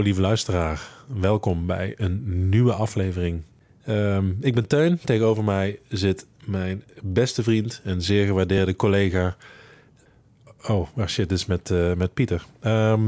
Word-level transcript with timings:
Hallo 0.00 0.12
lieve 0.14 0.28
luisteraar, 0.28 0.88
welkom 1.06 1.66
bij 1.66 1.94
een 1.96 2.48
nieuwe 2.48 2.72
aflevering. 2.72 3.42
Ehm, 3.84 4.30
ik 4.40 4.54
ben 4.54 4.66
Teun, 4.66 4.98
tegenover 5.04 5.44
mij 5.44 5.78
zit 5.88 6.26
mijn 6.44 6.82
beste 7.02 7.42
vriend 7.42 7.80
en 7.84 8.02
zeer 8.02 8.26
gewaardeerde 8.26 8.76
collega. 8.76 9.36
Oh, 10.68 10.88
ah 10.96 11.06
shit, 11.06 11.28
dit 11.28 11.38
is 11.38 11.46
met, 11.46 11.70
eh, 11.70 11.92
met 11.92 12.14
Pieter. 12.14 12.44
Ehm, 12.60 13.00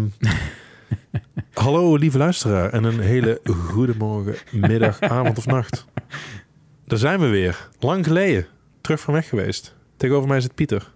hallo 1.65 1.97
lieve 1.97 2.19
luisteraar 2.19 2.73
en 2.73 2.85
een 2.85 3.01
hele 3.01 3.41
goede 3.45 3.95
morgen, 3.99 4.35
middag, 4.51 5.01
avond 5.19 5.39
of 5.39 5.47
nacht. 5.47 5.87
Daar 6.85 6.99
zijn 6.99 7.21
we 7.21 7.27
weer, 7.27 7.69
lang 7.81 8.07
geleden, 8.07 8.47
terug 8.81 9.01
van 9.01 9.15
weg 9.15 9.29
geweest. 9.29 9.75
Tegenover 9.97 10.29
mij 10.29 10.41
zit 10.41 10.55
Pieter. 10.55 10.93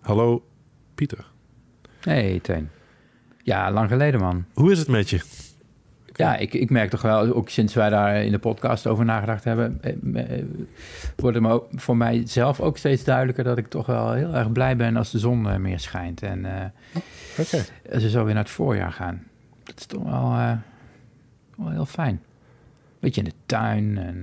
Hallo 0.00 0.44
Pieter, 0.94 1.26
Hey, 2.00 2.38
Teun. 2.42 2.70
Ja, 3.42 3.72
lang 3.72 3.88
geleden, 3.88 4.20
man. 4.20 4.44
hoe 4.54 4.72
is 4.72 4.78
het 4.78 4.88
met 4.88 5.10
je? 5.10 5.20
Ja, 6.18 6.36
ik, 6.36 6.54
ik 6.54 6.70
merk 6.70 6.90
toch 6.90 7.02
wel, 7.02 7.34
ook 7.34 7.48
sinds 7.48 7.74
wij 7.74 7.88
daar 7.90 8.24
in 8.24 8.32
de 8.32 8.38
podcast 8.38 8.86
over 8.86 9.04
nagedacht 9.04 9.44
hebben, 9.44 9.78
eh, 9.80 10.38
eh, 10.38 10.44
wordt 11.16 11.38
het 11.42 11.62
voor 11.82 11.96
mij 11.96 12.22
zelf 12.26 12.60
ook 12.60 12.78
steeds 12.78 13.04
duidelijker 13.04 13.44
dat 13.44 13.58
ik 13.58 13.68
toch 13.68 13.86
wel 13.86 14.12
heel 14.12 14.34
erg 14.34 14.52
blij 14.52 14.76
ben 14.76 14.96
als 14.96 15.10
de 15.10 15.18
zon 15.18 15.48
eh, 15.50 15.56
meer 15.56 15.80
schijnt. 15.80 16.22
En 16.22 16.44
eh, 16.44 16.64
Oké. 17.38 17.64
als 17.92 18.02
we 18.02 18.10
zo 18.10 18.24
weer 18.24 18.34
naar 18.34 18.42
het 18.42 18.52
voorjaar 18.52 18.92
gaan. 18.92 19.22
Dat 19.64 19.78
is 19.78 19.86
toch 19.86 20.02
wel, 20.02 20.30
wel 21.56 21.70
heel 21.70 21.86
fijn. 21.86 22.22
Beetje 23.00 23.20
in 23.22 23.28
de 23.28 23.34
tuin 23.46 23.98
en 23.98 24.22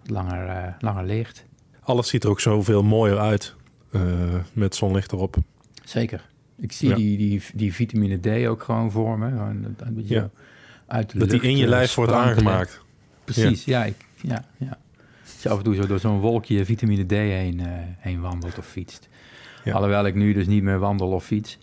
wat 0.00 0.10
langer, 0.10 0.76
langer 0.78 1.04
licht. 1.04 1.44
Alles 1.80 2.08
ziet 2.08 2.24
er 2.24 2.30
ook 2.30 2.40
zoveel 2.40 2.82
mooier 2.82 3.18
uit 3.18 3.54
met 4.52 4.74
zonlicht 4.74 5.12
erop. 5.12 5.36
Zeker. 5.84 6.28
Ik 6.56 6.72
zie 6.72 6.88
Ja. 6.88 6.94
die, 6.94 7.16
die, 7.16 7.42
die 7.54 7.74
vitamine 7.74 8.18
D 8.20 8.46
ook 8.48 8.62
gewoon 8.62 8.90
voor 8.90 9.18
me. 9.18 9.28
Gewoon 9.28 9.64
een 9.78 9.94
beetje 9.94 10.14
Ja. 10.14 10.30
Zo 10.90 10.96
uit 10.96 11.10
de 11.10 11.18
Dat 11.18 11.30
die 11.30 11.40
in 11.40 11.56
je 11.56 11.62
eh, 11.62 11.68
lijf 11.68 11.94
wordt 11.94 12.12
aangemaakt. 12.12 12.80
Precies, 13.24 13.64
ja. 13.64 13.84
ik, 13.84 13.94
ja, 14.20 14.44
ja. 14.56 14.78
Als 15.22 15.42
je 15.42 15.48
af 15.48 15.58
en 15.58 15.64
toe 15.64 15.74
zo 15.74 15.86
door 15.86 15.98
zo'n 15.98 16.20
wolkje 16.20 16.64
vitamine 16.64 17.06
D 17.06 17.10
heen, 17.10 17.60
eh, 17.60 17.66
heen 17.98 18.20
wandelt 18.20 18.58
of 18.58 18.66
fietst. 18.66 19.08
Ja. 19.64 19.72
Alhoewel 19.72 20.06
ik 20.06 20.14
nu 20.14 20.32
dus 20.32 20.46
niet 20.46 20.62
meer 20.62 20.78
wandel 20.78 21.08
of 21.08 21.24
fiets. 21.24 21.58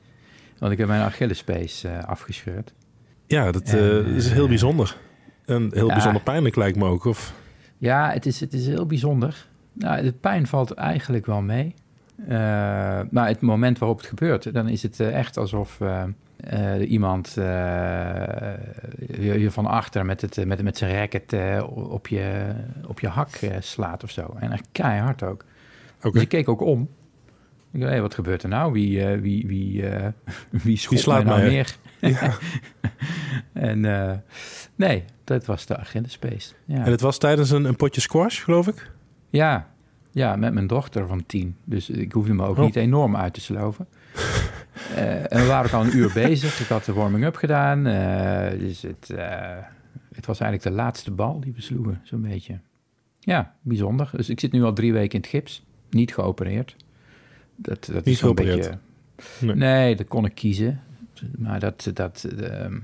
Want 0.57 0.71
ik 0.71 0.77
heb 0.77 0.87
mijn 0.87 1.01
Achillespees 1.01 1.83
eh 1.83 2.03
afgescheurd. 2.03 2.73
Ja, 3.25 3.51
dat 3.51 3.69
En, 3.69 4.05
is 4.05 4.31
heel 4.31 4.47
bijzonder. 4.47 4.97
En 5.45 5.69
heel 5.73 5.87
ja. 5.87 5.93
bijzonder 5.93 6.21
pijnlijk 6.21 6.55
lijkt 6.55 6.77
me 6.77 6.85
ook. 6.85 7.05
Of, 7.05 7.33
Ja, 7.77 8.11
het 8.11 8.25
is, 8.25 8.39
het 8.39 8.53
is 8.53 8.67
heel 8.67 8.85
bijzonder. 8.85 9.47
Nou, 9.73 10.03
de 10.03 10.11
pijn 10.11 10.47
valt 10.47 10.71
eigenlijk 10.71 11.25
wel 11.25 11.41
mee. 11.41 11.73
Maar 13.09 13.27
het 13.27 13.41
moment 13.41 13.77
waarop 13.77 13.97
het 13.97 14.07
gebeurt, 14.07 14.53
dan 14.53 14.69
is 14.69 14.83
het 14.83 14.99
echt 14.99 15.37
alsof 15.37 15.79
eh, 16.37 16.75
eh, 16.75 16.89
iemand 16.91 17.27
eh, 17.37 17.43
je, 19.19 19.39
je 19.39 19.51
van 19.51 19.65
achter 19.65 20.05
met, 20.05 20.21
het, 20.21 20.45
met, 20.45 20.61
met 20.61 20.77
zijn 20.77 20.95
racket 20.95 21.33
eh, 21.33 21.63
op, 21.73 22.07
je, 22.07 22.53
op 22.87 22.99
je 22.99 23.07
hak 23.07 23.29
eh, 23.35 23.55
slaat 23.59 24.03
of 24.03 24.11
zo. 24.11 24.35
En 24.39 24.51
echt 24.51 24.67
keihard 24.71 25.23
ook. 25.23 25.45
Dus 26.11 26.21
ik 26.21 26.29
keek 26.29 26.49
ook 26.49 26.61
om. 26.61 26.89
Ik 27.71 27.79
dacht, 27.79 27.91
hey, 27.91 28.01
wat 28.01 28.13
gebeurt 28.13 28.43
er 28.43 28.49
nou? 28.49 28.71
Wie, 28.71 29.03
eh, 29.05 29.19
wie, 29.19 29.47
wie, 29.47 29.87
eh, 29.89 30.07
wie 30.63 30.77
schopt 30.77 30.99
slaat 30.99 31.23
mij 31.23 31.33
nou 31.33 31.39
mij? 31.45 31.49
neer? 31.49 31.75
Ja. 31.99 32.33
en 33.71 33.85
eh, 33.85 34.17
nee, 34.75 35.03
dat 35.23 35.45
was 35.45 35.65
de 35.65 35.77
Agendaspace. 35.77 36.53
Ja. 36.65 36.85
En 36.85 36.91
het 36.91 37.01
was 37.01 37.17
tijdens 37.17 37.49
een, 37.49 37.65
een 37.65 37.75
potje 37.75 38.01
squash, 38.01 38.43
geloof 38.43 38.67
ik? 38.67 38.91
Ja, 39.29 39.67
ja, 40.11 40.35
met 40.35 40.53
mijn 40.53 40.67
dochter 40.67 41.07
van 41.07 41.25
tien. 41.25 41.55
Dus 41.63 41.89
ik 41.89 42.11
hoefde 42.11 42.33
me 42.33 42.45
ook 42.45 42.57
Oh. 42.57 42.63
niet 42.63 42.75
enorm 42.75 43.15
uit 43.15 43.33
te 43.33 43.41
sloven. 43.41 43.87
Eh, 44.95 45.31
en 45.33 45.39
we 45.41 45.45
waren 45.45 45.65
ook 45.65 45.73
al 45.73 45.85
een 45.85 45.97
uur 45.97 46.11
bezig. 46.13 46.59
Ik 46.59 46.67
had 46.67 46.85
de 46.85 46.93
warming-up 46.93 47.35
gedaan. 47.35 47.85
eh, 47.87 48.59
dus 48.59 48.81
het, 48.81 49.09
eh, 49.09 49.57
het 50.15 50.25
was 50.25 50.39
eigenlijk 50.39 50.75
de 50.75 50.81
laatste 50.83 51.11
bal 51.11 51.39
die 51.39 51.53
we 51.53 51.61
sloegen, 51.61 52.01
zo'n 52.03 52.21
beetje. 52.21 52.59
Ja, 53.19 53.55
bijzonder. 53.61 54.09
Dus 54.13 54.29
ik 54.29 54.39
zit 54.39 54.51
nu 54.51 54.63
al 54.63 54.73
drie 54.73 54.93
weken 54.93 55.13
in 55.15 55.21
het 55.21 55.29
gips. 55.29 55.65
Niet 55.89 56.13
geopereerd. 56.13 56.75
Dat, 57.55 57.85
dat 57.85 58.05
Niet 58.05 58.13
is 58.13 58.19
geopereerd? 58.19 58.57
beetje... 58.57 58.77
Nee. 59.45 59.55
Nee. 59.55 59.95
dat 59.95 60.07
kon 60.07 60.25
ik 60.25 60.35
kiezen. 60.35 60.81
Maar 61.37 61.59
dat, 61.59 61.91
dat 61.93 62.23
ehm, 62.23 62.79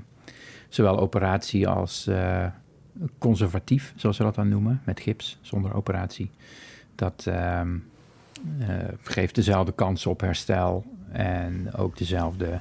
zowel 0.70 1.00
operatie 1.00 1.68
als 1.68 2.10
conservatief, 3.18 3.94
zoals 3.96 4.16
ze 4.18 4.24
dat 4.24 4.36
dan 4.36 4.50
noemen, 4.50 4.82
met 4.86 5.00
gips, 5.00 5.38
zonder 5.42 5.74
operatie. 5.74 6.30
Dat 6.96 7.26
ehm, 7.28 7.78
eh, 8.60 8.68
geeft 9.02 9.36
dezelfde 9.36 9.74
kans 9.74 10.06
op 10.06 10.22
herstel 10.22 10.86
en 11.14 11.74
ook 11.74 11.98
dezelfde 11.98 12.60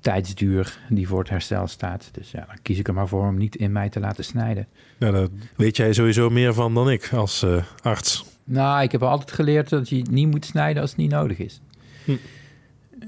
tijdsduur 0.00 0.78
die 0.88 1.08
voor 1.08 1.18
het 1.18 1.28
herstel 1.28 1.66
staat. 1.66 2.08
Dus 2.12 2.30
ja, 2.30 2.44
dan 2.46 2.56
kies 2.62 2.78
ik 2.78 2.88
er 2.88 2.94
maar 2.94 3.08
voor 3.08 3.26
om 3.26 3.36
niet 3.38 3.56
in 3.56 3.72
mij 3.72 3.88
te 3.88 4.00
laten 4.00 4.24
snijden. 4.24 4.66
Nou, 4.98 5.12
daar 5.12 5.28
weet 5.56 5.76
jij 5.76 5.92
sowieso 5.92 6.30
meer 6.30 6.54
van 6.54 6.74
dan 6.74 6.90
ik 6.90 7.12
als 7.12 7.42
eh, 7.42 7.64
arts. 7.82 8.24
Nou, 8.44 8.82
ik 8.82 8.92
heb 8.92 9.02
altijd 9.02 9.32
geleerd 9.32 9.68
dat 9.68 9.88
je 9.88 10.02
niet 10.10 10.30
moet 10.30 10.44
snijden 10.44 10.82
als 10.82 10.90
het 10.90 11.00
niet 11.00 11.10
nodig 11.10 11.38
is. 11.38 11.60
Hm. 12.04 12.16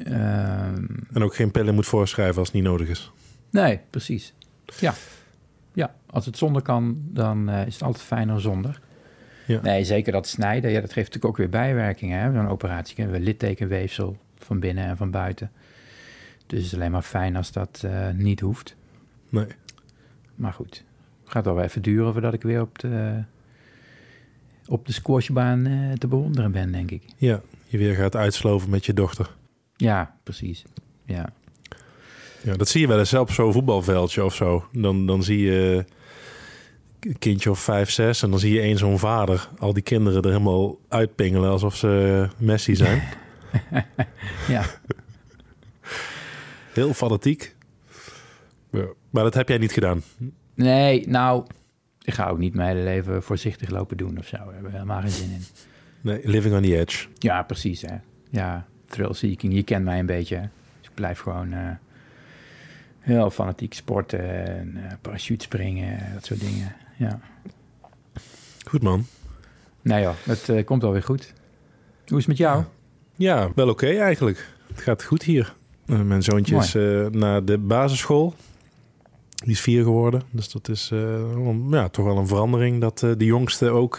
Ehm, 0.04 0.84
En 1.12 1.22
ook 1.22 1.34
geen 1.34 1.50
pillen 1.50 1.74
moet 1.74 1.86
voorschrijven 1.86 2.38
als 2.38 2.46
het 2.46 2.56
niet 2.56 2.66
nodig 2.66 2.88
is. 2.88 3.12
nee, 3.50 3.80
precies. 3.90 4.32
Ja. 4.78 4.94
ja, 5.72 5.94
als 6.06 6.26
het 6.26 6.38
zonder 6.38 6.62
kan, 6.62 6.98
dan 7.02 7.48
eh, 7.48 7.66
is 7.66 7.74
het 7.74 7.82
altijd 7.82 8.04
fijner 8.04 8.40
zonder. 8.40 8.80
Ja. 9.46 9.60
Nee, 9.62 9.84
zeker 9.84 10.12
dat 10.12 10.26
snijden, 10.26 10.70
ja, 10.70 10.80
dat 10.80 10.92
geeft 10.92 11.06
natuurlijk 11.06 11.24
ook 11.24 11.36
weer 11.36 11.48
bijwerkingen. 11.48 12.34
Zo'n 12.34 12.48
operatie 12.48 13.06
we 13.06 13.20
littekenweefsel 13.20 14.16
van 14.50 14.60
binnen 14.60 14.84
en 14.84 14.96
van 14.96 15.10
buiten. 15.10 15.50
Dus 16.46 16.58
het 16.58 16.66
is 16.66 16.74
alleen 16.74 16.90
maar 16.90 17.02
fijn 17.02 17.36
als 17.36 17.52
dat 17.52 17.82
eh, 17.84 18.08
niet 18.14 18.40
hoeft. 18.40 18.76
Nee. 19.28 19.46
Maar 20.34 20.52
goed, 20.52 20.84
het 21.22 21.32
gaat 21.32 21.44
wel 21.44 21.60
even 21.60 21.82
duren 21.82 22.12
voordat 22.12 22.32
ik 22.32 22.42
weer 22.42 22.60
op 22.60 22.78
de, 22.78 23.22
op 24.66 24.86
de 24.86 24.92
squashbaan 24.92 25.66
eh, 25.66 25.92
te 25.92 26.06
bewonderen 26.06 26.52
ben, 26.52 26.72
denk 26.72 26.90
ik. 26.90 27.02
Ja, 27.16 27.40
je 27.66 27.78
weer 27.78 27.94
gaat 27.94 28.16
uitsloven 28.16 28.70
met 28.70 28.86
je 28.86 28.94
dochter. 28.94 29.36
Ja, 29.76 30.16
precies. 30.22 30.64
Ja. 31.04 31.32
Ja, 32.42 32.56
dat 32.56 32.68
zie 32.68 32.80
je 32.80 32.86
wel 32.86 32.98
eens 32.98 33.14
op 33.14 33.30
zo'n 33.30 33.52
voetbalveldje 33.52 34.24
of 34.24 34.34
zo. 34.34 34.64
Dan, 34.72 35.06
dan 35.06 35.22
zie 35.22 35.38
je 35.38 35.84
een 37.00 37.18
kindje 37.18 37.50
of 37.50 37.58
vijf, 37.58 37.90
zes... 37.90 38.22
en 38.22 38.30
dan 38.30 38.38
zie 38.38 38.52
je 38.52 38.60
één 38.60 38.78
zo'n 38.78 38.98
vader 38.98 39.48
al 39.58 39.72
die 39.72 39.82
kinderen 39.82 40.22
er 40.22 40.30
helemaal 40.30 40.78
uitpingelen... 40.88 41.50
alsof 41.50 41.76
ze 41.76 42.28
Messi 42.38 42.76
zijn. 42.76 43.02
ja. 44.48 44.64
Heel 46.72 46.94
fanatiek. 46.94 47.56
Ja. 48.70 48.86
Maar 49.10 49.22
dat 49.22 49.34
heb 49.34 49.48
jij 49.48 49.58
niet 49.58 49.72
gedaan. 49.72 50.02
Nee, 50.54 51.08
nou, 51.08 51.46
ik 52.02 52.14
ga 52.14 52.28
ook 52.28 52.38
niet 52.38 52.54
mijn 52.54 52.68
hele 52.68 52.84
leven 52.84 53.22
voorzichtig 53.22 53.70
lopen 53.70 53.96
doen 53.96 54.18
of 54.18 54.26
zo. 54.26 54.36
Daar 54.36 54.52
hebben 54.52 54.70
we 54.70 54.76
helemaal 54.76 55.00
geen 55.00 55.10
zin 55.10 55.30
in. 55.30 55.44
Nee, 56.00 56.20
living 56.24 56.54
on 56.54 56.62
the 56.62 56.78
edge. 56.78 57.06
Ja, 57.18 57.42
precies, 57.42 57.82
hè. 57.82 57.96
Ja, 58.30 58.66
thrill-seeking. 58.86 59.54
Je 59.54 59.62
kent 59.62 59.84
mij 59.84 59.98
een 59.98 60.06
beetje. 60.06 60.38
Dus 60.78 60.88
ik 60.88 60.94
blijf 60.94 61.18
gewoon 61.18 61.52
eh, 61.52 61.70
heel 62.98 63.30
fanatiek 63.30 63.74
sporten 63.74 64.46
en 64.46 64.76
uh, 64.76 64.92
parachute 65.00 65.44
springen, 65.44 66.12
dat 66.14 66.24
soort 66.24 66.40
dingen. 66.40 66.76
Ja. 66.96 67.20
Goed 68.66 68.82
man. 68.82 69.06
Nou 69.82 70.00
ja, 70.00 70.14
het 70.22 70.48
eh, 70.48 70.64
komt 70.64 70.82
wel 70.82 70.92
weer 70.92 71.02
goed. 71.02 71.32
Hoe 72.06 72.18
is 72.18 72.26
het 72.26 72.26
met 72.26 72.36
jou? 72.36 72.58
Ja, 72.58 72.68
wel 73.54 73.68
oké 73.68 73.86
eigenlijk. 73.86 74.48
Het 74.66 74.80
gaat 74.80 75.04
goed 75.04 75.22
hier. 75.22 75.54
Eh, 75.86 76.00
mijn 76.00 76.22
zoontje 76.22 76.54
Mooi. 76.54 76.66
is 76.66 76.74
eh, 76.74 77.06
naar 77.20 77.44
de 77.44 77.58
basisschool. 77.58 78.34
Die 79.34 79.52
is 79.52 79.60
vier 79.60 79.82
geworden. 79.82 80.22
Dus 80.30 80.50
dat 80.50 80.68
is 80.68 80.90
eh, 80.92 81.70
ja, 81.70 81.88
toch 81.88 82.04
wel 82.04 82.16
een 82.16 82.26
verandering. 82.26 82.80
Dat 82.80 82.98
de 82.98 83.24
jongste 83.24 83.70
ook 83.70 83.98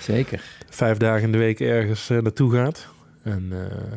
Zeker. 0.00 0.42
vijf 0.70 0.96
dagen 0.96 1.22
in 1.22 1.32
de 1.32 1.38
week 1.38 1.60
ergens 1.60 2.08
naartoe 2.08 2.52
gaat. 2.52 2.88
En 3.22 3.52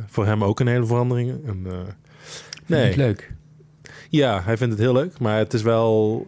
voor 0.08 0.26
hem 0.26 0.44
ook 0.44 0.60
een 0.60 0.68
hele 0.68 0.86
verandering. 0.86 1.30
En, 1.46 1.66
Vind 2.66 2.68
nee, 2.68 2.90
ik 2.90 2.96
leuk. 2.96 3.34
ja, 4.10 4.42
hij 4.44 4.58
vindt 4.58 4.74
het 4.74 4.82
heel 4.82 4.94
leuk. 4.94 5.20
Maar 5.20 5.38
het 5.38 5.54
is 5.54 5.62
wel 5.62 6.28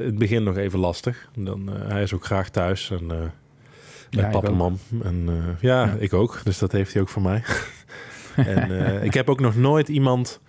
in 0.00 0.04
het 0.06 0.18
begin 0.18 0.42
nog 0.42 0.56
even 0.56 0.78
lastig. 0.78 1.28
Dan, 1.34 1.68
hij 1.68 2.02
is 2.02 2.14
ook 2.14 2.24
graag 2.24 2.48
thuis. 2.50 2.90
En, 2.90 3.32
eh 4.18 4.32
Ja, 4.32 4.70
en 5.02 5.24
eh, 5.28 5.34
ja, 5.60 5.84
Ja. 5.84 5.94
ik 5.98 6.12
ook. 6.12 6.40
Dus 6.44 6.58
dat 6.58 6.72
heeft 6.72 6.92
hij 6.92 7.02
ook 7.02 7.08
voor 7.08 7.22
mij. 7.22 7.42
En 8.36 8.86
eh, 8.86 9.04
ik 9.04 9.14
heb 9.14 9.28
ook 9.30 9.40
nog 9.40 9.56
nooit 9.56 9.88
iemand 9.88 10.40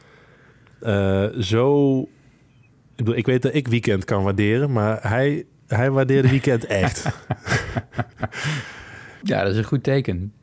eh, 0.79 1.25
zo... 1.39 1.99
Ik, 2.01 2.07
bedoel, 2.95 3.15
ik 3.15 3.25
weet 3.25 3.41
dat 3.41 3.53
ik 3.53 3.67
weekend 3.67 4.05
kan 4.05 4.23
waarderen, 4.23 4.71
maar 4.71 4.99
hij, 5.09 5.45
hij 5.67 5.91
waardeerde 5.91 6.29
weekend 6.29 6.65
echt. 6.65 7.05
Ja, 9.23 9.43
dat 9.43 9.51
is 9.51 9.57
een 9.57 9.63
goed 9.63 9.83
teken. 9.83 10.33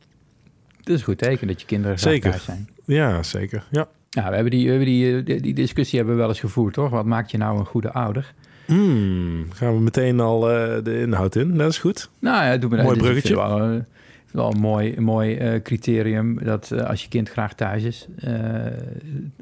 Dat 0.80 0.94
is 0.94 1.00
een 1.00 1.06
goed 1.06 1.18
teken 1.18 1.46
dat 1.46 1.60
je 1.60 1.66
kinderen 1.66 1.98
graag 1.98 2.12
Zeker. 2.12 2.38
zijn. 2.38 2.68
ja, 2.84 3.22
zeker. 3.22 3.66
Ja. 3.70 3.88
Ja, 4.10 4.28
we 4.28 4.34
hebben 4.34 4.50
die, 4.50 4.64
we 4.64 4.70
hebben 4.70 5.24
die, 5.24 5.40
die 5.40 5.54
discussie 5.54 5.98
hebben 5.98 6.14
we 6.16 6.20
wel 6.20 6.30
eens 6.30 6.40
gevoerd, 6.40 6.74
toch? 6.74 6.90
Wat 6.90 7.04
maakt 7.04 7.30
je 7.30 7.38
nou 7.38 7.58
een 7.58 7.66
goede 7.66 7.92
ouder? 7.92 8.34
Hmm, 8.74 9.46
gaan 9.52 9.74
we 9.74 9.80
meteen 9.80 10.20
al 10.20 10.50
eh, 10.50 10.84
de 10.84 11.00
inhoud 11.00 11.34
in? 11.36 11.56
Dat 11.56 11.70
is 11.70 11.78
goed. 11.78 12.10
Nou 12.18 12.44
ja, 12.44 12.56
doe 12.56 12.70
me 12.70 12.76
Mooi 12.82 12.88
dat. 12.88 12.98
bruggetje. 12.98 13.34
Wel, 13.34 13.60
eh, 13.60 13.70
wel 14.32 14.52
een 14.52 14.60
mooi, 14.60 14.96
een 14.96 15.02
mooi 15.02 15.36
eh, 15.36 15.62
criterium 15.62 16.44
dat 16.44 16.72
als 16.86 17.02
je 17.02 17.08
kind 17.08 17.28
graag 17.30 17.54
thuis 17.54 17.82
is, 17.82 18.06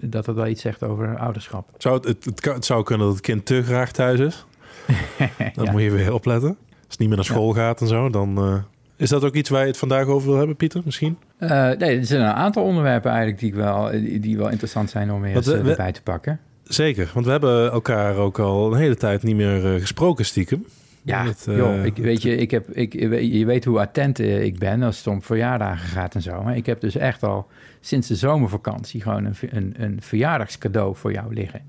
dat 0.01 0.25
dat 0.25 0.35
wel 0.35 0.47
iets 0.47 0.63
zegt 0.63 0.83
over 0.83 1.19
ouderschap. 1.19 1.69
Zou 1.79 1.95
het, 1.97 2.05
het, 2.05 2.25
het, 2.25 2.41
kan- 2.41 2.55
het 2.55 2.65
zou 2.65 2.83
kunnen 2.85 3.07
dat 3.07 3.17
het 3.17 3.25
kind 3.25 3.47
te 3.47 3.63
graag 3.63 3.93
thuis 3.93 4.21
is. 4.21 4.45
Dan 5.55 5.65
Ja. 5.65 5.71
moet 5.73 5.83
je 5.83 5.91
weer 5.91 6.13
opletten. 6.13 6.49
Als 6.49 6.57
het 6.89 6.99
niet 6.99 7.09
meer 7.09 7.17
naar 7.17 7.27
school 7.27 7.53
gaat 7.53 7.81
en 7.81 7.87
zo, 7.87 8.09
dan... 8.11 8.63
is 8.97 9.09
dat 9.09 9.25
ook 9.25 9.35
iets 9.35 9.49
waar 9.51 9.61
je 9.61 9.67
het 9.67 9.77
vandaag 9.77 10.07
over 10.07 10.29
wil 10.29 10.37
hebben, 10.39 10.57
Pieter, 10.57 10.83
misschien? 10.85 11.17
Nee, 11.39 11.49
er 11.77 12.05
zijn 12.07 12.21
een 12.21 12.27
aantal 12.33 12.63
onderwerpen 12.63 13.11
eigenlijk 13.11 13.41
die, 13.41 13.49
ik 13.49 13.55
wel, 13.55 13.91
die, 14.21 14.37
wel 14.37 14.49
interessant 14.49 14.91
zijn 14.91 15.13
om 15.13 15.21
weer 15.21 15.43
we- 15.43 15.71
erbij 15.71 15.93
te 15.93 16.03
pakken. 16.03 16.41
Zeker, 16.69 17.11
want 17.15 17.27
we 17.27 17.33
hebben 17.33 17.73
elkaar 17.73 18.17
ook 18.17 18.39
al 18.39 18.73
een 18.73 18.79
hele 18.79 18.97
tijd 18.97 19.23
niet 19.23 19.37
meer 19.37 19.75
eh, 19.75 19.81
gesproken 19.81 20.25
stiekem. 20.25 20.65
Ja, 21.03 21.25
Het, 21.25 21.47
eh, 21.49 21.57
joh, 21.57 21.85
ik, 21.85 21.97
weet 21.97 22.23
je, 22.23 22.37
ik 22.37 22.51
heb, 22.51 22.71
ik, 22.71 22.93
je 23.23 23.45
weet 23.45 23.65
hoe 23.65 23.79
attent 23.79 24.19
eh, 24.19 24.43
ik 24.43 24.59
ben 24.59 24.83
als 24.83 24.97
het 24.99 25.07
om 25.07 25.23
verjaardagen 25.23 25.89
gaat 25.89 26.15
en 26.15 26.23
zo. 26.23 26.43
Maar 26.43 26.57
ik 26.57 26.67
heb 26.67 26.81
dus 26.81 26.97
echt 26.97 27.23
al 27.23 27.47
sinds 27.81 28.09
de 28.09 28.15
zomervakantie 28.15 29.03
gewoon 29.03 29.25
een, 29.25 29.35
een, 29.51 29.75
een 29.79 30.03
verjaardagscadeau 30.03 30.97
voor 30.97 31.13
jou 31.13 31.35
liggen. 31.35 31.63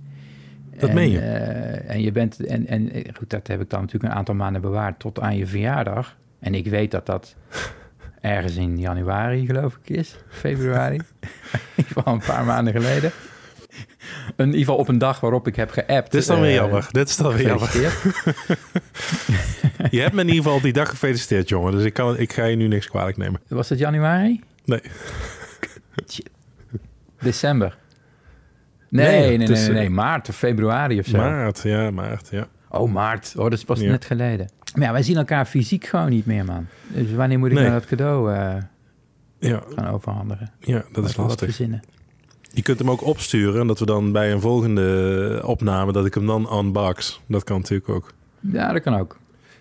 Dat 0.80 0.90
en, 0.90 0.96
meen 0.96 1.12
je? 1.12 1.20
en 1.20 2.02
je 2.02 2.12
bent, 2.12 2.46
en, 2.46 2.68
en 2.68 2.92
goed, 3.18 3.30
dat 3.30 3.48
heb 3.48 3.62
ik 3.62 3.70
dan 3.70 3.82
natuurlijk 3.82 4.12
een 4.12 4.18
aantal 4.18 4.36
maanden 4.36 4.62
bewaard 4.62 5.00
tot 5.00 5.20
aan 5.20 5.38
je 5.38 5.48
verjaardag. 5.48 6.18
En 6.40 6.56
ik 6.56 6.68
weet 6.68 6.92
dat 6.92 7.06
dat 7.06 7.36
ergens 8.22 8.56
in 8.56 8.80
januari, 8.80 9.46
geloof 9.46 9.80
ik, 9.84 9.98
is. 9.98 10.16
Februari. 10.28 10.96
in 10.96 11.04
ieder 11.76 11.94
geval 11.94 12.14
een 12.14 12.22
paar 12.26 12.46
maanden 12.46 12.74
geleden. 12.74 13.12
In 14.38 14.46
ieder 14.46 14.60
geval 14.60 14.76
op 14.76 14.88
een 14.88 14.98
dag 14.98 15.20
waarop 15.20 15.48
ik 15.48 15.56
heb 15.56 15.72
geappt. 15.72 16.12
Dit 16.12 16.22
is 16.22 16.28
dan 16.28 16.40
weer 16.42 16.50
eh, 16.50 16.56
jammer. 16.56 16.88
Dit 16.92 17.10
is 17.10 17.18
dan 17.18 17.34
weer 17.34 17.46
jammer. 17.48 17.72
Je 19.92 20.00
hebt 20.02 20.14
me 20.14 20.22
in 20.22 20.28
ieder 20.28 20.44
geval 20.44 20.62
die 20.62 20.74
dag 20.74 20.90
gefeliciteerd, 20.90 21.50
jongen. 21.50 21.72
Dus 21.72 21.84
ik, 21.84 21.94
kan, 21.94 22.18
ik 22.18 22.34
ga 22.34 22.44
je 22.46 22.56
nu 22.56 22.68
niks 22.68 22.88
kwalijk 22.88 23.18
nemen. 23.18 23.42
Was 23.48 23.68
dat 23.68 23.78
januari? 23.80 24.44
Nee. 24.66 24.82
December. 27.20 27.78
Nee, 28.90 29.06
Nee, 29.06 29.20
nee, 29.20 29.38
nee, 29.38 29.38
het 29.40 29.48
nee, 29.50 29.58
is, 29.58 29.68
nee, 29.68 29.76
eh, 29.76 29.82
nee, 29.82 29.90
maart 29.90 30.30
of 30.30 30.36
februari 30.36 31.00
of 31.00 31.06
zo. 31.06 31.18
Maart, 31.18 31.62
ja, 31.64 31.92
maart, 31.92 32.28
ja. 32.32 32.48
Oh, 32.70 32.92
maart. 32.92 33.34
Oh, 33.38 33.44
dat 33.44 33.54
is 33.54 33.64
pas 33.64 33.80
Ja. 33.80 33.90
net 33.90 34.06
geleden. 34.06 34.50
Maar 34.76 34.86
ja, 34.88 34.92
wij 34.92 35.04
zien 35.04 35.18
elkaar 35.18 35.46
fysiek 35.46 35.86
gewoon 35.86 36.10
niet 36.10 36.26
meer, 36.26 36.46
man. 36.46 36.68
Dus 36.88 37.12
wanneer 37.12 37.40
moet 37.40 37.52
ik 37.52 37.58
nou 37.58 37.70
dat 37.72 37.86
cadeau 37.86 38.34
eh, 38.34 38.56
Ja, 39.40 39.64
gaan 39.76 39.88
overhandigen? 39.88 40.52
ja 40.60 40.84
dat 40.92 41.06
is 41.06 41.16
lastig. 41.16 41.60
Je 42.54 42.62
kunt 42.62 42.80
hem 42.80 42.90
ook 42.90 43.06
opsturen 43.06 43.62
en 43.62 43.68
dat 43.68 43.80
we 43.80 43.86
dan 43.86 44.12
bij 44.12 44.32
een 44.32 44.42
volgende 44.42 45.42
opname, 45.46 45.92
dat 45.92 46.06
ik 46.06 46.14
hem 46.14 46.26
dan 46.26 46.58
unbox. 46.58 47.22
Dat 47.26 47.44
kan 47.44 47.58
natuurlijk 47.58 47.90
ook. 47.90 48.14
Ja, 48.40 48.74
dat 48.74 48.82
kan 48.82 48.96
ook. 48.96 49.18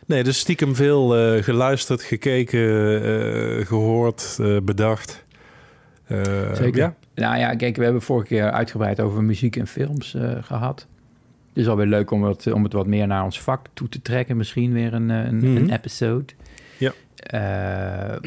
Nee, 0.07 0.25
dus 0.25 0.39
stiekem 0.39 0.75
veel 0.75 1.17
eh, 1.17 1.43
geluisterd, 1.43 2.03
gekeken, 2.03 2.61
eh, 3.03 3.67
gehoord, 3.67 4.39
eh, 4.41 4.57
bedacht. 4.63 5.25
Zeker. 6.53 6.77
Ja, 6.77 6.95
Nou 7.15 7.39
ja, 7.39 7.55
kijk, 7.55 7.77
we 7.77 7.85
hebben 7.85 8.03
vorige 8.03 8.27
keer 8.27 8.51
uitgebreid 8.51 9.01
over 9.01 9.23
muziek 9.23 9.57
en 9.57 9.67
films 9.67 10.15
eh, 10.15 10.31
gehad. 10.41 10.87
Het 11.49 11.57
is 11.59 11.69
alweer 11.69 11.87
leuk 11.87 12.11
om 12.11 12.25
het, 12.25 12.53
om 12.53 12.65
het 12.65 12.73
wat 12.73 12.87
meer 12.87 13.07
naar 13.07 13.25
ons 13.25 13.41
vak 13.41 13.67
toe 13.73 13.89
te 13.89 14.03
trekken. 14.03 14.37
Misschien 14.37 14.73
weer 14.73 14.95
een, 14.95 15.11
eh, 15.11 15.25
een, 15.25 15.37
Mhm. 15.37 15.57
een 15.57 15.71
episode. 15.73 16.25
Eh, 17.19 17.41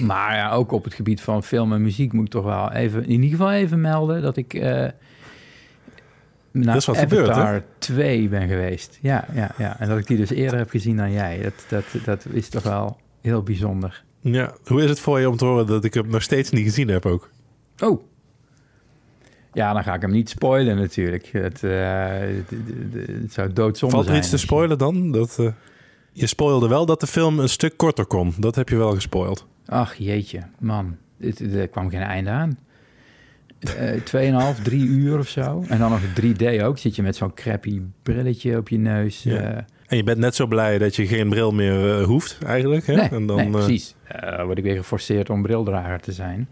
maar 0.04 0.36
ja, 0.36 0.52
ook 0.52 0.72
op 0.72 0.84
het 0.84 0.94
gebied 0.94 1.22
van 1.22 1.44
film 1.44 1.74
en 1.74 1.82
muziek 1.82 2.14
moet 2.14 2.26
ik 2.26 2.32
toch 2.32 2.44
wel 2.44 2.72
even, 2.72 3.04
in 3.04 3.10
ieder 3.10 3.30
geval 3.30 3.52
even 3.52 3.82
melden 3.82 4.22
dat 4.22 4.38
ik 4.38 4.54
uh, 4.54 4.62
naar 6.52 6.76
is 6.76 6.86
wat 6.86 6.98
Avatar 6.98 7.18
gebeurd, 7.34 7.36
hè? 7.36 7.60
2 7.78 8.30
ben 8.30 8.48
geweest. 8.48 8.98
Ja, 9.02 9.26
ja, 9.34 9.52
ja. 9.58 9.80
En 9.80 9.88
dat 9.90 9.98
ik 9.98 10.08
die 10.08 10.18
dus 10.18 10.30
eerder 10.30 10.58
heb 10.58 10.70
gezien 10.70 10.98
dan 10.98 11.12
jij. 11.12 11.42
Dat, 11.42 11.54
dat, 11.70 11.84
dat 12.06 12.26
is 12.32 12.50
toch 12.50 12.64
wel 12.64 12.98
heel 13.22 13.42
bijzonder. 13.44 14.04
ja. 14.22 14.54
Hoe 14.66 14.84
is 14.84 14.90
het 14.90 15.00
voor 15.00 15.20
je 15.20 15.30
om 15.30 15.38
te 15.38 15.46
horen 15.46 15.68
dat 15.68 15.84
ik 15.84 15.94
hem 15.94 16.08
nog 16.10 16.22
steeds 16.22 16.50
niet 16.50 16.64
gezien 16.64 16.88
heb 16.88 17.06
ook? 17.06 17.30
Oh. 17.84 18.02
Ja, 19.54 19.74
dan 19.74 19.84
ga 19.84 19.94
ik 19.94 20.02
hem 20.02 20.12
niet 20.12 20.30
spoilen 20.30 20.76
natuurlijk. 20.76 21.26
Het, 21.32 21.64
eh, 21.64 22.08
het, 22.10 22.50
het- 22.50 23.08
het 23.22 23.34
zou 23.34 23.54
doodzonde 23.54 23.96
Valt 23.96 24.08
er 24.08 24.12
zijn. 24.12 24.18
iets 24.18 24.28
te 24.28 24.32
als 24.34 24.42
je- 24.42 24.48
spoilen 24.48 24.78
dan? 24.78 25.12
Dat, 25.12 25.38
eh, 25.40 25.48
je 26.12 26.28
spoilde 26.28 26.68
wel 26.68 26.86
dat 26.86 27.00
de 27.00 27.08
film 27.08 27.40
een 27.40 27.50
stuk 27.50 27.78
korter 27.78 28.06
kon. 28.06 28.34
Dat 28.38 28.56
heb 28.56 28.70
je 28.70 28.76
wel 28.78 28.94
gespoild. 28.94 29.48
Ach 29.66 29.96
jeetje, 29.96 30.42
man. 30.60 30.98
Er 31.54 31.68
kwam 31.68 31.90
geen 31.90 32.02
einde 32.02 32.30
aan. 32.30 32.58
Eh, 33.60 34.02
Tweeënhalf, 34.02 34.60
drie 34.70 34.86
uur 34.86 35.20
of 35.20 35.28
zo. 35.28 35.64
En 35.68 35.80
dan 35.80 35.90
nog 35.92 36.02
3D 36.22 36.62
ook. 36.64 36.78
Zit 36.78 36.96
je 36.96 37.02
met 37.02 37.16
zo'n 37.16 37.34
crappy 37.34 37.82
brilletje 38.04 38.58
op 38.58 38.70
je 38.70 38.78
neus. 38.78 39.24
Ja. 39.24 39.36
eh, 39.42 39.64
En 39.88 39.98
je 39.98 40.04
bent 40.04 40.18
net 40.18 40.36
zo 40.36 40.48
blij 40.48 40.78
dat 40.78 40.96
je 40.96 41.08
geen 41.08 41.30
bril 41.30 41.52
meer 41.52 42.00
eh, 42.00 42.06
hoeft, 42.06 42.38
eigenlijk. 42.46 42.86
Hè? 42.86 42.96
nee, 42.96 43.10
en 43.10 43.26
dan, 43.26 43.38
nee, 43.38 43.50
precies. 43.50 43.96
Word 44.46 44.58
ik 44.58 44.64
weer 44.64 44.76
geforceerd 44.76 45.30
om 45.30 45.42
brildrager 45.42 46.00
te 46.00 46.12
zijn. 46.12 46.48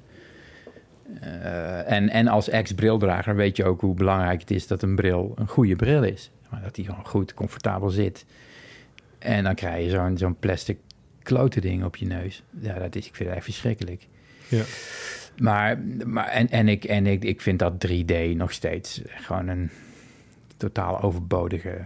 En, 1.85 2.09
en 2.09 2.27
als 2.27 2.49
ex-brildrager 2.49 3.35
weet 3.35 3.57
je 3.57 3.65
ook 3.65 3.81
hoe 3.81 3.93
belangrijk 3.95 4.39
het 4.39 4.51
is 4.51 4.67
dat 4.67 4.81
een 4.81 4.95
bril 4.95 5.31
een 5.35 5.47
goede 5.47 5.75
bril 5.75 6.03
is. 6.03 6.31
Maar 6.49 6.61
dat 6.63 6.75
die 6.75 6.85
gewoon 6.85 7.05
goed, 7.05 7.33
comfortabel 7.33 7.89
zit. 7.89 8.25
En 9.19 9.43
dan 9.43 9.55
krijg 9.55 9.83
je 9.83 9.89
zo'n 9.89 10.17
zo'n 10.17 10.35
plastic 10.39 10.77
klote 11.23 11.59
ding 11.61 11.83
op 11.83 11.95
je 11.95 12.05
neus. 12.05 12.43
Ja, 12.59 12.79
dat 12.79 12.95
is, 12.95 13.07
ik 13.07 13.15
vind 13.15 13.27
het 13.29 13.37
echt 13.37 13.45
verschrikkelijk. 13.47 14.07
Ja. 14.47 14.63
Maar, 15.37 15.79
maar 16.05 16.27
en, 16.27 16.49
en, 16.49 16.67
ik, 16.67 16.83
en 16.83 17.07
ik, 17.07 17.23
ik 17.23 17.41
vind 17.41 17.59
dat 17.59 17.87
3D 17.87 18.35
nog 18.35 18.51
steeds 18.51 19.01
gewoon 19.05 19.47
een 19.47 19.69
totaal 20.57 21.01
overbodige 21.01 21.85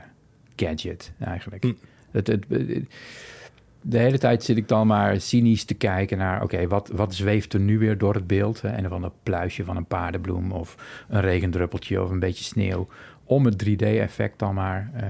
gadget 0.55 1.11
eigenlijk. 1.19 1.63
Hm. 1.63 1.73
Het, 2.11 2.27
het, 2.27 2.45
het- 2.49 2.85
de 3.85 3.97
hele 3.97 4.17
tijd 4.17 4.43
zit 4.43 4.57
ik 4.57 4.67
dan 4.67 4.87
maar 4.87 5.21
cynisch 5.21 5.63
te 5.63 5.73
kijken 5.73 6.17
naar... 6.17 6.43
oké, 6.43 6.67
wat, 6.67 6.89
wat 6.93 7.15
zweeft 7.15 7.53
er 7.53 7.59
nu 7.59 7.77
weer 7.79 7.97
door 7.97 8.13
het 8.13 8.27
beeld? 8.27 8.61
Hè? 8.61 8.77
Een 8.77 8.85
of 8.85 8.91
ander 8.91 9.11
pluisje 9.23 9.63
van 9.63 9.77
een 9.77 9.85
paardenbloem... 9.85 10.51
of 10.51 10.75
een 11.09 11.21
regendruppeltje 11.21 12.01
of 12.03 12.09
een 12.09 12.19
beetje 12.19 12.43
sneeuw... 12.43 12.87
om 13.23 13.45
het 13.45 13.65
3D-effect 13.69 14.39
dan 14.39 14.53
maar 14.53 14.91
eh, 14.95 15.05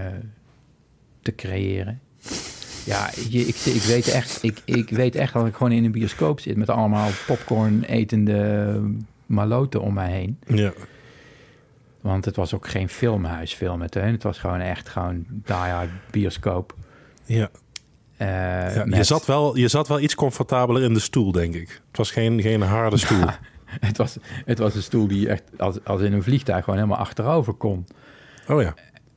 te 1.21 1.35
creëren. 1.35 1.99
Ja, 2.85 3.09
je, 3.29 3.39
ik, 3.39 3.55
ik, 3.55 3.81
weet 3.81 4.07
echt, 4.07 4.43
ik, 4.43 4.61
ik 4.65 4.89
weet 4.89 5.15
echt 5.15 5.33
dat 5.33 5.45
ik 5.47 5.55
gewoon 5.55 5.71
in 5.71 5.83
een 5.85 5.91
bioscoop 5.91 6.39
zit... 6.39 6.57
met 6.57 6.69
allemaal 6.69 7.09
popcorn 7.27 7.83
etende 7.83 8.79
maloten 9.25 9.81
om 9.81 9.93
mij 9.93 10.11
heen. 10.11 10.37
ja. 10.47 10.71
Want 12.01 12.25
het 12.25 12.35
was 12.35 12.53
ook 12.53 12.67
geen 12.67 12.89
filmhuis 12.89 13.53
filmen, 13.53 13.89
Teun. 13.89 14.11
Het 14.11 14.23
was 14.23 14.37
gewoon 14.37 14.59
echt 14.59 14.89
gewoon 14.89 15.25
die-hard 15.29 15.89
bioscoop. 16.11 16.75
Ja. 17.25 17.49
Eh, 18.17 18.27
Ja, 18.27 18.69
je, 18.73 18.85
met- 18.85 19.05
zat 19.07 19.25
wel, 19.25 19.57
je 19.57 19.67
zat 19.67 19.87
wel 19.87 19.99
iets 19.99 20.15
comfortabeler 20.15 20.83
in 20.83 20.93
de 20.93 20.99
stoel, 20.99 21.31
denk 21.31 21.55
ik. 21.55 21.69
Het 21.87 21.97
was 21.97 22.11
geen, 22.11 22.41
geen 22.41 22.61
harde 22.61 22.97
stoel. 22.97 23.19
Ja, 23.19 23.39
het, 23.87 23.97
was, 23.97 24.17
het 24.45 24.57
was 24.59 24.75
een 24.75 24.81
stoel 24.83 25.07
die 25.07 25.29
echt 25.29 25.43
als, 25.57 25.77
als 25.83 26.01
in 26.01 26.13
een 26.13 26.23
vliegtuig 26.23 26.63
gewoon 26.63 26.79
helemaal 26.79 26.99
achterover 26.99 27.53
kon. 27.53 27.87
Oh 28.47 28.61
ja. 28.61 28.73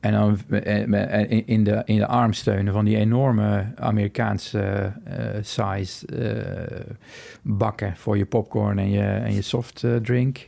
En 0.07 0.13
dan 0.13 0.39
eh, 0.63 0.85
met- 0.85 1.09
eh, 1.09 1.41
in- 1.45 1.63
de, 1.63 1.81
in 1.85 1.97
de 1.97 2.07
armsteunen 2.07 2.73
van 2.73 2.85
die 2.85 2.97
enorme 2.97 3.65
Amerikaanse 3.75 4.91
eh, 5.03 5.25
size 5.41 6.05
eh, 6.05 6.79
bakken 7.41 7.93
voor 7.97 8.17
je 8.17 8.25
popcorn 8.25 8.79
en 8.79 8.89
je, 8.91 9.01
en 9.01 9.33
je 9.33 9.41
softdrink. 9.41 10.47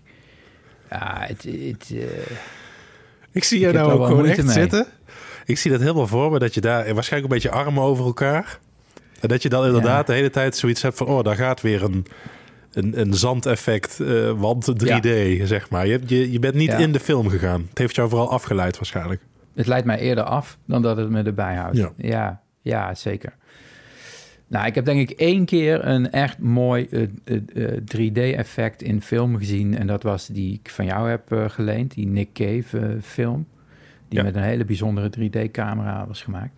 Ja, 0.89 1.17
het... 1.27 1.43
het 1.43 1.91
eh, 1.91 2.35
Ik 3.31 3.43
zie 3.43 3.59
je 3.59 3.71
nou 3.71 3.91
ook 3.91 3.97
wel 3.97 4.05
gewoon 4.07 4.21
moeite 4.23 4.35
echt 4.37 4.43
mee. 4.45 4.53
zitten. 4.53 4.85
Ik 5.45 5.57
zie 5.57 5.71
dat 5.71 5.79
helemaal 5.79 6.07
voor 6.07 6.31
me, 6.31 6.39
dat 6.39 6.53
je 6.53 6.61
daar 6.61 6.93
waarschijnlijk 6.93 7.33
een 7.33 7.39
beetje 7.41 7.57
armen 7.57 7.83
over 7.83 8.05
elkaar. 8.05 8.59
En 9.19 9.27
dat 9.27 9.41
je 9.41 9.49
dan 9.49 9.65
inderdaad 9.65 10.07
de 10.07 10.13
hele 10.13 10.29
tijd 10.29 10.55
zoiets 10.57 10.81
hebt 10.81 10.97
van... 10.97 11.07
oh, 11.07 11.23
daar 11.23 11.35
gaat 11.35 11.61
weer 11.61 11.83
een, 11.83 12.05
een, 12.73 12.99
een 12.99 13.13
zandeffect, 13.13 13.99
eh 13.99 14.31
want 14.31 14.71
3D, 14.83 15.09
zeg 15.43 15.69
maar. 15.69 15.87
Je, 15.87 15.99
je, 16.05 16.31
je 16.31 16.39
bent 16.39 16.55
niet 16.55 16.71
Ja. 16.71 16.77
in 16.77 16.91
de 16.91 16.99
film 16.99 17.29
gegaan. 17.29 17.65
Het 17.69 17.77
heeft 17.77 17.95
jou 17.95 18.09
vooral 18.09 18.29
afgeleid 18.31 18.75
waarschijnlijk. 18.77 19.21
Het 19.55 19.67
leidt 19.67 19.85
mij 19.85 19.99
eerder 19.99 20.23
af 20.23 20.57
dan 20.65 20.81
dat 20.81 20.97
het 20.97 21.09
me 21.09 21.23
erbij 21.23 21.55
houdt. 21.55 21.77
Ja. 21.77 21.91
Ja, 21.97 22.41
ja, 22.61 22.93
zeker. 22.95 23.33
Nou, 24.47 24.65
ik 24.67 24.75
heb 24.75 24.85
denk 24.85 25.09
ik 25.09 25.19
één 25.19 25.45
keer 25.45 25.85
een 25.87 26.11
echt 26.11 26.37
mooi 26.39 26.87
eh, 26.91 27.01
eh, 27.23 27.73
eh, 27.73 27.81
3D-effect 27.83 28.81
in 28.81 29.01
film 29.01 29.37
gezien. 29.37 29.77
En 29.77 29.87
dat 29.87 30.03
was 30.03 30.27
die 30.27 30.53
ik 30.63 30.69
van 30.69 30.85
jou 30.85 31.09
heb 31.09 31.31
eh, 31.31 31.49
geleend, 31.49 31.93
die 31.93 32.07
Nick 32.07 32.33
Cave 32.33 32.79
eh, 32.79 33.01
film. 33.01 33.47
Die 34.07 34.17
Ja. 34.19 34.23
met 34.23 34.35
een 34.35 34.41
hele 34.43 34.65
bijzondere 34.65 35.09
3D-camera 35.19 36.07
was 36.07 36.21
gemaakt. 36.21 36.51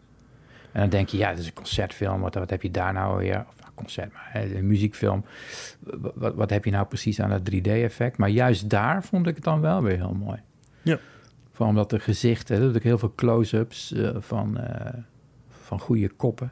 En 0.71 0.79
dan 0.81 0.89
denk 0.89 1.07
je, 1.09 1.17
ja, 1.17 1.29
dat 1.29 1.39
is 1.39 1.45
een 1.47 1.53
concertfilm. 1.53 2.21
Wat, 2.21 2.35
wat 2.35 2.49
heb 2.49 2.61
je 2.61 2.71
daar 2.71 2.93
nou 2.93 3.17
weer? 3.17 3.45
Of 3.49 3.55
nou, 3.61 3.71
concert, 3.75 4.13
maar 4.13 4.31
een 4.55 4.67
muziekfilm. 4.67 5.25
Wat, 5.79 6.11
wat, 6.15 6.35
wat 6.35 6.49
heb 6.49 6.65
je 6.65 6.71
nou 6.71 6.85
precies 6.85 7.21
aan 7.21 7.29
dat 7.29 7.41
3D-effect? 7.53 8.17
Maar 8.17 8.29
juist 8.29 8.69
daar 8.69 9.03
vond 9.03 9.27
ik 9.27 9.35
het 9.35 9.43
dan 9.43 9.61
wel 9.61 9.83
weer 9.83 9.95
heel 9.97 10.13
mooi. 10.19 10.39
Ja. 10.81 10.97
Vooral 11.51 11.69
omdat 11.69 11.89
de 11.89 11.99
gezichten, 11.99 12.61
er 12.61 12.75
ook 12.75 12.83
heel 12.83 12.97
veel 12.97 13.13
close-ups 13.15 13.93
eh, 13.93 14.09
van, 14.19 14.57
eh, 14.57 14.93
van 15.49 15.79
goede 15.79 16.09
koppen. 16.09 16.51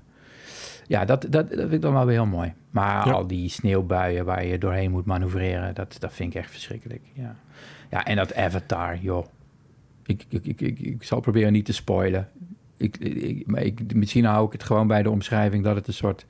Ja, 0.88 1.06
dat, 1.06 1.22
dat, 1.22 1.32
dat 1.50 1.60
vind 1.60 1.74
ik 1.74 1.82
dan 1.82 1.94
wel 1.94 2.06
weer 2.06 2.16
heel 2.16 2.26
mooi. 2.26 2.54
Maar 2.70 3.08
Ja. 3.08 3.12
al 3.14 3.28
die 3.28 3.50
sneeuwbuien 3.50 4.26
waar 4.26 4.46
je 4.46 4.58
doorheen 4.58 4.92
moet 4.92 5.06
manoeuvreren, 5.06 5.76
dat, 5.76 5.96
dat 6.00 6.14
vind 6.14 6.34
ik 6.34 6.40
echt 6.42 6.52
verschrikkelijk. 6.52 7.02
Ja, 7.14 7.36
ja 7.90 8.06
en 8.06 8.16
dat 8.16 8.36
Avatar, 8.36 8.98
joh. 8.98 9.26
Ik, 10.06 10.26
ik, 10.30 10.46
ik, 10.46 10.62
ik, 10.62 10.80
ik 10.80 11.04
zal 11.04 11.20
proberen 11.20 11.52
niet 11.52 11.66
te 11.66 11.74
spoilen. 11.74 12.30
Ik, 12.78 12.98
ik, 12.98 13.48
maar 13.48 13.62
ik, 13.64 13.94
misschien 13.96 14.26
hou 14.26 14.46
ik 14.46 14.52
het 14.52 14.64
gewoon 14.64 14.88
bij 14.88 15.04
de 15.04 15.10
omschrijving 15.10 15.64
dat 15.64 15.76
het 15.76 15.88
een 15.88 15.94
soort... 15.94 16.26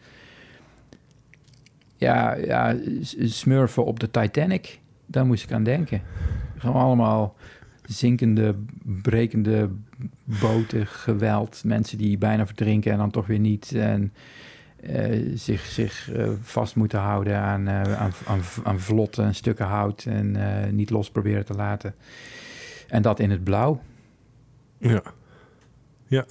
Ja, 1.97 2.35
ja 2.35 2.75
smurfen 3.21 3.85
op 3.85 3.99
de 3.99 4.11
Titanic. 4.11 4.79
Daar 5.05 5.25
moest 5.25 5.43
ik 5.43 5.51
aan 5.51 5.63
denken. 5.63 6.01
Gewoon 6.57 6.81
allemaal 6.81 7.35
zinkende, 7.89 8.55
brekende 8.84 9.69
boten, 10.24 10.88
geweld. 10.88 11.62
Mensen 11.65 11.98
die 11.98 12.17
bijna 12.17 12.46
verdrinken 12.46 12.91
en 12.91 12.98
dan 12.98 13.12
toch 13.12 13.27
weer 13.27 13.39
niet. 13.39 13.72
En 13.72 14.13
eh, 14.81 15.31
zich, 15.36 15.65
zich 15.65 16.12
eh, 16.12 16.29
vast 16.41 16.75
moeten 16.75 17.00
houden 17.00 17.38
aan, 17.38 17.67
eh, 17.67 18.00
aan, 18.00 18.12
aan, 18.25 18.41
aan 18.63 18.79
vlotten 18.79 19.25
en 19.25 19.36
stukken 19.36 19.65
hout. 19.65 20.05
En 20.05 20.38
niet 20.75 20.89
los 20.89 21.12
proberen 21.12 21.46
te 21.46 21.53
laten. 21.53 21.96
En 22.88 23.01
dat 23.01 23.19
in 23.19 23.31
het 23.31 23.43
blauw. 23.43 23.81
Ja. 24.77 25.01
Ja. 26.08 26.25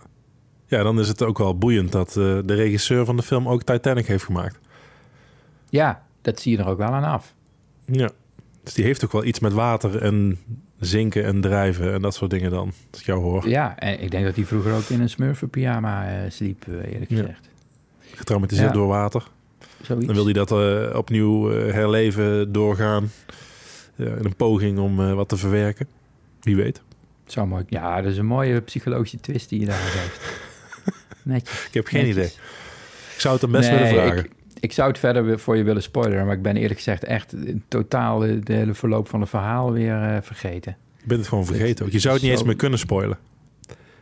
Ja, 0.67 0.83
dan 0.83 1.01
is 1.01 1.09
het 1.09 1.23
ook 1.23 1.39
wel 1.39 1.59
boeiend 1.59 1.93
dat 1.93 2.13
de 2.13 2.55
regisseur 2.55 3.05
van 3.05 3.17
de 3.17 3.23
film 3.23 3.49
ook 3.49 3.63
Titanic 3.63 4.07
heeft 4.07 4.25
gemaakt. 4.25 4.59
Ja, 5.69 6.03
dat 6.23 6.41
zie 6.41 6.53
je 6.53 6.59
er 6.59 6.69
ook 6.69 6.79
wel 6.79 6.89
aan 6.89 7.05
af. 7.05 7.35
Ja. 7.85 8.11
Dus 8.63 8.75
die 8.75 8.85
heeft 8.85 9.05
ook 9.05 9.13
wel 9.13 9.25
iets 9.25 9.41
met 9.41 9.53
water 9.53 10.03
en 10.03 10.39
zinken 10.81 11.25
en 11.25 11.41
drijven 11.41 11.93
en 11.93 12.03
dat 12.03 12.15
soort 12.15 12.31
dingen 12.31 12.51
dan, 12.51 12.73
als 12.91 13.01
ik 13.01 13.07
jou 13.07 13.21
hoor. 13.21 13.49
Ja, 13.49 13.79
en 13.79 14.01
ik 14.03 14.11
denk 14.11 14.25
dat 14.25 14.35
hij 14.37 14.45
vroeger 14.45 14.73
ook 14.73 14.89
in 14.89 15.01
een 15.01 15.09
smurfenpyjama 15.11 16.09
eh 16.09 16.31
sliep, 16.31 16.65
eh, 16.69 16.93
eerlijk 16.93 17.11
Ja. 17.11 17.17
gezegd. 17.17 17.49
Getraumatiseerd 18.15 18.69
Ja. 18.69 18.75
door 18.75 18.87
water. 18.89 19.29
Zoiets. 19.83 20.07
Dan 20.07 20.15
wil 20.15 20.25
hij 20.25 20.33
dat 20.33 20.51
eh, 20.53 20.97
opnieuw 20.97 21.51
herleven, 21.51 22.53
doorgaan. 22.53 23.11
Ja, 23.95 24.05
in 24.15 24.25
een 24.25 24.37
poging 24.37 24.79
om 24.79 25.15
wat 25.15 25.29
te 25.29 25.37
verwerken. 25.37 25.87
Wie 26.41 26.57
weet. 26.57 26.81
Zo 27.27 27.47
mooi. 27.47 27.65
Ja, 27.69 28.01
dat 28.03 28.13
is 28.13 28.19
een 28.19 28.27
mooie 28.27 28.61
psychologische 28.61 29.21
twist 29.21 29.49
die 29.49 29.61
je 29.61 29.67
daar. 29.67 29.93
Netjes. 31.23 31.67
Ik 31.67 31.75
heb 31.75 31.87
geen 31.87 32.07
netjes. 32.07 32.17
idee. 32.27 32.37
Ik 33.15 33.21
zou 33.21 33.33
het 33.35 33.43
hem 33.43 33.53
best 33.53 33.71
Nee, 33.71 33.79
willen 33.79 33.95
vragen. 33.95 34.19
Ik, 34.25 34.31
ik 34.61 34.73
zou 34.73 34.89
het 34.89 34.99
verder 34.99 35.39
voor 35.39 35.57
je 35.57 35.63
willen 35.63 35.83
spoileren, 35.83 36.27
maar 36.27 36.35
ik 36.37 36.43
ben 36.43 36.57
eerlijk 36.57 36.77
gezegd 36.77 37.05
echt 37.05 37.35
totaal 37.69 38.19
de 38.19 38.39
de 38.39 38.53
hele 38.53 38.75
verloop 38.75 39.09
van 39.09 39.21
het 39.21 39.29
verhaal 39.31 39.73
weer 39.73 40.03
eh, 40.03 40.17
vergeten. 40.23 40.77
Je 40.97 41.07
bent 41.07 41.21
het 41.21 41.29
gewoon 41.29 41.45
Het 41.45 41.57
vergeten. 41.57 41.85
ook. 41.87 41.93
Je 41.93 41.99
zou 41.99 42.15
het 42.15 42.23
niet 42.23 42.33
zo- 42.33 42.39
eens 42.39 42.47
meer 42.49 42.57
kunnen 42.57 42.79
spoilen. 42.79 43.19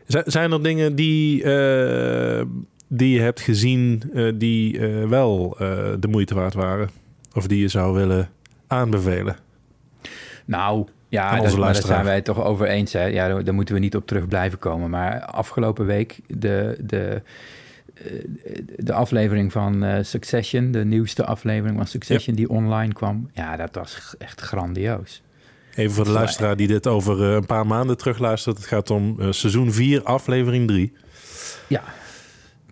Zijn 0.07 0.53
er 0.53 0.63
dingen 0.63 0.95
die, 0.95 1.43
eh, 1.43 2.45
die 2.89 3.11
je 3.15 3.21
hebt 3.21 3.41
gezien 3.41 4.03
eh, 4.15 4.33
die 4.35 4.81
wel 5.09 5.57
de 6.01 6.09
moeite 6.09 6.35
waard 6.35 6.55
waren? 6.55 6.91
Of 7.35 7.47
die 7.47 7.61
je 7.61 7.69
zou 7.69 7.95
willen 7.95 8.29
aanbevelen? 8.67 9.37
Nou, 10.45 10.87
ja, 11.09 11.41
dat, 11.41 11.57
daar 11.57 11.75
zijn 11.75 12.05
wij 12.05 12.15
het 12.15 12.25
toch 12.25 12.45
over 12.45 12.67
eens. 12.67 12.93
Hè? 12.93 13.05
Ja, 13.05 13.29
daar, 13.29 13.45
daar 13.45 13.55
moeten 13.55 13.75
we 13.75 13.81
niet 13.81 13.97
op 13.97 14.07
terug 14.07 14.29
blijven 14.29 14.59
komen. 14.59 14.91
Maar 14.91 15.21
afgelopen 15.25 15.87
week 15.87 16.19
de, 16.27 16.79
de, 16.81 17.23
de 18.77 18.93
aflevering 18.93 19.53
van 19.53 19.85
eh, 19.85 20.05
Succession, 20.05 20.71
de 20.71 20.85
nieuwste 20.85 21.25
aflevering 21.25 21.77
van 21.77 21.87
Succession 21.87 22.35
die 22.37 22.49
online 22.49 22.93
kwam. 22.93 23.31
Ja, 23.33 23.57
dat 23.57 23.75
was 23.75 24.15
echt 24.19 24.41
grandioos. 24.41 25.23
Even 25.75 25.93
voor 25.93 26.05
de 26.05 26.11
luisteraar 26.11 26.57
die 26.57 26.67
dit 26.67 26.87
over 26.87 27.23
eh, 27.23 27.35
een 27.35 27.47
paar 27.47 27.67
maanden 27.67 27.97
terugluistert. 27.97 28.57
Het 28.57 28.67
gaat 28.67 28.91
om 28.91 29.21
eh, 29.21 29.31
seizoen 29.31 29.73
4, 29.73 30.03
aflevering 30.03 30.69
3. 30.69 30.93
Ja, 31.69 31.83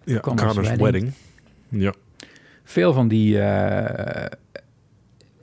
Ja, 0.05 0.21
Connor's 0.21 0.55
Wedding. 0.55 0.81
Wedding. 0.81 1.13
Ja. 1.69 1.93
veel 2.65 2.93
van 2.93 3.09
die 3.09 3.41
eh, 3.41 4.31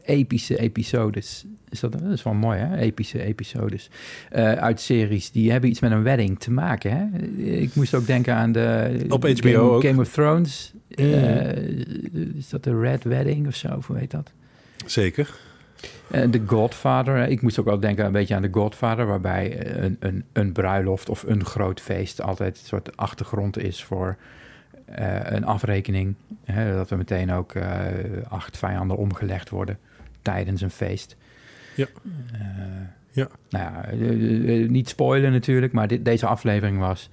epische 0.03 0.57
episodes. 0.57 1.45
Is 1.71 1.79
dat, 1.79 1.91
dat 1.91 2.01
is 2.11 2.23
wel 2.23 2.33
mooi, 2.33 2.59
hè? 2.59 2.77
Epische 2.77 3.23
episodes. 3.23 3.89
eh, 4.29 4.51
uit 4.53 4.81
series. 4.81 5.31
Die 5.31 5.51
hebben 5.51 5.69
iets 5.69 5.79
met 5.79 5.91
een 5.91 6.03
wedding 6.03 6.39
te 6.39 6.51
maken, 6.51 6.91
hè? 6.91 7.19
Ik 7.43 7.75
moest 7.75 7.93
ook 7.93 8.05
denken 8.05 8.35
aan 8.35 8.51
de... 8.51 9.05
Op 9.09 9.23
HBO 9.23 9.33
Game, 9.33 9.57
ook. 9.57 9.83
Game 9.83 10.01
of 10.01 10.11
Thrones. 10.11 10.73
Mm. 10.95 11.13
Eh, 11.13 11.57
is 12.35 12.49
dat 12.49 12.63
de 12.63 12.79
Red 12.79 13.03
Wedding 13.03 13.47
of 13.47 13.55
zo? 13.55 13.75
Of 13.75 13.87
Hoe 13.87 13.97
heet 13.97 14.11
dat? 14.11 14.31
Zeker. 14.85 15.39
Eh, 16.11 16.23
The 16.23 16.41
Godfather. 16.45 17.27
Ik 17.27 17.41
moest 17.41 17.59
ook 17.59 17.65
wel 17.65 17.79
denken 17.79 18.05
een 18.05 18.11
beetje 18.11 18.35
aan 18.35 18.41
The 18.41 18.49
Godfather... 18.51 19.05
waarbij 19.05 19.75
een, 19.77 19.97
een, 19.99 20.23
een 20.33 20.51
bruiloft 20.51 21.09
of 21.09 21.23
een 21.23 21.45
groot 21.45 21.81
feest... 21.81 22.21
altijd 22.21 22.59
een 22.59 22.65
soort 22.65 22.97
achtergrond 22.97 23.57
is 23.57 23.83
voor 23.83 24.17
een 25.23 25.45
afrekening. 25.45 26.15
Hè, 26.43 26.75
dat 26.75 26.89
er 26.89 26.97
meteen 26.97 27.31
ook 27.31 27.53
acht 28.27 28.57
vijanden 28.57 28.97
omgelegd 28.97 29.49
worden 29.49 29.77
tijdens 30.21 30.61
een 30.61 30.71
feest. 30.71 31.15
Ja. 31.81 31.87
Eh, 32.33 32.87
Ja. 33.13 33.27
Nou 33.49 33.63
ja, 33.65 33.85
eh, 33.85 34.63
eh, 34.63 34.69
niet 34.69 34.89
spoilen 34.89 35.31
natuurlijk... 35.31 35.73
maar 35.73 35.87
dit, 35.87 36.05
deze 36.05 36.25
aflevering 36.25 36.79
was 36.79 37.09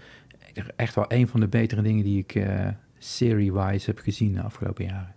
echt 0.77 0.95
wel 0.95 1.05
een 1.09 1.29
van 1.29 1.41
de 1.41 1.49
betere 1.49 1.83
dingen... 1.83 2.05
die 2.05 2.19
ik 2.19 2.47
serie-wise 2.99 3.87
heb 3.87 3.99
gezien 3.99 4.35
de 4.35 4.43
afgelopen 4.43 4.85
jaren. 4.85 5.15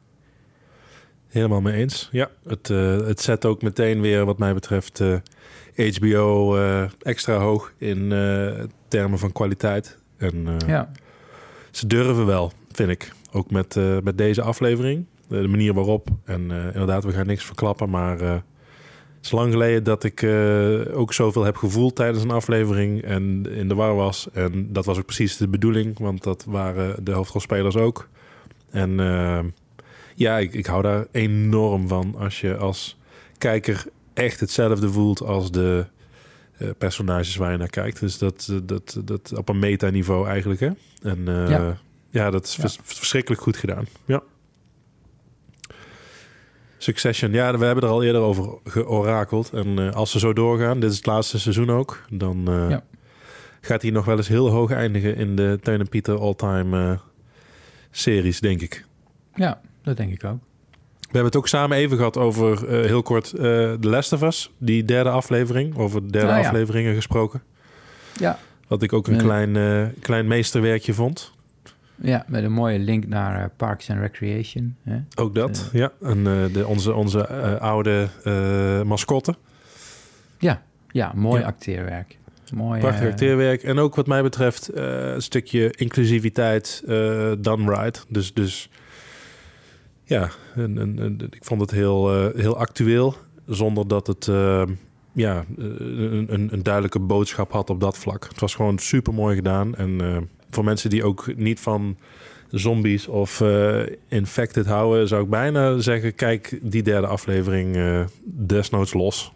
Helemaal 1.27 1.61
mee 1.61 1.73
eens. 1.73 2.09
Ja, 2.11 2.29
het, 2.47 2.67
het 3.07 3.21
zet 3.21 3.45
ook 3.45 3.61
meteen 3.61 4.01
weer, 4.01 4.25
wat 4.25 4.37
mij 4.37 4.53
betreft, 4.53 5.03
HBO 5.75 6.57
extra 7.01 7.37
hoog 7.37 7.73
in 7.77 8.09
termen 8.87 9.19
van 9.19 9.31
kwaliteit. 9.31 9.97
En 10.17 10.47
Ja, 10.67 10.91
ze 11.71 11.87
durven 11.87 12.25
wel, 12.25 12.51
vind 12.71 12.89
ik. 12.89 13.11
Ook 13.31 13.51
met, 13.51 13.75
met 14.03 14.17
deze 14.17 14.41
aflevering. 14.41 15.05
De 15.27 15.47
manier 15.47 15.73
waarop. 15.73 16.07
En 16.25 16.41
inderdaad, 16.51 17.03
we 17.03 17.11
gaan 17.11 17.27
niks 17.27 17.45
verklappen. 17.45 17.89
Maar 17.89 18.43
het 19.21 19.29
is 19.31 19.31
lang 19.31 19.51
geleden 19.51 19.83
dat 19.83 20.03
ik 20.03 20.21
eh, 20.21 20.97
ook 20.97 21.13
zoveel 21.13 21.43
heb 21.43 21.55
gevoeld 21.55 21.95
tijdens 21.95 22.23
een 22.23 22.31
aflevering. 22.31 23.01
En 23.03 23.45
in 23.51 23.67
de 23.67 23.75
war 23.75 23.95
was. 23.95 24.27
En 24.33 24.73
dat 24.73 24.85
was 24.85 24.97
ook 24.97 25.05
precies 25.05 25.37
de 25.37 25.47
bedoeling. 25.47 25.99
Want 25.99 26.23
dat 26.23 26.45
waren 26.47 27.03
de 27.03 27.11
hoofdrolspelers 27.11 27.75
ook. 27.75 28.07
En 28.69 28.99
eh, 28.99 29.39
ja, 30.15 30.37
ik, 30.37 30.53
ik 30.53 30.65
hou 30.65 30.81
daar 30.81 31.07
enorm 31.11 31.87
van. 31.87 32.15
Als 32.17 32.41
je 32.41 32.57
als 32.57 32.97
kijker 33.37 33.83
echt 34.13 34.39
hetzelfde 34.39 34.89
voelt 34.91 35.21
als 35.21 35.51
de 35.51 35.85
eh, 36.57 36.67
personages 36.77 37.35
waar 37.35 37.51
je 37.51 37.57
naar 37.57 37.69
kijkt. 37.69 37.99
Dus 37.99 38.17
dat, 38.17 38.53
dat, 38.63 39.01
dat 39.05 39.31
op 39.37 39.49
een 39.49 39.59
metaniveau 39.59 40.27
eigenlijk, 40.27 40.59
hè? 40.59 40.69
En 41.01 41.25
ja. 41.25 41.77
Ja. 42.09 42.29
dat 42.31 42.45
is 42.45 42.55
Ja. 42.55 42.61
vers- 42.61 42.79
verschrikkelijk 42.83 43.41
goed 43.41 43.57
gedaan. 43.57 43.85
Ja. 44.05 44.21
Succession, 46.83 47.31
ja, 47.31 47.57
we 47.57 47.65
hebben 47.65 47.83
er 47.83 47.89
al 47.89 48.03
eerder 48.03 48.21
over 48.21 48.57
georakeld. 48.63 49.49
En 49.53 49.79
eh, 49.79 49.95
als 49.95 50.11
ze 50.11 50.19
zo 50.19 50.33
doorgaan, 50.33 50.79
dit 50.79 50.89
is 50.91 50.97
het 50.97 51.05
laatste 51.05 51.39
seizoen 51.39 51.69
ook, 51.69 52.01
dan 52.09 52.47
eh, 52.47 52.69
Ja. 52.69 52.83
gaat 53.61 53.81
hij 53.81 53.91
nog 53.91 54.05
wel 54.05 54.17
eens 54.17 54.27
heel 54.27 54.49
hoog 54.49 54.71
eindigen 54.71 55.15
in 55.15 55.35
de 55.35 55.59
Teun 55.61 55.79
en 55.79 55.89
Pieter 55.89 56.19
all-time 56.19 56.91
eh, 56.91 56.99
series, 57.91 58.39
denk 58.39 58.61
ik. 58.61 58.85
ja, 59.35 59.61
dat 59.83 59.97
denk 59.97 60.13
ik 60.13 60.23
ook. 60.23 60.39
We 60.99 61.17
hebben 61.17 61.25
het 61.25 61.35
ook 61.35 61.47
samen 61.47 61.77
even 61.77 61.97
gehad 61.97 62.17
over, 62.17 62.69
heel 62.69 63.01
kort, 63.01 63.33
eh 63.33 63.41
The 63.73 63.77
Last 63.89 64.13
of 64.13 64.21
Us. 64.21 64.51
Die 64.57 64.85
derde 64.85 65.09
aflevering, 65.09 65.77
over 65.77 66.01
de 66.05 66.11
derde 66.11 66.31
Ah, 66.31 66.39
ja. 66.39 66.45
afleveringen 66.47 66.95
gesproken. 66.95 67.41
Ja, 68.19 68.39
Wat 68.67 68.81
ik 68.83 68.93
ook 68.93 69.07
een 69.07 69.13
Ja. 69.15 69.19
klein, 69.21 69.93
klein 69.99 70.27
meesterwerkje 70.27 70.93
vond. 70.93 71.33
Ja, 72.01 72.25
met 72.27 72.43
een 72.43 72.51
mooie 72.51 72.79
link 72.79 73.07
naar 73.07 73.43
eh, 73.43 73.49
Parks 73.57 73.89
and 73.89 73.99
Recreation. 73.99 74.75
Hè? 74.83 74.97
Ook 75.15 75.35
dat, 75.35 75.69
ja. 75.73 75.91
En 76.01 76.17
eh, 76.17 76.53
de, 76.53 76.67
onze, 76.67 76.93
onze 76.93 77.27
eh, 77.27 77.55
oude 77.55 78.07
eh, 78.23 78.81
mascotte. 78.81 79.35
Ja, 80.39 80.61
ja, 80.91 81.11
mooi 81.15 81.41
Ja. 81.41 81.47
acteerwerk. 81.47 82.17
Mooi, 82.53 82.79
Prachtig 82.79 83.03
eh, 83.03 83.09
acteerwerk. 83.09 83.63
En 83.63 83.79
ook 83.79 83.95
wat 83.95 84.07
mij 84.07 84.21
betreft 84.23 84.69
eh, 84.69 85.13
een 85.13 85.21
stukje 85.21 85.71
inclusiviteit 85.71 86.83
done 87.39 87.75
right. 87.75 88.05
Dus, 88.07 88.33
dus 88.33 88.69
ja, 90.03 90.29
een, 90.55 90.77
een, 90.77 91.27
ik 91.29 91.45
vond 91.45 91.61
het 91.61 91.71
heel, 91.71 92.31
heel 92.35 92.57
actueel. 92.57 93.15
Zonder 93.45 93.87
dat 93.87 94.07
het 94.07 94.25
ja, 95.13 95.43
een, 95.57 96.49
een, 96.51 96.63
duidelijke 96.63 96.99
boodschap 96.99 97.51
had 97.51 97.69
op 97.69 97.79
dat 97.79 97.97
vlak. 97.97 98.27
Het 98.27 98.39
was 98.39 98.55
gewoon 98.55 98.77
super 98.77 99.13
mooi 99.13 99.35
gedaan. 99.35 99.75
En 99.75 100.29
voor 100.51 100.63
mensen 100.63 100.89
die 100.89 101.03
ook 101.03 101.35
niet 101.35 101.59
van 101.59 101.97
zombies 102.49 103.07
of 103.07 103.39
uh, 103.39 103.81
infected 104.07 104.65
houden, 104.65 105.07
zou 105.07 105.23
ik 105.23 105.29
bijna 105.29 105.79
zeggen: 105.79 106.15
kijk 106.15 106.59
die 106.61 106.83
derde 106.83 107.07
aflevering 107.07 107.75
uh, 107.75 108.05
desnoods 108.23 108.93
los. 108.93 109.33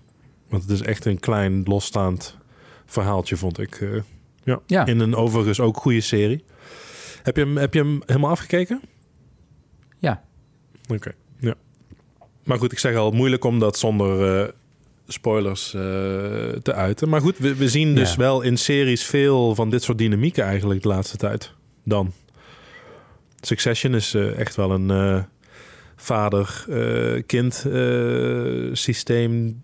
Want 0.50 0.62
het 0.62 0.72
is 0.72 0.82
echt 0.82 1.06
een 1.06 1.20
klein 1.20 1.64
losstaand 1.64 2.38
verhaaltje, 2.86 3.38
vond 3.38 3.60
ik. 3.60 3.80
Uh, 3.80 4.02
ja. 4.44 4.60
Ja. 4.66 4.86
In 4.86 5.00
een 5.00 5.16
overigens 5.16 5.60
ook 5.60 5.78
goede 5.78 6.02
serie. 6.02 6.44
Heb 7.24 7.36
je 7.36 7.42
hem, 7.42 7.58
heb 7.58 7.74
je 7.74 7.80
hem 7.80 8.02
helemaal 8.06 8.32
afgekeken? 8.32 8.82
Ja. 10.00 10.24
Oké, 10.88 11.12
ja. 11.40 11.54
Maar 12.44 12.58
goed, 12.58 12.72
ik 12.72 12.80
zeg 12.80 12.96
al, 12.96 13.12
moeilijk 13.12 13.44
om 13.44 13.60
dat 13.60 13.78
zonder 13.78 14.42
eh, 14.42 14.54
spoilers 15.08 15.74
eh, 15.74 15.82
te 16.62 16.74
uiten. 16.74 17.10
Maar 17.10 17.22
goed, 17.22 17.38
we, 17.38 17.56
we 17.56 17.70
zien 17.70 17.96
dus 17.96 18.12
Ja. 18.12 18.18
wel 18.18 18.42
in 18.42 18.58
series 18.58 19.04
veel 19.06 19.56
van 19.56 19.70
dit 19.70 19.84
soort 19.84 19.98
dynamieken 19.98 20.44
eigenlijk 20.44 20.82
de 20.82 20.88
laatste 20.88 21.18
tijd. 21.18 21.54
Dan. 21.84 22.12
Succession 23.40 23.96
is 23.96 24.14
eh, 24.14 24.40
echt 24.40 24.56
wel 24.56 24.72
een 24.72 24.90
eh, 24.92 25.24
vader-kind 25.96 27.66
systeem 28.78 29.62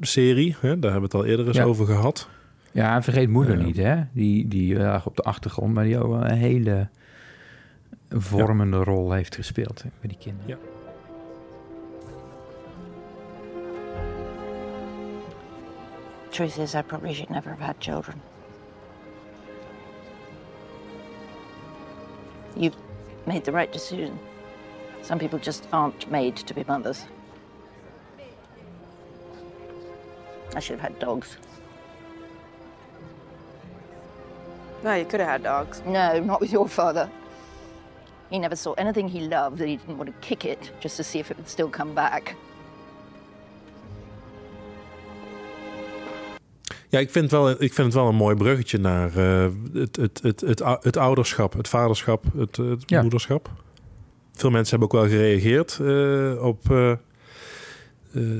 serie. 0.00 0.56
Hè? 0.60 0.78
Daar 0.78 0.92
hebben 0.92 1.10
we 1.10 1.16
het 1.16 1.24
al 1.24 1.24
eerder 1.24 1.46
eens 1.46 1.56
Ja. 1.56 1.64
over 1.64 1.86
gehad. 1.86 2.28
Ja, 2.72 2.94
en 2.94 3.02
vergeet 3.02 3.28
moeder 3.28 3.56
niet, 3.56 3.76
hè? 3.76 3.96
Die, 4.12 4.48
die 4.48 4.78
op 5.04 5.16
de 5.16 5.22
achtergrond, 5.22 5.74
maar 5.74 5.84
die 5.84 5.98
ook 6.02 6.12
een 6.22 6.30
hele 6.36 6.88
vormende 8.10 8.76
rol 8.76 9.12
heeft 9.12 9.34
gespeeld 9.34 9.82
hè, 9.82 9.88
bij 10.00 10.08
die 10.08 10.18
kinderen. 10.18 10.48
Ja. 10.48 10.56
Truth 16.32 16.58
is, 16.58 16.74
I 16.74 16.82
probably 16.82 17.14
should 17.14 17.30
never 17.30 17.50
have 17.50 17.60
had 17.60 17.80
children. 17.80 18.20
You've 22.56 22.76
made 23.26 23.44
the 23.44 23.52
right 23.52 23.70
decision. 23.72 24.18
Some 25.02 25.18
people 25.18 25.38
just 25.38 25.66
aren't 25.72 26.10
made 26.10 26.36
to 26.36 26.54
be 26.54 26.64
mothers. 26.64 27.04
I 30.54 30.60
should 30.60 30.80
have 30.80 30.92
had 30.92 30.98
dogs. 30.98 31.36
No, 34.82 34.94
you 34.94 35.04
could 35.04 35.20
have 35.20 35.28
had 35.28 35.42
dogs. 35.42 35.82
No, 35.86 36.20
not 36.20 36.40
with 36.40 36.52
your 36.52 36.68
father. 36.68 37.10
He 38.30 38.38
never 38.38 38.56
saw 38.56 38.72
anything 38.74 39.08
he 39.08 39.20
loved 39.20 39.58
that 39.58 39.68
he 39.68 39.76
didn't 39.76 39.98
want 39.98 40.08
to 40.08 40.26
kick 40.26 40.44
it 40.44 40.70
just 40.80 40.96
to 40.96 41.04
see 41.04 41.18
if 41.18 41.30
it 41.30 41.36
would 41.36 41.48
still 41.48 41.68
come 41.68 41.94
back. 41.94 42.36
Ja, 46.88 46.98
ik 46.98 47.10
vind, 47.10 47.30
wel, 47.30 47.50
ik 47.50 47.58
vind 47.72 47.76
het 47.76 47.94
wel 47.94 48.08
een 48.08 48.14
mooi 48.14 48.36
bruggetje 48.36 48.78
naar 48.78 49.16
eh, 49.16 49.48
het, 49.72 49.96
het, 49.96 50.20
het, 50.22 50.40
het, 50.40 50.62
het 50.82 50.96
ouderschap, 50.96 51.52
het 51.52 51.68
vaderschap, 51.68 52.24
het, 52.36 52.56
het 52.56 52.90
moederschap. 52.90 53.50
Veel 54.32 54.50
mensen 54.50 54.78
hebben 54.78 54.98
ook 54.98 55.04
wel 55.08 55.18
gereageerd 55.18 55.78
eh, 55.82 56.44
op 56.44 56.70
eh, 56.70 56.90
eh, 56.90 56.98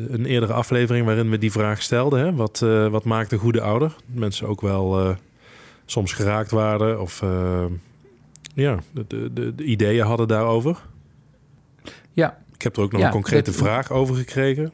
een 0.09 0.25
eerdere 0.27 0.53
aflevering 0.53 1.07
waarin 1.07 1.31
we 1.31 1.39
die 1.39 1.53
vraag 1.53 1.83
stelden. 1.83 2.21
Hè? 2.21 2.35
Wat, 2.35 2.63
eh, 2.63 2.89
wat 2.89 3.05
maakt 3.05 3.33
een 3.33 3.39
goede 3.39 3.61
ouder? 3.61 3.95
Mensen 4.07 4.47
ook 4.49 4.61
wel 4.61 5.01
eh, 5.01 5.17
soms 5.87 6.13
geraakt 6.13 6.51
waren 6.51 7.01
of 7.01 7.23
eh, 7.23 7.65
ja, 8.55 8.79
de, 8.93 9.05
de, 9.09 9.33
de, 9.33 9.55
de 9.55 9.65
ideeën 9.65 10.05
hadden 10.07 10.29
daarover. 10.29 10.79
Ja. 12.13 12.39
Ik 12.55 12.63
heb 12.63 12.77
er 12.77 12.83
ook 12.83 12.93
nog 12.93 13.01
Ja, 13.01 13.07
een 13.07 13.13
concrete 13.13 13.51
dit- 13.51 13.61
vraag 13.61 13.91
over 13.91 14.15
gekregen, 14.17 14.73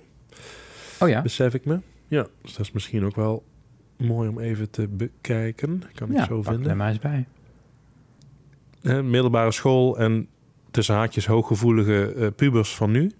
Oh 1.00 1.08
ja, 1.08 1.22
besef 1.22 1.54
ik 1.54 1.64
me. 1.64 1.78
Ja, 2.08 2.26
dus 2.42 2.52
dat 2.52 2.60
is 2.66 2.72
misschien 2.72 3.04
ook 3.04 3.16
wel 3.16 3.44
mooi 4.04 4.28
om 4.28 4.38
even 4.38 4.70
te 4.70 4.88
bekijken. 4.88 5.82
Kan 5.94 6.10
ik 6.10 6.16
ja 6.16 6.24
zo 6.24 6.40
pak 6.40 6.54
vinden. 6.54 6.76
maar 6.76 6.88
eens 6.88 6.98
bij. 6.98 7.26
Middelbare 9.02 9.52
school 9.52 9.98
en 9.98 10.28
tussen 10.70 10.94
haakjes 10.94 11.26
hooggevoelige 11.26 12.12
eh, 12.12 12.26
pubers 12.36 12.74
van 12.74 12.90
nu. 12.90 13.10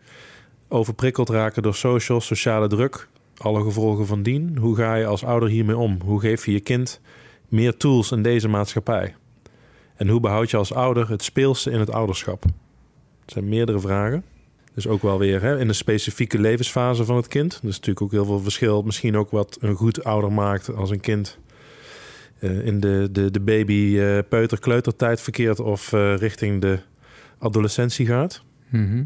Overprikkeld 0.69 1.29
raken 1.29 1.63
door 1.63 1.75
social, 1.75 2.21
sociale 2.21 2.67
druk, 2.67 3.09
alle 3.37 3.63
gevolgen 3.63 4.07
van 4.07 4.23
dien. 4.23 4.57
Hoe 4.57 4.77
ga 4.77 4.95
je 4.95 5.07
als 5.07 5.25
ouder 5.25 5.49
hiermee 5.49 5.77
om? 5.77 5.99
Hoe 6.05 6.21
geef 6.21 6.47
je 6.47 6.53
je 6.53 6.61
kind 6.61 7.01
meer 7.49 7.77
tools 7.77 8.13
in 8.13 8.23
deze 8.23 8.49
maatschappij? 8.49 9.15
En 9.97 10.09
hoe 10.09 10.21
behoud 10.21 10.51
je 10.51 10.57
als 10.57 10.75
ouder 10.75 11.09
het 11.09 11.23
speelse 11.23 11.71
in 11.71 11.79
het 11.79 11.91
ouderschap? 11.91 12.43
Het 13.21 13.31
zijn 13.33 13.49
meerdere 13.49 13.81
vragen. 13.81 14.25
Dus 14.75 14.87
ook 14.87 15.03
wel 15.03 15.19
weer 15.19 15.43
hè, 15.43 15.59
in 15.59 15.69
een 15.69 15.75
specifieke 15.75 16.41
levensfase 16.41 17.05
van 17.05 17.17
het 17.17 17.29
kind. 17.29 17.53
Is 17.53 17.61
natuurlijk 17.63 18.03
ook 18.03 18.11
heel 18.11 18.25
veel 18.25 18.41
verschil. 18.41 18.83
Misschien 18.83 19.17
ook 19.17 19.31
wat 19.31 19.59
een 19.61 19.75
goed 19.75 20.05
ouder 20.05 20.33
maakt 20.33 20.75
als 20.75 20.91
een 20.91 21.01
kind 21.01 21.39
eh, 22.39 22.67
in 22.67 22.81
de, 22.81 23.09
de, 23.13 23.31
de 23.31 23.41
baby 23.41 23.99
eh 23.99 24.19
peuter 24.29 24.61
kleutertijd 24.61 25.21
verkeert 25.21 25.61
of 25.61 25.93
eh, 25.93 26.17
richting 26.17 26.61
de 26.61 26.79
adolescentie 27.39 28.07
gaat. 28.07 28.43
Mhm. 28.69 29.05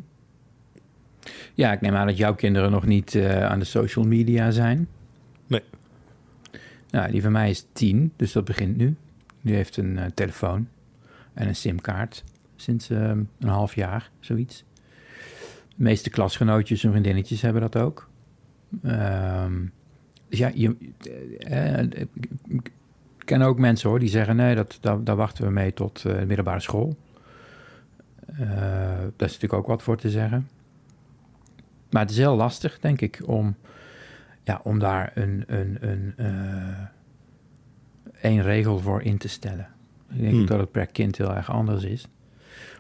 Ja, 1.55 1.72
ik 1.72 1.81
neem 1.81 1.94
aan 1.94 2.07
dat 2.07 2.16
jouw 2.16 2.35
kinderen 2.35 2.70
nog 2.70 2.87
niet 2.87 3.16
aan 3.40 3.59
de 3.59 3.64
social 3.64 4.05
media 4.05 4.50
zijn. 4.50 4.88
Nee. 5.46 5.62
Nou, 6.90 7.11
die 7.11 7.22
van 7.22 7.33
mij 7.33 7.50
is 7.50 7.66
tien, 7.72 8.12
dus 8.16 8.33
dat 8.33 8.44
begint 8.44 8.76
nu. 8.76 8.96
Die 9.40 9.55
heeft 9.55 9.76
een 9.76 9.98
telefoon 10.14 10.68
en 11.35 11.48
een 11.48 11.57
simkaart 11.57 12.24
sinds 12.57 12.90
eh, 12.90 13.09
een 13.38 13.48
half 13.48 13.74
jaar, 13.74 14.11
zoiets. 14.20 14.64
De 15.77 15.83
meeste 15.83 16.11
klasgenootjes 16.11 16.85
en 16.85 16.91
vriendinnetjes 16.91 17.43
hebben 17.43 17.62
dat 17.62 17.77
ook. 17.77 18.09
Ehm, 18.83 19.65
dus 20.29 20.39
ja, 20.39 20.51
je, 20.55 20.77
eh, 21.39 21.79
eh, 21.79 21.91
ik 22.49 22.71
ik 23.27 23.33
ken 23.33 23.43
ook 23.43 23.59
mensen 23.59 23.89
hoor, 23.89 23.99
die 23.99 24.09
zeggen 24.09 24.37
nee, 24.37 24.55
dat, 24.55 24.79
daar, 24.81 25.05
daar 25.05 25.17
wachten 25.17 25.45
we 25.45 25.51
mee 25.51 25.73
tot 25.73 26.05
eh, 26.05 26.19
de 26.19 26.27
middelbare 26.27 26.61
school. 26.61 26.97
Eh, 28.27 28.39
daar 29.17 29.29
is 29.29 29.33
natuurlijk 29.33 29.53
ook 29.53 29.67
wat 29.67 29.83
voor 29.83 29.97
te 29.97 30.11
zeggen. 30.11 30.49
Maar 31.91 32.03
het 32.03 32.11
is 32.11 32.17
heel 32.17 32.37
lastig, 32.37 32.79
denk 32.79 33.01
ik, 33.01 33.23
om, 33.25 33.57
ja, 34.43 34.61
om 34.62 34.79
daar 34.79 35.12
een, 35.15 35.45
een, 35.47 35.77
een, 35.81 36.12
eh, 36.17 36.85
één 38.21 38.43
regel 38.43 38.79
voor 38.79 39.03
in 39.03 39.19
te 39.19 39.29
stellen. 39.29 39.69
Ik 40.11 40.21
denk 40.21 40.33
Hmm. 40.33 40.47
dat 40.47 40.59
het 40.59 40.71
per 40.71 40.87
kind 40.87 41.17
heel 41.17 41.35
erg 41.35 41.51
anders 41.51 41.85
is. 41.85 42.09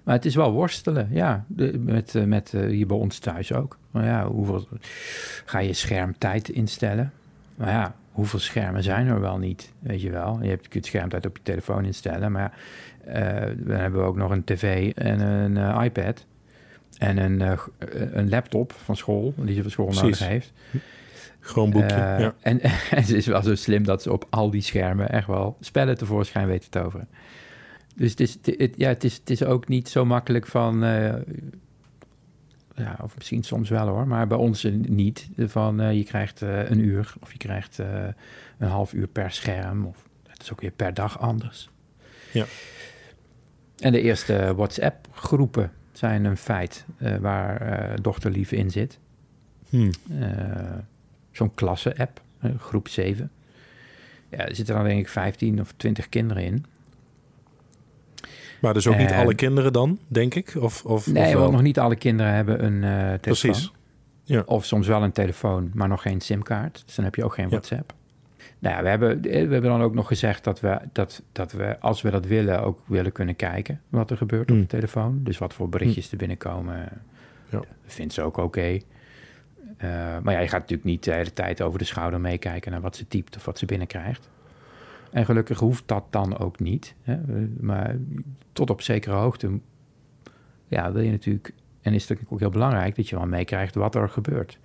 Maar 0.06 0.14
het 0.14 0.24
is 0.24 0.34
wel 0.34 0.52
worstelen, 0.52 1.08
ja. 1.10 1.44
De- 1.46 1.78
met 1.78 2.14
met, 2.14 2.26
met 2.26 2.54
eh, 2.54 2.60
hier 2.68 2.86
bij 2.86 2.96
ons 2.96 3.18
thuis 3.18 3.52
ook. 3.52 3.78
Maar 3.90 4.04
ja, 4.04 4.26
hoeveel 4.26 4.66
ga 5.44 5.58
je 5.58 5.72
schermtijd 5.72 6.48
instellen? 6.48 7.12
Maar 7.54 7.68
ja, 7.70 7.94
hoeveel 8.12 8.38
schermen 8.38 8.82
zijn 8.82 9.06
er 9.06 9.20
wel 9.20 9.38
niet, 9.38 9.72
weet 9.78 10.00
je 10.02 10.10
wel? 10.10 10.38
Je 10.42 10.48
hebt 10.48 10.64
je 10.64 10.70
kunt 10.70 10.86
schermtijd 10.86 11.26
op 11.26 11.36
je 11.36 11.42
telefoon 11.42 11.84
instellen, 11.84 12.32
maar 12.32 12.52
eh, 13.04 13.24
dan 13.56 13.76
hebben 13.76 14.00
we 14.00 14.06
ook 14.06 14.16
nog 14.16 14.30
een 14.30 14.44
tv 14.44 14.92
en 14.94 15.20
een 15.20 15.56
eh, 15.56 15.84
iPad 15.84 16.24
en 16.98 17.16
een, 17.18 17.40
eh, 17.42 17.52
eh, 17.52 17.58
een 18.12 18.28
laptop 18.28 18.72
van 18.72 18.96
school, 18.96 19.34
die 19.36 19.54
ze 19.54 19.62
van 19.62 19.70
school 19.70 19.86
Precies. 19.86 20.02
nodig 20.02 20.26
heeft. 20.28 20.52
Gewoon 21.40 21.70
boekje. 21.70 21.96
Eh, 21.96 22.18
ja. 22.20 22.34
en, 22.40 22.60
en 22.62 22.70
het 22.88 23.10
is 23.10 23.26
wel 23.26 23.42
zo 23.42 23.54
slim 23.54 23.84
dat 23.84 24.02
ze 24.02 24.12
op 24.12 24.26
al 24.30 24.50
die 24.50 24.62
schermen 24.62 25.08
echt 25.08 25.26
wel 25.26 25.56
spellen 25.60 25.98
tevoorschijn 25.98 26.46
weten 26.46 26.70
te 26.70 26.80
toveren. 26.80 27.08
Dus 27.96 28.10
het 28.10 28.20
is, 28.20 28.38
het, 28.42 28.74
ja, 28.76 28.88
het, 28.88 29.04
is, 29.04 29.14
het 29.14 29.30
is 29.30 29.44
ook 29.44 29.68
niet 29.68 29.88
zo 29.88 30.04
makkelijk 30.04 30.46
van... 30.46 30.84
eh, 30.84 31.14
ja, 32.74 32.98
of 33.02 33.14
misschien 33.16 33.42
soms 33.42 33.68
wel 33.68 33.88
hoor, 33.88 34.06
maar 34.06 34.26
bij 34.26 34.38
ons 34.38 34.62
niet. 34.82 35.28
Van 35.36 35.80
eh, 35.80 35.92
je 35.92 36.04
krijgt 36.04 36.42
eh, 36.42 36.70
een 36.70 36.78
uur 36.78 37.14
of 37.20 37.32
je 37.32 37.38
krijgt 37.38 37.78
een 38.58 38.68
half 38.68 38.92
uur 38.92 39.06
per 39.06 39.30
scherm. 39.30 39.84
Of, 39.84 40.08
het 40.26 40.42
is 40.42 40.52
ook 40.52 40.60
weer 40.60 40.70
per 40.70 40.94
dag 40.94 41.20
anders. 41.20 41.70
Ja. 42.32 42.44
En 43.78 43.92
de 43.92 44.00
eerste 44.00 44.52
WhatsApp-groepen 44.56 45.72
zijn 45.92 46.24
een 46.24 46.36
feit 46.36 46.84
waar 47.20 48.02
dochterlief 48.02 48.52
in 48.52 48.70
zit. 48.70 48.98
Hmm. 49.68 49.90
Zo'n 51.32 51.54
klasse-app, 51.54 52.22
groep 52.58 52.88
7. 52.88 53.30
Ja, 54.28 54.38
er 54.38 54.54
zitten 54.54 54.74
dan 54.74 54.84
denk 54.84 55.00
ik 55.00 55.08
15 55.08 55.60
of 55.60 55.72
20 55.76 56.08
kinderen 56.08 56.42
in. 56.42 56.64
Maar 58.60 58.74
dus 58.74 58.86
ook 58.86 58.96
niet 58.96 59.10
En- 59.10 59.18
alle 59.22 59.34
kinderen 59.34 59.72
dan, 59.72 59.98
denk 60.08 60.34
ik? 60.34 60.54
Of, 60.60 60.84
of, 60.84 61.06
Nee, 61.06 61.24
of 61.26 61.30
wel? 61.32 61.40
want 61.40 61.52
nog 61.52 61.62
niet 61.62 61.78
alle 61.78 61.96
kinderen 61.96 62.32
hebben 62.32 62.64
een 62.64 62.84
eh 62.84 62.90
telefoon. 62.90 63.20
Precies. 63.20 63.72
Ja. 64.24 64.42
Of 64.46 64.64
soms 64.64 64.86
wel 64.86 65.02
een 65.02 65.12
telefoon, 65.12 65.70
maar 65.74 65.88
nog 65.88 66.02
geen 66.02 66.20
simkaart. 66.20 66.82
Dus 66.86 66.94
dan 66.94 67.04
heb 67.04 67.14
je 67.14 67.24
ook 67.24 67.34
geen 67.34 67.44
Ja. 67.44 67.50
WhatsApp. 67.50 67.94
Nou 68.58 68.76
ja, 68.76 68.82
we 68.82 68.88
hebben, 68.88 69.20
we 69.22 69.28
hebben 69.28 69.62
dan 69.62 69.82
ook 69.82 69.94
nog 69.94 70.06
gezegd 70.06 70.44
dat 70.44 70.60
we, 70.60 70.78
dat, 70.92 71.22
dat 71.32 71.52
we, 71.52 71.80
als 71.80 72.02
we 72.02 72.10
dat 72.10 72.26
willen, 72.26 72.62
ook 72.62 72.80
willen 72.86 73.12
kunnen 73.12 73.36
kijken 73.36 73.80
wat 73.88 74.10
er 74.10 74.16
gebeurt 74.16 74.48
Hmm. 74.48 74.56
op 74.60 74.62
de 74.62 74.76
telefoon. 74.76 75.20
Dus 75.22 75.38
wat 75.38 75.54
voor 75.54 75.68
berichtjes 75.68 76.10
er 76.10 76.16
binnenkomen, 76.16 76.88
Ja. 77.50 77.60
vindt 77.86 78.14
ze 78.14 78.22
ook 78.22 78.36
oké. 78.36 78.60
Eh, 79.76 79.88
maar 80.22 80.32
ja, 80.34 80.38
je 80.40 80.48
gaat 80.48 80.60
natuurlijk 80.60 80.84
niet 80.88 81.04
de 81.04 81.12
hele 81.12 81.32
tijd 81.32 81.62
over 81.62 81.78
de 81.78 81.84
schouder 81.84 82.20
meekijken 82.20 82.70
naar 82.70 82.80
wat 82.80 82.96
ze 82.96 83.08
typt 83.08 83.36
of 83.36 83.44
wat 83.44 83.58
ze 83.58 83.66
binnenkrijgt. 83.66 84.28
En 85.16 85.24
gelukkig 85.24 85.58
hoeft 85.58 85.82
dat 85.86 86.04
dan 86.10 86.38
ook 86.38 86.60
niet. 86.60 86.94
Hè? 87.02 87.12
Eh, 87.14 87.42
Maar 87.60 87.96
tot 88.52 88.70
op 88.70 88.82
zekere 88.82 89.14
hoogte 89.14 89.60
ja, 90.68 90.92
wil 90.92 91.02
je 91.02 91.10
natuurlijk, 91.10 91.52
en 91.82 91.92
is 91.92 92.00
het 92.00 92.08
natuurlijk 92.08 92.32
ook 92.32 92.40
heel 92.40 92.50
belangrijk 92.50 92.96
dat 92.96 93.08
je 93.08 93.16
wel 93.16 93.26
meekrijgt 93.26 93.74
wat 93.74 93.94
er 93.94 94.08
gebeurt. 94.08 94.58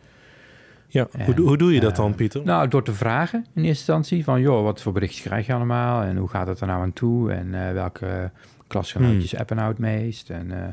Ja. 0.87 1.07
En, 1.11 1.25
hoe, 1.25 1.33
doe- 1.33 1.47
hoe 1.47 1.57
doe 1.57 1.73
je 1.73 1.79
dat 1.79 1.91
eh, 1.91 1.97
dan, 1.97 2.15
Pieter? 2.15 2.43
Nou, 2.43 2.67
door 2.67 2.83
te 2.83 2.93
vragen 2.93 3.39
in 3.39 3.45
eerste 3.63 3.67
instantie 3.67 4.23
van, 4.23 4.41
joh, 4.41 4.63
wat 4.63 4.81
voor 4.81 4.91
berichtjes 4.93 5.21
krijg 5.23 5.45
je 5.45 5.53
allemaal 5.53 6.03
en 6.03 6.17
hoe 6.17 6.27
gaat 6.29 6.47
het 6.47 6.59
er 6.59 6.67
nou 6.67 6.81
aan 6.81 6.93
toe 6.93 7.31
en 7.31 7.67
eh, 7.67 7.73
welke 7.73 8.31
klasgenootjes 8.67 9.35
appen 9.35 9.55
nou 9.55 9.69
het 9.69 9.77
meest 9.79 10.29
en, 10.29 10.51
eh, 10.51 10.67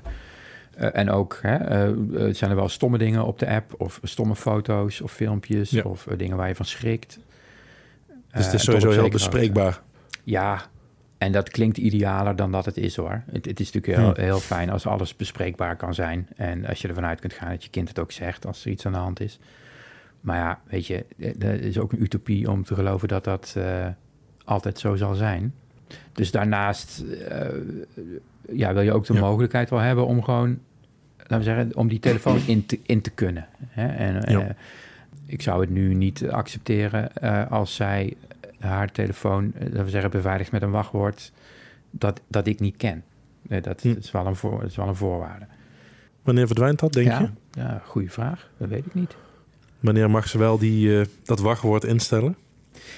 eh, 0.86 0.98
en 1.00 1.10
ook, 1.10 1.38
hè, 1.42 1.54
eh, 1.56 1.88
eh, 1.88 2.34
zijn 2.34 2.50
er 2.50 2.56
wel 2.56 2.68
stomme 2.68 2.98
dingen 2.98 3.24
op 3.24 3.38
de 3.38 3.48
app 3.50 3.74
of 3.80 4.00
stomme 4.02 4.36
foto's 4.36 5.00
of 5.00 5.12
filmpjes 5.12 5.70
Ja. 5.70 5.82
of 5.82 6.06
eh, 6.06 6.18
dingen 6.18 6.36
waar 6.36 6.48
je 6.48 6.54
van 6.54 6.66
schrikt. 6.66 7.18
Dus 8.32 8.44
het 8.44 8.46
Eh, 8.46 8.58
is 8.58 8.64
tot 8.64 8.80
sowieso 8.80 9.00
heel 9.00 9.10
bespreekbaar. 9.10 9.80
Ja, 10.24 10.60
En 11.18 11.32
dat 11.32 11.48
klinkt 11.50 11.76
idealer 11.76 12.36
dan 12.36 12.52
dat 12.52 12.64
het 12.64 12.76
is 12.76 12.96
hoor. 12.96 13.22
Het, 13.32 13.44
het 13.44 13.60
is 13.60 13.72
natuurlijk 13.72 14.02
heel, 14.02 14.12
Hmm. 14.14 14.24
heel 14.24 14.38
fijn 14.40 14.70
als 14.70 14.86
alles 14.86 15.16
bespreekbaar 15.16 15.76
kan 15.76 15.94
zijn. 15.94 16.28
En 16.36 16.66
als 16.66 16.80
je 16.82 16.88
ervan 16.88 17.04
uit 17.04 17.20
kunt 17.20 17.32
gaan 17.32 17.50
dat 17.50 17.64
je 17.64 17.70
kind 17.70 17.88
het 17.88 17.98
ook 17.98 18.12
zegt 18.12 18.46
als 18.46 18.64
er 18.64 18.70
iets 18.70 18.86
aan 18.86 18.92
de 18.92 18.98
hand 18.98 19.20
is. 19.20 19.38
Maar 20.20 20.36
ja, 20.36 20.60
weet 20.68 20.86
je, 20.86 21.04
eh, 21.18 21.42
er 21.42 21.60
is 21.60 21.78
ook 21.78 21.92
een 21.92 22.02
utopie 22.02 22.50
om 22.50 22.64
te 22.64 22.74
geloven 22.74 23.08
dat 23.08 23.24
dat 23.24 23.54
eh, 23.56 23.86
altijd 24.44 24.78
zo 24.78 24.96
zal 24.96 25.14
zijn. 25.14 25.54
Dus 26.12 26.30
daarnaast 26.30 27.00
eh, 27.28 27.46
ja, 28.52 28.72
wil 28.72 28.82
je 28.82 28.92
ook 28.92 29.06
de 29.06 29.14
Ja. 29.14 29.20
mogelijkheid 29.20 29.70
wel 29.70 29.78
hebben 29.78 30.06
om 30.06 30.22
gewoon, 30.22 30.58
laten 31.18 31.38
we 31.38 31.42
zeggen, 31.44 31.76
om 31.76 31.88
die 31.88 32.00
telefoon 32.00 32.40
in 32.46 32.66
te, 32.66 32.78
in 32.86 33.00
te 33.00 33.10
kunnen. 33.10 33.46
Hè? 33.68 33.86
En 33.88 34.24
eh. 34.24 34.38
Ik 35.28 35.42
zou 35.42 35.60
het 35.60 35.70
nu 35.70 35.94
niet 35.94 36.28
accepteren 36.28 37.14
eh, 37.16 37.50
als 37.50 37.74
zij 37.74 38.14
haar 38.58 38.92
telefoon, 38.92 39.52
eh, 39.54 39.60
laten 39.66 39.84
we 39.84 39.90
zeggen, 39.90 40.10
beveiligd 40.10 40.52
met 40.52 40.62
een 40.62 40.70
wachtwoord 40.70 41.32
dat, 41.90 42.20
dat 42.28 42.46
ik 42.46 42.60
niet 42.60 42.76
ken. 42.76 43.04
Nee, 43.42 43.60
dat, 43.60 43.80
Hm. 43.82 43.94
is 43.98 44.10
wel 44.10 44.26
een 44.26 44.36
voor, 44.36 44.60
dat 44.60 44.70
is 44.70 44.76
wel 44.76 44.88
een 44.88 44.94
voorwaarde. 44.94 45.46
Wanneer 46.22 46.46
verdwijnt 46.46 46.78
dat, 46.78 46.92
denk 46.92 47.06
ja, 47.06 47.18
je? 47.20 47.28
ja, 47.60 47.82
goede 47.84 48.08
vraag. 48.10 48.50
Dat 48.56 48.68
weet 48.68 48.86
ik 48.86 48.94
niet. 48.94 49.16
Wanneer 49.80 50.10
mag 50.10 50.28
ze 50.28 50.38
wel 50.38 50.58
die, 50.58 51.00
eh, 51.00 51.06
dat 51.24 51.40
wachtwoord 51.40 51.84
instellen? 51.84 52.36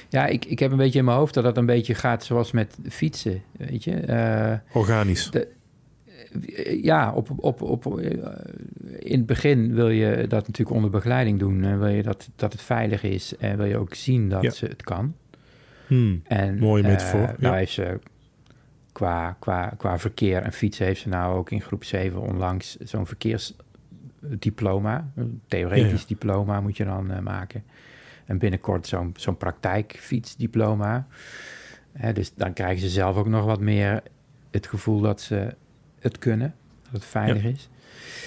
Ja, 0.09 0.27
ik, 0.27 0.45
ik 0.45 0.59
heb 0.59 0.71
een 0.71 0.77
beetje 0.77 0.99
in 0.99 1.05
mijn 1.05 1.17
hoofd 1.17 1.35
dat 1.35 1.45
dat 1.45 1.57
een 1.57 1.67
beetje 1.67 1.95
gaat 1.95 2.25
zoals 2.25 2.53
met 2.53 2.77
fietsen, 2.89 3.43
weet 3.57 3.85
je. 3.85 4.61
Organisch. 4.73 5.31
Ja, 6.83 7.13
op, 7.13 7.29
op, 7.37 7.63
op, 7.63 7.99
eh, 7.99 8.11
in 8.99 9.19
het 9.19 9.27
begin 9.27 9.75
wil 9.75 9.89
je 9.89 10.27
dat 10.29 10.47
natuurlijk 10.47 10.77
onder 10.77 10.91
begeleiding 10.91 11.39
doen. 11.39 11.65
En 11.65 11.79
wil 11.79 11.89
je 11.89 12.03
dat, 12.03 12.31
dat 12.37 12.53
het 12.53 12.63
veilig 12.63 13.03
is 13.03 13.37
en 13.37 13.57
wil 13.57 13.67
je 13.67 13.77
ook 13.77 13.95
zien 13.95 14.29
dat 14.29 14.43
Ja. 14.43 14.51
ze 14.51 14.67
het 14.67 14.83
kan. 14.83 15.15
Hmm. 15.87 16.21
En, 16.25 16.59
Mooie 16.59 16.83
eh, 16.83 16.89
metafoor, 16.89 17.21
ja. 17.21 17.35
nou 17.39 17.57
heeft 17.57 17.73
ze 17.73 17.99
qua, 18.93 19.37
qua, 19.39 19.73
qua 19.77 19.99
verkeer 19.99 20.43
en 20.43 20.53
fietsen 20.53 20.87
heeft 20.87 21.01
ze 21.01 21.09
nou 21.09 21.37
ook 21.37 21.51
in 21.51 21.63
groep 21.63 21.85
7 21.85 22.21
onlangs 22.21 22.77
zo'n 22.77 23.07
verkeersdiploma. 23.07 25.11
Een 25.15 25.41
theoretisch 25.47 26.01
Ja, 26.01 26.07
diploma 26.09 26.61
moet 26.61 26.77
je 26.77 26.85
dan 26.85 27.11
eh, 27.11 27.21
maken. 27.21 27.65
En 28.25 28.39
binnenkort 28.39 28.87
zo'n 28.87 29.13
zo'n 29.17 29.37
praktijkfietsdiploma. 29.37 31.07
Dus 32.13 32.35
dan 32.35 32.53
krijgen 32.53 32.81
ze 32.81 32.89
zelf 32.89 33.17
ook 33.17 33.29
nog 33.29 33.45
wat 33.45 33.61
meer 33.61 34.03
het 34.51 34.67
gevoel 34.67 35.01
dat 35.01 35.21
ze 35.21 35.55
het 36.01 36.19
kunnen. 36.19 36.55
Dat 36.83 36.93
het 36.93 37.05
veilig 37.05 37.45
is. 37.45 37.69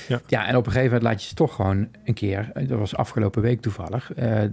Ja. 0.08 0.22
ja, 0.28 0.48
en 0.48 0.56
op 0.56 0.66
een 0.66 0.72
gegeven 0.72 0.94
moment 0.94 1.12
laat 1.12 1.22
je 1.22 1.28
ze 1.28 1.36
toch 1.36 1.56
gewoon 1.56 1.88
een 2.06 2.14
keer... 2.14 2.52
eh, 2.54 2.68
Dat 2.68 2.80
was 2.80 2.96
afgelopen 2.96 3.42
week 3.42 3.62
toevallig. 3.62 4.14
eh, 4.14 4.44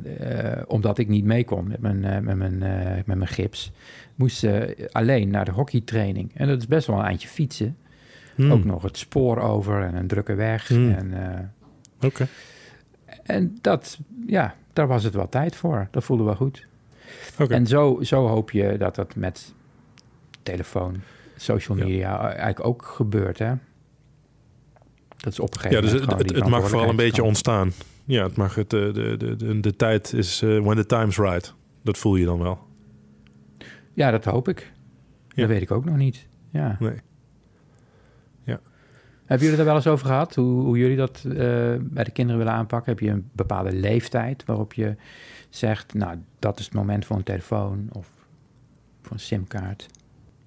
eh, 0.59 0.63
omdat 0.67 0.99
ik 0.99 1.09
niet 1.09 1.25
mee 1.25 1.45
kon 1.45 1.69
met 1.69 1.81
mijn, 1.81 2.25
met 2.25 2.37
mijn, 2.37 2.59
met 3.07 3.17
mijn 3.17 3.27
gips... 3.27 3.73
moest 4.15 4.37
ze 4.39 4.77
alleen 4.93 5.31
naar 5.31 5.45
de 5.45 5.51
hockeytraining. 5.51 6.31
En 6.35 6.49
dat 6.49 6.59
is 6.59 6.67
best 6.67 6.87
wel 6.87 6.99
een 6.99 7.05
eindje 7.05 7.29
fietsen. 7.29 7.77
Hmm. 8.35 8.53
Ook 8.53 8.65
nog 8.65 8.83
het 8.83 8.97
spoor 8.97 9.39
over 9.39 9.83
en 9.83 9.95
een 9.95 10.07
drukke 10.07 10.35
weg. 10.35 10.69
Hmm. 10.69 10.91
En, 10.93 11.15
Oké. 12.01 12.27
en 13.23 13.59
dat, 13.61 13.99
ja, 14.27 14.55
daar 14.73 14.87
was 14.87 15.05
het 15.05 15.15
wel 15.15 15.29
tijd 15.29 15.57
voor. 15.57 15.89
Dat 15.91 16.05
voelde 16.05 16.23
wel 16.25 16.35
goed. 16.37 16.67
Oké. 17.39 17.55
En 17.55 17.67
zo, 17.67 17.99
zo 18.03 18.27
hoop 18.27 18.51
je 18.51 18.77
dat 18.79 18.95
dat 18.95 19.15
met 19.17 19.55
telefoon, 20.43 20.97
social 21.41 21.79
Ja. 21.79 21.85
media 21.85 22.21
eigenlijk 22.23 22.65
ook 22.67 22.87
gebeurt, 22.87 23.39
hè? 23.39 23.55
Dat 25.17 25.33
is 25.33 25.41
op 25.41 25.55
een 25.55 25.61
gegeven 25.61 25.87
Ja, 25.87 25.93
dus 25.93 26.01
het, 26.01 26.35
het, 26.35 26.49
mag 26.49 26.69
vooral 26.69 26.89
een 26.89 26.97
beetje 26.97 27.23
ontstaan. 27.23 27.73
Ja, 28.05 28.23
het 28.23 28.37
mag 28.37 28.55
het, 28.55 28.73
eh, 28.73 28.81
de, 28.81 29.15
de, 29.19 29.37
de, 29.37 29.61
de 29.61 29.77
tijd 29.77 30.13
is 30.13 30.43
eh, 30.43 30.59
when 30.59 30.77
the 30.77 30.87
time's 30.87 31.17
right. 31.17 31.55
Dat 31.83 31.99
voel 31.99 32.17
je 32.17 32.25
dan 32.25 32.39
wel. 32.39 32.59
Ja, 33.93 34.11
dat 34.11 34.25
hoop 34.25 34.49
ik. 34.49 34.73
Ja. 35.29 35.43
Dat 35.43 35.49
weet 35.49 35.63
ik 35.63 35.71
ook 35.71 35.85
nog 35.85 35.97
niet. 35.97 36.27
Ja. 36.51 36.77
Nee. 36.79 37.01
Ja. 38.43 38.61
Hebben 39.25 39.47
jullie 39.47 39.57
daar 39.57 39.67
wel 39.67 39.75
eens 39.75 39.87
over 39.87 40.07
gehad? 40.07 40.35
Hoe, 40.35 40.63
hoe 40.63 40.79
jullie 40.79 40.97
dat 40.97 41.25
eh, 41.25 41.33
bij 41.81 42.05
de 42.05 42.11
kinderen 42.11 42.39
willen 42.39 42.59
aanpakken? 42.59 42.93
Heb 42.93 43.01
je 43.01 43.11
een 43.11 43.29
bepaalde 43.33 43.73
leeftijd 43.73 44.45
waarop 44.45 44.73
je 44.73 44.97
zegt... 45.49 45.95
nou, 45.95 46.19
dat 46.39 46.59
is 46.59 46.65
het 46.65 46.75
moment 46.75 47.05
voor 47.05 47.17
een 47.17 47.23
telefoon 47.23 47.89
of 47.93 48.09
voor 49.03 49.13
een 49.13 49.21
simkaart? 49.21 49.87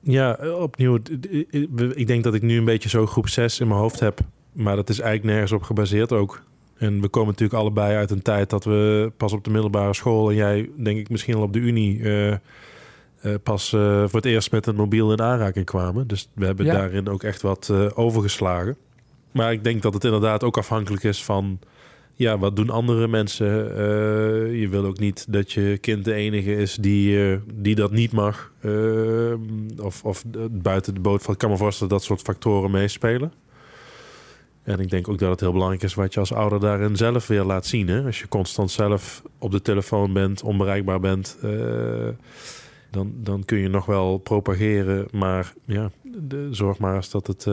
Ja, 0.03 0.37
opnieuw. 0.59 0.93
het- 0.93 1.09
het- 1.51 1.67
het- 1.75 1.97
Ik 1.97 2.07
denk 2.07 2.23
dat 2.23 2.33
ik 2.33 2.41
nu 2.41 2.57
een 2.57 2.65
beetje 2.65 2.89
zo 2.89 3.05
groep 3.05 3.27
6 3.29 3.59
in 3.59 3.67
mijn 3.67 3.79
hoofd 3.79 3.99
heb. 3.99 4.19
Maar 4.51 4.75
dat 4.75 4.89
is 4.89 4.99
eigenlijk 4.99 5.31
nergens 5.33 5.51
op 5.51 5.63
gebaseerd 5.63 6.11
ook. 6.11 6.41
En 6.77 7.01
we 7.01 7.07
komen 7.07 7.29
natuurlijk 7.29 7.59
allebei 7.59 7.95
uit 7.95 8.11
een 8.11 8.21
tijd 8.21 8.49
dat 8.49 8.63
we 8.63 9.11
pas 9.17 9.33
op 9.33 9.43
de 9.43 9.49
middelbare 9.49 9.93
school... 9.93 10.29
en 10.29 10.35
jij 10.35 10.69
denk 10.77 10.97
ik 10.99 11.09
misschien 11.09 11.35
al 11.35 11.41
op 11.41 11.53
de 11.53 11.59
unie... 11.59 12.01
eh, 12.03 12.31
eh, 12.31 12.37
pas 13.43 13.73
eh, 13.73 13.79
voor 13.99 14.15
het 14.19 14.25
eerst 14.25 14.51
met 14.51 14.65
een 14.67 14.75
mobiel 14.75 15.11
in 15.11 15.21
aanraking 15.21 15.65
kwamen. 15.65 16.07
Dus 16.07 16.29
we 16.33 16.45
hebben 16.45 16.65
Ja. 16.65 16.73
daarin 16.73 17.09
ook 17.09 17.23
echt 17.23 17.41
wat 17.41 17.73
overgeslagen. 17.95 18.77
Maar 19.31 19.51
ik 19.51 19.63
denk 19.63 19.81
dat 19.81 19.93
het 19.93 20.03
inderdaad 20.03 20.43
ook 20.43 20.57
afhankelijk 20.57 21.03
is 21.03 21.23
van... 21.23 21.59
ja, 22.15 22.37
wat 22.37 22.55
doen 22.55 22.69
andere 22.69 23.07
mensen? 23.07 23.71
Eh, 23.71 24.59
je 24.59 24.67
wil 24.69 24.85
ook 24.85 24.99
niet 24.99 25.25
dat 25.29 25.51
je 25.51 25.77
kind 25.81 26.05
de 26.05 26.13
enige 26.13 26.55
is 26.55 26.75
die, 26.75 27.31
eh, 27.31 27.37
die 27.53 27.75
dat 27.75 27.91
niet 27.91 28.11
mag. 28.11 28.51
Eh, 28.59 29.33
of, 29.81 30.03
of 30.03 30.23
buiten 30.51 30.93
de 30.93 30.99
boot 30.99 31.21
van. 31.21 31.33
Ik 31.33 31.39
kan 31.39 31.49
me 31.49 31.57
voorstellen 31.57 31.89
dat 31.89 31.99
dat 31.99 32.07
soort 32.07 32.21
factoren 32.21 32.71
meespelen. 32.71 33.33
En 34.63 34.79
ik 34.79 34.89
denk 34.89 35.07
ook 35.07 35.19
dat 35.19 35.29
het 35.29 35.39
heel 35.39 35.51
belangrijk 35.51 35.83
is 35.83 35.93
wat 35.93 36.13
je 36.13 36.19
als 36.19 36.33
ouder 36.33 36.59
daarin 36.59 36.95
zelf 36.95 37.27
weer 37.27 37.43
laat 37.43 37.65
zien. 37.65 37.87
Hè? 37.87 38.05
Als 38.05 38.19
je 38.19 38.27
constant 38.27 38.71
zelf 38.71 39.21
op 39.37 39.51
de 39.51 39.61
telefoon 39.61 40.13
bent, 40.13 40.43
onbereikbaar 40.43 40.99
bent, 40.99 41.37
dan, 42.89 43.13
dan 43.15 43.45
kun 43.45 43.57
je 43.57 43.67
nog 43.67 43.85
wel 43.85 44.17
propageren. 44.17 45.07
Maar 45.11 45.53
ja, 45.65 45.91
de, 46.01 46.47
zorg 46.51 46.77
maar 46.77 46.95
eens 46.95 47.09
dat 47.09 47.27
het 47.27 47.47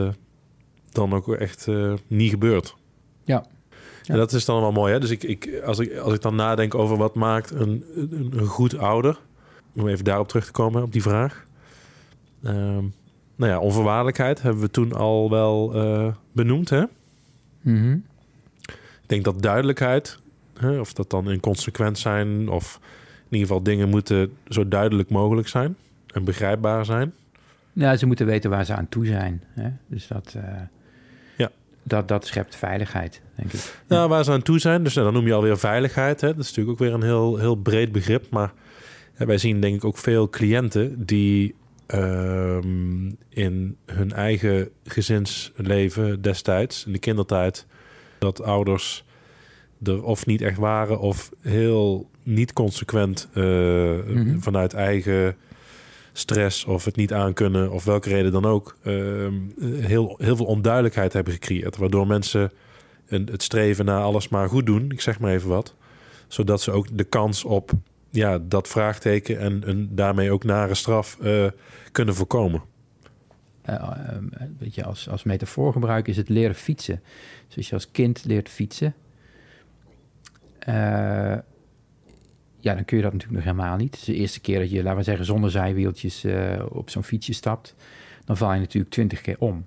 dan 0.91 1.13
ook 1.13 1.35
echt 1.35 1.67
niet 2.07 2.31
gebeurt. 2.31 2.77
Ja. 3.25 3.45
En 4.07 4.17
dat 4.17 4.33
is 4.33 4.45
dan 4.45 4.61
wel 4.61 4.73
mooi. 4.73 4.93
Hè? 4.93 5.01
Dus 5.01 5.11
ik, 5.11 5.23
ik, 5.23 5.61
als, 5.65 5.79
ik, 5.79 5.97
als 5.97 6.15
ik 6.15 6.23
dan 6.23 6.35
nadenk 6.35 6.75
over 6.75 6.97
wat 6.97 7.15
maakt 7.15 7.51
een, 7.51 7.85
een, 7.95 8.33
een 8.37 8.47
goed 8.47 8.79
ouder, 8.79 9.19
om 9.73 9.89
even 9.89 10.05
daarop 10.05 10.29
terug 10.29 10.45
te 10.45 10.53
komen, 10.53 10.83
op 10.83 10.93
die 10.93 11.03
vraag. 11.03 11.45
Ehm, 12.43 12.85
nou 13.37 13.53
ja, 13.53 13.59
onvoorwaardelijkheid 13.59 14.43
hebben 14.43 14.63
we 14.63 14.71
toen 14.71 14.93
al 14.93 15.31
wel 15.31 15.75
eh, 15.75 16.13
benoemd. 16.33 16.69
Hè? 16.69 16.85
Mhm. 17.61 17.93
Ik 18.67 19.07
denk 19.07 19.25
dat 19.25 19.43
duidelijkheid, 19.43 20.19
hè, 20.59 20.81
of 20.81 20.93
dat 20.93 21.11
dan 21.11 21.31
inconsequent 21.31 21.99
zijn, 21.99 22.49
of 22.49 22.81
in 23.29 23.37
ieder 23.37 23.47
geval 23.47 23.63
dingen 23.63 23.89
moeten 23.89 24.33
zo 24.49 24.69
duidelijk 24.69 25.11
mogelijk 25.11 25.49
zijn 25.49 25.77
en 26.07 26.25
begrijpbaar 26.25 26.85
zijn. 26.85 27.13
Ja, 27.73 27.97
ze 27.97 28.07
moeten 28.07 28.27
weten 28.27 28.51
waar 28.51 28.65
ze 28.65 28.75
aan 28.75 28.89
toe 28.89 29.07
zijn. 29.07 29.43
Hè? 29.47 29.71
Dus 29.87 30.07
dat, 30.07 30.35
eh. 30.37 30.43
Dat, 31.83 32.09
dat 32.09 32.27
schept 32.27 32.57
veiligheid, 32.57 33.21
denk 33.37 33.53
ik. 33.53 33.75
Nou, 33.89 34.09
waar 34.09 34.25
ze 34.25 34.33
aan 34.33 34.43
toe 34.43 34.59
zijn, 34.59 34.83
dus 34.85 34.95
nou, 34.95 35.07
dan 35.07 35.15
noem 35.15 35.27
je 35.27 35.35
alweer 35.35 35.59
veiligheid. 35.59 36.21
Hè? 36.21 36.29
Dat 36.35 36.39
is 36.45 36.49
natuurlijk 36.49 36.71
ook 36.71 36.87
weer 36.87 36.95
een 36.95 37.03
heel, 37.03 37.37
heel 37.37 37.55
breed 37.55 37.93
begrip. 37.93 38.27
Maar 38.31 38.53
hè, 39.15 39.27
wij 39.27 39.39
zien 39.39 39.61
denk 39.61 39.75
ik 39.75 39.85
ook 39.85 39.99
veel 39.99 40.29
cliënten 40.29 41.07
die 41.07 41.55
ehm, 41.87 43.11
in 43.29 43.77
hun 43.87 44.13
eigen 44.13 44.69
gezinsleven 44.85 46.23
destijds, 46.23 46.87
in 46.87 46.93
de 46.93 46.99
kindertijd, 46.99 47.67
dat 48.19 48.43
ouders 48.43 49.05
er 49.85 50.03
of 50.05 50.27
niet 50.27 50.43
echt 50.43 50.59
waren 50.59 50.99
of 51.01 51.31
heel 51.41 52.09
niet 52.23 52.53
consequent 52.53 53.29
eh, 53.35 53.43
Mhm. 53.45 54.39
vanuit 54.39 54.73
eigen 54.75 55.37
stress 56.13 56.65
of 56.65 56.85
het 56.85 56.97
niet 56.97 57.13
aankunnen 57.13 57.71
of 57.71 57.85
welke 57.85 58.09
reden 58.09 58.33
dan 58.33 58.45
ook 58.45 58.77
ehm, 58.83 59.35
heel, 59.61 60.15
heel 60.19 60.37
veel 60.37 60.47
onduidelijkheid 60.47 61.13
hebben 61.13 61.33
gecreëerd. 61.33 61.77
Waardoor 61.77 62.07
mensen 62.07 62.53
het 63.07 63.43
streven 63.43 63.85
naar 63.85 64.03
alles 64.03 64.29
maar 64.29 64.49
goed 64.49 64.67
doen, 64.67 64.91
ik 64.91 65.01
zeg 65.01 65.21
maar 65.21 65.33
even 65.33 65.49
wat, 65.49 65.75
zodat 66.29 66.61
ze 66.61 66.71
ook 66.71 66.87
de 66.93 67.05
kans 67.05 67.45
op 67.45 67.71
ja, 68.11 68.39
dat 68.39 68.69
vraagteken 68.69 69.39
en 69.39 69.69
een 69.69 69.89
daarmee 69.95 70.33
ook 70.33 70.45
nare 70.45 70.75
straf 70.75 71.19
eh, 71.21 71.47
kunnen 71.93 72.15
voorkomen. 72.15 72.63
Weet 74.59 74.75
je, 74.75 74.85
als, 74.85 75.09
als 75.09 75.23
metafoor 75.23 75.73
gebruik 75.73 76.09
is 76.09 76.17
het 76.17 76.29
leren 76.29 76.55
fietsen. 76.55 77.03
Dus 77.47 77.57
als 77.57 77.69
je 77.69 77.75
als 77.75 77.91
kind 77.91 78.25
leert 78.25 78.49
fietsen, 78.49 78.95
eh, 80.59 81.37
ja, 82.61 82.75
dan 82.75 82.85
kun 82.85 82.97
je 82.97 83.03
dat 83.03 83.13
natuurlijk 83.13 83.45
nog 83.45 83.57
helemaal 83.57 83.77
niet. 83.77 83.93
Dus 83.93 84.05
de 84.05 84.15
eerste 84.15 84.41
keer 84.41 84.59
dat 84.59 84.71
je, 84.71 84.83
laten 84.83 84.99
we 84.99 85.05
zeggen, 85.05 85.25
zonder 85.25 85.51
zijwieltjes 85.51 86.25
eh, 86.25 86.65
op 86.69 86.91
zo'n 86.91 87.05
fietsje 87.05 87.33
stapt, 87.33 87.75
dan 88.25 88.37
val 88.37 88.53
je 88.53 88.61
natuurlijk 88.61 88.93
twintig 88.93 89.21
keer 89.21 89.37
om. 89.39 89.65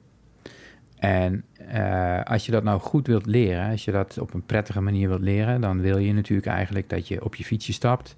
En 0.97 1.43
eh, 1.67 2.23
als 2.23 2.45
je 2.45 2.51
dat 2.51 2.63
nou 2.63 2.79
goed 2.79 3.07
wilt 3.07 3.25
leren, 3.25 3.69
als 3.69 3.85
je 3.85 3.91
dat 3.91 4.17
op 4.17 4.33
een 4.33 4.45
prettige 4.45 4.81
manier 4.81 5.07
wilt 5.07 5.21
leren, 5.21 5.61
dan 5.61 5.81
wil 5.81 5.97
je 5.97 6.13
natuurlijk 6.13 6.47
eigenlijk 6.47 6.89
dat 6.89 7.07
je 7.07 7.23
op 7.23 7.35
je 7.35 7.43
fietsje 7.43 7.73
stapt 7.73 8.15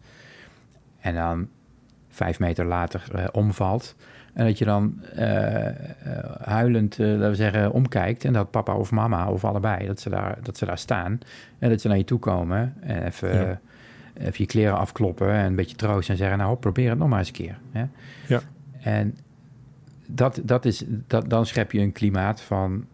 en 1.00 1.16
dan 1.16 1.48
vijf 2.10 2.40
meter 2.40 2.66
later 2.66 3.04
eh, 3.16 3.26
omvalt. 3.32 3.96
En 4.34 4.46
dat 4.46 4.58
je 4.58 4.66
dan 4.66 5.02
huilend, 6.44 6.98
laten 6.98 7.30
we 7.30 7.36
zeggen, 7.36 7.72
omkijkt. 7.72 8.26
En 8.26 8.34
dat 8.34 8.52
papa 8.52 8.76
of 8.76 8.92
mama 8.92 9.30
of 9.30 9.46
allebei, 9.46 9.86
dat 9.86 10.00
ze 10.00 10.10
daar, 10.10 10.38
dat 10.42 10.58
ze 10.58 10.66
daar 10.66 10.78
staan. 10.78 11.20
En 11.60 11.70
dat 11.70 11.82
ze 11.82 11.88
naar 11.88 11.98
je 11.98 12.04
toe 12.04 12.20
komen. 12.20 12.74
En 12.82 13.06
even. 13.06 13.60
Eh, 14.16 14.26
even 14.26 14.36
je 14.38 14.46
kleren 14.46 14.78
afkloppen 14.78 15.32
en 15.32 15.46
een 15.46 15.56
beetje 15.56 15.76
troosten. 15.76 16.14
En 16.14 16.20
zeggen, 16.20 16.38
nou 16.38 16.50
hop, 16.50 16.62
probeer 16.62 16.90
het 16.90 16.98
nog 16.98 17.10
maar 17.10 17.20
eens 17.20 17.28
een 17.28 17.34
keer. 17.34 17.60
Hè? 17.72 17.86
Ja. 18.28 18.42
En 18.80 19.18
dat, 20.08 20.42
dat 20.44 20.66
is, 20.66 20.84
dat, 20.88 21.30
dan 21.30 21.46
schep 21.46 21.72
je 21.72 21.80
een 21.80 21.92
klimaat 21.92 22.42
van... 22.42 22.86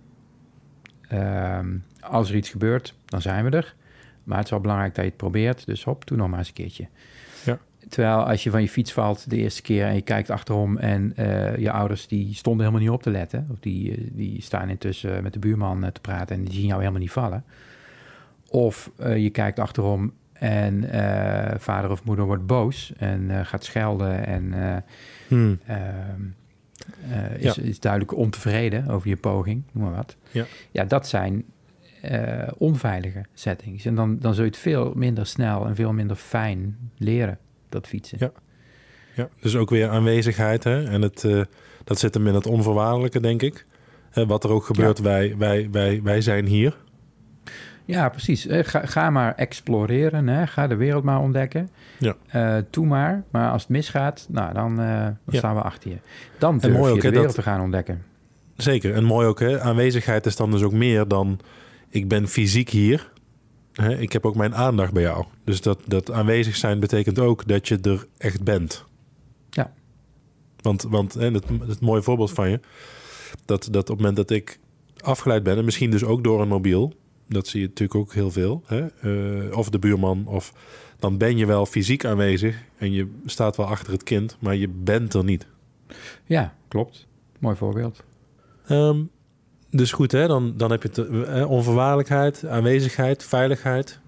ehm, 1.08 1.78
als 2.00 2.30
er 2.30 2.36
iets 2.36 2.50
gebeurt, 2.50 2.96
dan 3.06 3.22
zijn 3.22 3.46
we 3.46 3.58
er. 3.58 3.76
Maar 4.24 4.38
het 4.38 4.46
is 4.46 4.52
wel 4.52 4.62
belangrijk 4.62 4.96
dat 4.96 5.04
je 5.04 5.10
het 5.10 5.20
probeert. 5.20 5.66
Dus 5.66 5.84
hop, 5.84 6.08
doe 6.08 6.18
nog 6.18 6.30
maar 6.30 6.40
eens 6.40 6.48
een 6.48 6.54
keertje. 6.54 6.88
Ja. 7.46 7.60
Terwijl 7.90 8.24
als 8.24 8.44
je 8.44 8.50
van 8.50 8.62
je 8.62 8.70
fiets 8.70 8.94
valt 8.94 9.30
de 9.30 9.38
eerste 9.38 9.62
keer... 9.62 9.86
en 9.86 9.96
je 9.96 10.02
kijkt 10.02 10.30
achterom 10.30 10.78
en 10.78 11.16
eh, 11.16 11.58
je 11.58 11.72
ouders 11.72 12.08
die 12.08 12.34
stonden 12.34 12.66
helemaal 12.66 12.86
niet 12.86 12.96
op 12.96 13.04
te 13.04 13.12
letten... 13.12 13.48
of 13.52 13.60
die, 13.60 13.92
eh, 13.92 14.08
die 14.12 14.42
staan 14.42 14.70
intussen 14.70 15.24
met 15.24 15.34
de 15.34 15.40
buurman 15.40 15.84
eh, 15.84 15.92
te 15.92 16.02
praten... 16.02 16.36
en 16.36 16.44
die 16.44 16.54
zien 16.54 16.66
jou 16.66 16.80
helemaal 16.80 17.02
niet 17.02 17.12
vallen. 17.12 17.44
Of 18.52 18.92
eh, 18.96 19.18
je 19.18 19.30
kijkt 19.30 19.60
achterom 19.60 20.14
en 20.42 20.90
eh, 20.92 21.60
vader 21.60 21.92
of 21.92 22.04
moeder 22.04 22.26
wordt 22.26 22.46
boos... 22.46 22.94
en 22.98 23.32
eh, 23.32 23.46
gaat 23.46 23.64
schelden 23.64 24.26
en... 24.26 24.54
eh, 24.54 24.78
Hmm. 25.28 25.60
Ehm, 25.66 26.22
eh, 27.12 27.38
is, 27.38 27.58
is 27.58 27.80
duidelijk 27.80 28.16
ontevreden 28.16 28.88
over 28.88 29.10
je 29.10 29.16
poging, 29.18 29.64
noem 29.72 29.84
maar 29.84 29.96
wat. 29.96 30.16
Ja. 30.32 30.46
ja 30.72 30.84
dat 30.84 31.08
zijn 31.08 31.46
onveilige 32.58 33.26
settings. 33.34 33.86
En 33.86 33.96
dan, 33.96 34.20
dan 34.20 34.34
zul 34.34 34.44
je 34.44 34.50
het 34.50 34.60
veel 34.60 34.94
minder 34.96 35.26
snel 35.26 35.66
en 35.68 35.76
veel 35.76 35.94
minder 35.94 36.16
fijn 36.16 36.78
leren, 36.98 37.38
dat 37.70 37.88
fietsen. 37.88 38.18
Ja. 38.20 38.32
Ja, 39.16 39.30
dus 39.42 39.56
ook 39.56 39.70
weer 39.70 39.90
aanwezigheid. 39.90 40.64
Hè? 40.64 40.84
En 40.84 41.02
het, 41.02 41.28
dat 41.84 42.00
zit 42.00 42.14
hem 42.14 42.28
in 42.28 42.34
het 42.34 42.48
onvoorwaardelijke, 42.48 43.20
denk 43.20 43.42
ik. 43.42 43.66
Hè, 44.10 44.26
wat 44.26 44.44
er 44.44 44.50
ook 44.50 44.66
gebeurt, 44.66 45.00
wij, 45.00 45.38
wij, 45.38 45.68
wij, 45.72 46.02
wij 46.04 46.22
zijn 46.22 46.46
hier. 46.46 46.78
Ja, 47.86 48.10
precies. 48.10 48.48
Eh, 48.48 48.64
Ga, 48.64 48.86
ga 48.86 49.10
maar 49.10 49.36
exploreren, 49.36 50.28
hè? 50.28 50.48
ga 50.48 50.68
de 50.68 50.76
wereld 50.76 51.04
maar 51.04 51.20
ontdekken. 51.20 51.70
Ja. 51.98 52.16
Eh, 52.28 52.58
doe 52.70 52.86
maar, 52.86 53.24
maar 53.32 53.52
als 53.52 53.62
het 53.62 53.72
misgaat, 53.72 54.28
nou, 54.30 54.54
dan, 54.54 54.80
eh, 54.80 55.04
dan 55.04 55.16
Ja. 55.26 55.38
staan 55.38 55.56
we 55.56 55.62
achter 55.62 55.90
je. 55.90 55.98
Dan 56.38 56.58
durf 56.58 56.74
mooi 56.74 56.88
je 56.90 56.96
ook, 56.96 57.02
de 57.02 57.10
wereld 57.10 57.26
dat- 57.26 57.36
te 57.36 57.42
gaan 57.42 57.62
ontdekken. 57.62 58.04
Zeker. 58.56 58.94
En 58.94 59.04
mooi 59.04 59.28
ook, 59.28 59.40
hè? 59.40 59.62
aanwezigheid 59.62 60.26
is 60.26 60.36
dan 60.36 60.52
dus 60.52 60.62
ook 60.64 60.72
meer 60.72 61.08
dan... 61.08 61.40
ik 61.90 62.08
ben 62.08 62.28
fysiek 62.28 62.70
hier. 62.70 63.12
Hè? 63.74 63.98
Ik 63.98 64.12
heb 64.14 64.26
ook 64.26 64.36
mijn 64.36 64.56
aandacht 64.56 64.94
bij 64.94 65.02
jou. 65.02 65.26
Dus 65.44 65.62
dat, 65.62 65.80
dat 65.86 66.12
aanwezig 66.12 66.56
zijn 66.56 66.80
betekent 66.80 67.20
ook 67.20 67.48
dat 67.48 67.68
je 67.68 67.80
er 67.82 68.08
echt 68.18 68.44
bent. 68.44 68.86
Ja. 69.50 69.72
Want, 70.62 70.82
want 70.90 71.14
hè, 71.14 71.32
het, 71.32 71.46
het 71.68 71.82
mooie 71.82 72.02
voorbeeld 72.02 72.32
van 72.32 72.50
je... 72.50 72.60
Dat, 73.46 73.68
dat 73.72 73.82
op 73.82 73.88
het 73.88 73.98
moment 73.98 74.16
dat 74.16 74.30
ik 74.30 74.60
afgeleid 74.98 75.44
ben... 75.44 75.58
en 75.58 75.66
misschien 75.66 75.92
dus 75.92 76.04
ook 76.04 76.24
door 76.24 76.42
een 76.42 76.48
mobiel... 76.48 76.94
dat 77.34 77.48
zie 77.48 77.62
je 77.62 77.68
natuurlijk 77.68 78.00
ook 78.00 78.14
heel 78.14 78.32
veel... 78.32 78.64
Hè? 78.66 78.88
eh, 78.88 79.58
of 79.58 79.70
de 79.70 79.80
buurman, 79.80 80.28
of... 80.28 80.54
dan 81.00 81.18
ben 81.18 81.38
je 81.38 81.46
wel 81.46 81.66
fysiek 81.66 82.06
aanwezig... 82.06 82.64
en 82.78 82.92
je 82.92 83.08
staat 83.26 83.58
wel 83.58 83.66
achter 83.66 83.94
het 83.94 84.04
kind... 84.04 84.38
maar 84.40 84.56
je 84.56 84.68
bent 84.68 85.14
er 85.14 85.24
niet. 85.24 85.46
Ja, 86.26 86.54
klopt. 86.68 87.08
Mooi 87.40 87.56
voorbeeld. 87.56 88.04
Ehm, 88.68 89.00
dus 89.70 89.92
goed, 89.92 90.12
hè? 90.12 90.28
Dan, 90.28 90.54
dan 90.58 90.72
heb 90.72 90.84
je 90.84 90.90
het, 90.94 91.28
eh, 91.28 91.52
onvoorwaardelijkheid, 91.52 92.46
aanwezigheid, 92.48 93.24
veiligheid. 93.24 94.00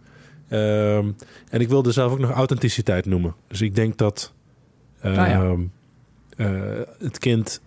Ehm, 0.48 1.12
en 1.50 1.62
ik 1.62 1.70
wilde 1.70 1.92
zelf 1.92 2.12
ook 2.12 2.20
nog 2.20 2.32
authenticiteit 2.32 3.06
noemen. 3.06 3.36
Dus 3.48 3.62
ik 3.62 3.76
denk 3.76 3.98
dat 3.98 4.34
ehm, 5.02 5.14
ja. 5.14 5.56
eh, 6.38 6.82
het 7.00 7.18
kind 7.18 7.62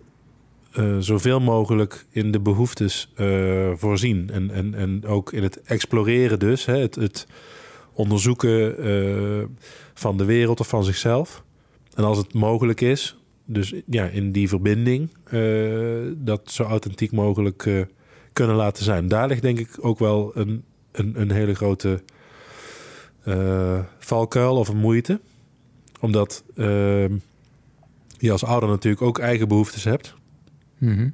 eh, 0.77 0.97
zoveel 0.99 1.39
mogelijk 1.39 2.05
in 2.09 2.31
de 2.31 2.39
behoeftes 2.39 3.11
eh, 3.15 3.71
voorzien. 3.75 4.29
En, 4.29 4.51
en, 4.51 4.73
en 4.73 5.05
ook 5.05 5.33
in 5.33 5.43
het 5.43 5.61
exploreren 5.61 6.39
dus. 6.39 6.65
Hè? 6.65 6.77
Het, 6.77 6.95
het 6.95 7.27
onderzoeken 7.93 8.77
eh, 8.77 9.45
van 9.93 10.17
de 10.17 10.25
wereld 10.25 10.59
of 10.59 10.67
van 10.67 10.83
zichzelf. 10.83 11.43
En 11.93 12.03
als 12.03 12.17
het 12.17 12.33
mogelijk 12.33 12.81
is, 12.81 13.17
dus 13.45 13.73
ja, 13.85 14.05
in 14.05 14.31
die 14.31 14.47
verbinding, 14.47 15.09
dat 16.17 16.51
zo 16.51 16.63
authentiek 16.63 17.11
mogelijk 17.11 17.87
kunnen 18.33 18.55
laten 18.55 18.83
zijn. 18.83 19.07
Daar 19.07 19.27
ligt 19.27 19.41
denk 19.41 19.59
ik 19.59 19.69
ook 19.79 19.99
wel 19.99 20.31
een, 20.33 20.63
een, 20.91 21.21
een 21.21 21.31
hele 21.31 21.53
grote 21.55 22.01
valkuil 23.99 24.55
of 24.55 24.67
een 24.67 24.77
moeite. 24.77 25.19
Omdat 25.99 26.43
je 28.17 28.31
als 28.31 28.43
ouder 28.43 28.69
natuurlijk 28.69 29.01
ook 29.01 29.19
eigen 29.19 29.47
behoeftes 29.47 29.83
hebt. 29.83 30.15
Mhm. 30.77 31.09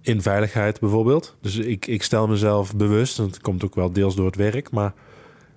In 0.00 0.22
veiligheid 0.22 0.80
bijvoorbeeld. 0.80 1.36
Dus 1.40 1.56
ik, 1.56 1.86
ik 1.86 2.02
stel 2.02 2.28
mezelf 2.28 2.76
bewust, 2.76 3.18
en 3.18 3.24
dat 3.24 3.40
komt 3.40 3.64
ook 3.64 3.74
wel 3.74 3.92
deels 3.92 4.16
door 4.16 4.26
het 4.26 4.36
werk, 4.36 4.70
maar 4.70 4.94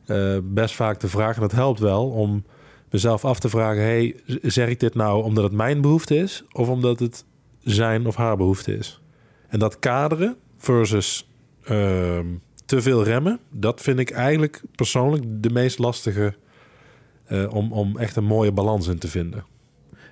eh, 0.06 0.38
best 0.44 0.76
vaak 0.76 1.00
de 1.00 1.08
vraag, 1.08 1.36
en 1.36 1.42
dat 1.42 1.52
helpt 1.52 1.80
wel, 1.80 2.10
om 2.10 2.44
mezelf 2.90 3.26
af 3.26 3.40
te 3.40 3.50
vragen: 3.50 3.82
hey, 3.82 4.16
zeg 4.42 4.70
ik 4.70 4.80
dit 4.80 4.96
nou 4.96 5.24
omdat 5.24 5.44
het 5.44 5.54
mijn 5.54 5.82
behoefte 5.82 6.18
is, 6.18 6.44
of 6.52 6.70
omdat 6.70 7.00
het 7.00 7.26
zijn 7.60 8.06
of 8.06 8.16
haar 8.16 8.38
behoefte 8.38 8.78
is? 8.78 9.02
En 9.48 9.60
dat 9.60 9.80
kaderen 9.80 10.36
versus 10.58 11.30
ehm, 11.64 12.26
te 12.66 12.82
veel 12.82 13.04
remmen, 13.04 13.40
dat 13.50 13.82
vind 13.82 14.00
ik 14.00 14.10
eigenlijk 14.10 14.62
persoonlijk 14.76 15.24
de 15.28 15.50
meest 15.50 15.80
lastige 15.80 16.36
eh, 17.26 17.54
om, 17.54 17.72
om 17.72 17.98
echt 17.98 18.16
een 18.16 18.24
mooie 18.24 18.52
balans 18.52 18.88
in 18.88 18.98
te 18.98 19.08
vinden. 19.08 19.46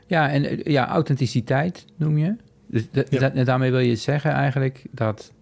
Ja, 0.09 0.29
en 0.29 0.45
eh, 0.45 0.63
ja, 0.73 0.87
authenticiteit 0.87 1.85
noem 1.95 2.17
je. 2.17 2.35
Dus 2.67 2.83
Ja. 3.09 3.29
da- 3.29 3.43
daarmee 3.43 3.71
wil 3.71 3.79
je 3.79 3.95
zeggen 3.95 4.31
eigenlijk 4.31 4.83
dat, 4.91 5.33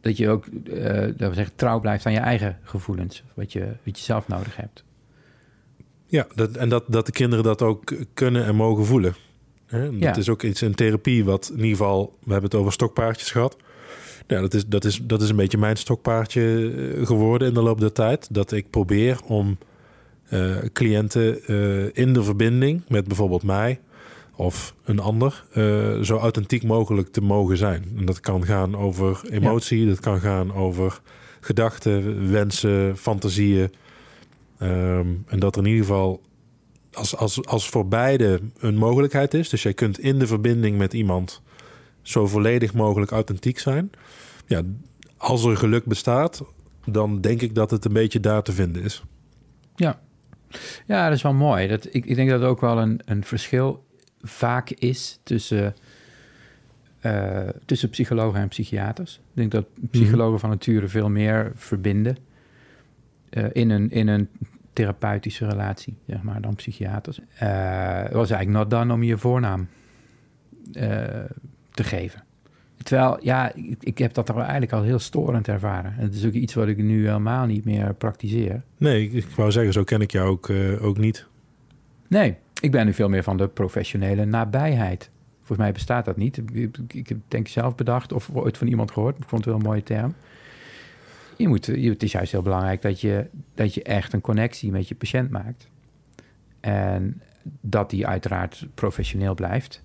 dat 0.00 0.16
je 0.16 0.28
ook 0.28 0.46
eh, 0.46 1.00
dat 1.16 1.28
we 1.28 1.34
zeggen, 1.34 1.54
trouw 1.56 1.80
blijft 1.80 2.06
aan 2.06 2.12
je 2.12 2.18
eigen 2.18 2.58
gevoelens, 2.62 3.22
wat 3.34 3.52
je, 3.52 3.66
wat 3.84 3.98
je 3.98 4.04
zelf 4.04 4.28
nodig 4.28 4.56
hebt. 4.56 4.84
Ja, 6.06 6.26
dat, 6.34 6.56
en 6.56 6.68
dat, 6.68 6.84
dat 6.88 7.06
de 7.06 7.12
kinderen 7.12 7.44
dat 7.44 7.62
ook 7.62 7.92
kunnen 8.14 8.44
en 8.44 8.54
mogen 8.54 8.84
voelen. 8.84 9.14
Hè? 9.66 9.90
Dat 9.90 10.00
Ja. 10.00 10.16
is 10.16 10.28
ook 10.28 10.42
iets 10.42 10.62
in 10.62 10.74
therapie 10.74 11.24
wat 11.24 11.48
in 11.50 11.56
ieder 11.56 11.70
geval... 11.70 12.16
We 12.24 12.32
hebben 12.32 12.50
het 12.50 12.58
over 12.60 12.72
stokpaardjes 12.72 13.30
gehad. 13.30 13.56
Ja, 14.26 14.40
dat, 14.40 14.54
is, 14.54 14.66
dat, 14.66 14.84
is, 14.84 15.00
dat 15.02 15.22
is 15.22 15.28
een 15.30 15.36
beetje 15.36 15.58
mijn 15.58 15.76
stokpaardje 15.76 16.72
eh, 16.96 17.06
geworden 17.06 17.48
in 17.48 17.54
de 17.54 17.62
loop 17.62 17.80
der 17.80 17.92
tijd. 17.92 18.34
Dat 18.34 18.52
ik 18.52 18.70
probeer 18.70 19.20
om 19.26 19.58
eh, 20.32 20.56
cliënten 20.72 21.44
eh, 21.44 21.96
in 22.04 22.12
de 22.12 22.22
verbinding 22.22 22.82
met 22.88 23.06
bijvoorbeeld 23.06 23.42
mij... 23.42 23.80
of 24.36 24.74
een 24.84 24.98
ander 24.98 25.44
eh, 25.52 26.00
zo 26.00 26.16
authentiek 26.16 26.62
mogelijk 26.62 27.08
te 27.08 27.20
mogen 27.20 27.56
zijn. 27.56 27.84
En 27.96 28.04
dat 28.04 28.20
kan 28.20 28.44
gaan 28.44 28.76
over 28.76 29.20
emotie, 29.30 29.86
dat 29.86 30.00
kan 30.00 30.20
gaan 30.20 30.54
over 30.54 31.00
gedachten, 31.40 32.30
wensen, 32.30 32.96
fantasieën... 32.96 33.72
Ehm, 34.58 35.06
en 35.26 35.38
dat 35.38 35.56
er 35.56 35.62
in 35.62 35.68
ieder 35.68 35.84
geval, 35.84 36.20
als, 36.92 37.16
als, 37.16 37.46
als 37.46 37.68
voor 37.68 37.88
beide 37.88 38.40
een 38.58 38.76
mogelijkheid 38.76 39.34
is, 39.34 39.48
dus 39.48 39.62
jij 39.62 39.74
kunt 39.74 39.98
in 39.98 40.18
de 40.18 40.26
verbinding 40.26 40.78
met 40.78 40.92
iemand 40.92 41.42
zo 42.02 42.26
volledig 42.26 42.74
mogelijk 42.74 43.10
authentiek 43.10 43.58
zijn. 43.58 43.90
Ja, 44.46 44.62
als 45.16 45.44
er 45.44 45.56
geluk 45.56 45.84
bestaat, 45.84 46.44
dan 46.84 47.20
denk 47.20 47.42
ik 47.42 47.54
dat 47.54 47.70
het 47.70 47.84
een 47.84 47.92
beetje 47.92 48.20
daar 48.20 48.42
te 48.42 48.52
vinden 48.52 48.82
is. 48.82 49.02
Ja, 49.74 50.00
ja 50.86 51.04
dat 51.08 51.16
is 51.16 51.22
wel 51.22 51.34
mooi. 51.34 51.68
Dat, 51.68 51.84
ik, 51.90 52.06
ik 52.06 52.14
denk 52.14 52.30
dat 52.30 52.40
er 52.40 52.46
ook 52.46 52.60
wel 52.60 52.78
een, 52.78 53.00
een 53.04 53.24
verschil 53.24 53.84
vaak 54.20 54.70
is 54.70 55.20
tussen, 55.22 55.74
eh, 57.00 57.48
tussen 57.64 57.88
psychologen 57.88 58.40
en 58.40 58.48
psychiaters. 58.48 59.14
Ik 59.14 59.36
denk 59.36 59.50
dat 59.50 59.66
psychologen 59.90 60.40
van 60.40 60.50
nature 60.50 60.88
veel 60.88 61.08
meer 61.10 61.52
verbinden 61.54 62.16
eh, 63.30 63.44
in, 63.52 63.70
een, 63.70 63.90
in 63.90 64.08
een 64.08 64.28
therapeutische 64.72 65.48
relatie, 65.48 65.96
zeg 66.06 66.22
maar, 66.22 66.40
dan 66.40 66.54
psychiaters. 66.54 67.18
Eh, 67.18 68.02
Het 68.02 68.12
was 68.12 68.30
eigenlijk 68.30 68.58
not 68.58 68.70
done 68.70 68.92
om 68.92 69.02
je 69.02 69.18
voornaam 69.18 69.68
te 71.70 71.84
geven. 71.84 72.24
Terwijl, 72.82 73.18
ja, 73.20 73.54
ik, 73.54 73.76
ik 73.80 73.98
heb 73.98 74.14
dat 74.14 74.28
er 74.28 74.36
eigenlijk 74.36 74.72
al 74.72 74.82
heel 74.82 74.98
storend 74.98 75.48
ervaren. 75.48 75.94
En 75.98 76.04
het 76.04 76.14
is 76.14 76.26
ook 76.26 76.32
iets 76.32 76.54
wat 76.54 76.68
ik 76.68 76.76
nu 76.76 77.06
helemaal 77.06 77.46
niet 77.46 77.64
meer 77.64 77.94
praktiseer. 77.94 78.62
Nee, 78.76 79.04
ik, 79.04 79.12
ik 79.12 79.26
wou 79.36 79.50
zeggen, 79.50 79.72
zo 79.72 79.84
ken 79.84 80.00
ik 80.00 80.10
jou 80.10 80.28
ook, 80.28 80.48
eh, 80.48 80.84
ook 80.84 80.98
niet. 80.98 81.26
Nee, 82.08 82.36
ik 82.60 82.70
ben 82.70 82.86
nu 82.86 82.92
veel 82.92 83.08
meer 83.08 83.22
van 83.22 83.36
de 83.36 83.48
professionele 83.48 84.24
nabijheid. 84.24 85.10
Volgens 85.38 85.58
mij 85.58 85.72
bestaat 85.72 86.04
dat 86.04 86.16
niet. 86.16 86.36
Ik, 86.36 87.08
heb 87.08 87.08
het 87.08 87.30
denk 87.30 87.46
ik 87.46 87.52
zelf 87.52 87.74
bedacht 87.74 88.12
of 88.12 88.30
ooit 88.32 88.58
van 88.58 88.66
iemand 88.66 88.90
gehoord. 88.90 89.18
Ik 89.18 89.28
vond 89.28 89.44
het 89.44 89.54
wel 89.54 89.60
een 89.60 89.68
mooie 89.68 89.82
term. 89.82 90.14
Je 91.36 91.48
moet, 91.48 91.66
het 91.66 92.02
is 92.02 92.12
juist 92.12 92.32
heel 92.32 92.42
belangrijk 92.42 92.82
dat 92.82 93.00
je, 93.00 93.26
dat 93.54 93.74
je 93.74 93.82
echt 93.82 94.12
een 94.12 94.20
connectie 94.20 94.70
met 94.70 94.88
je 94.88 94.94
patiënt 94.94 95.30
maakt. 95.30 95.66
En 96.60 97.22
dat 97.60 97.90
die 97.90 98.06
uiteraard 98.06 98.66
professioneel 98.74 99.34
blijft. 99.34 99.82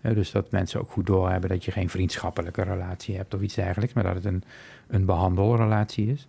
Dus 0.00 0.30
dat 0.30 0.50
mensen 0.50 0.80
ook 0.80 0.90
goed 0.90 1.06
doorhebben 1.06 1.48
dat 1.48 1.64
je 1.64 1.70
geen 1.70 1.88
vriendschappelijke 1.88 2.62
relatie 2.62 3.16
hebt 3.16 3.34
of 3.34 3.40
iets 3.40 3.54
dergelijks, 3.54 3.94
maar 3.94 4.04
dat 4.04 4.14
het 4.14 4.24
een, 4.24 4.42
een 4.88 5.04
behandelrelatie 5.04 6.06
is. 6.06 6.26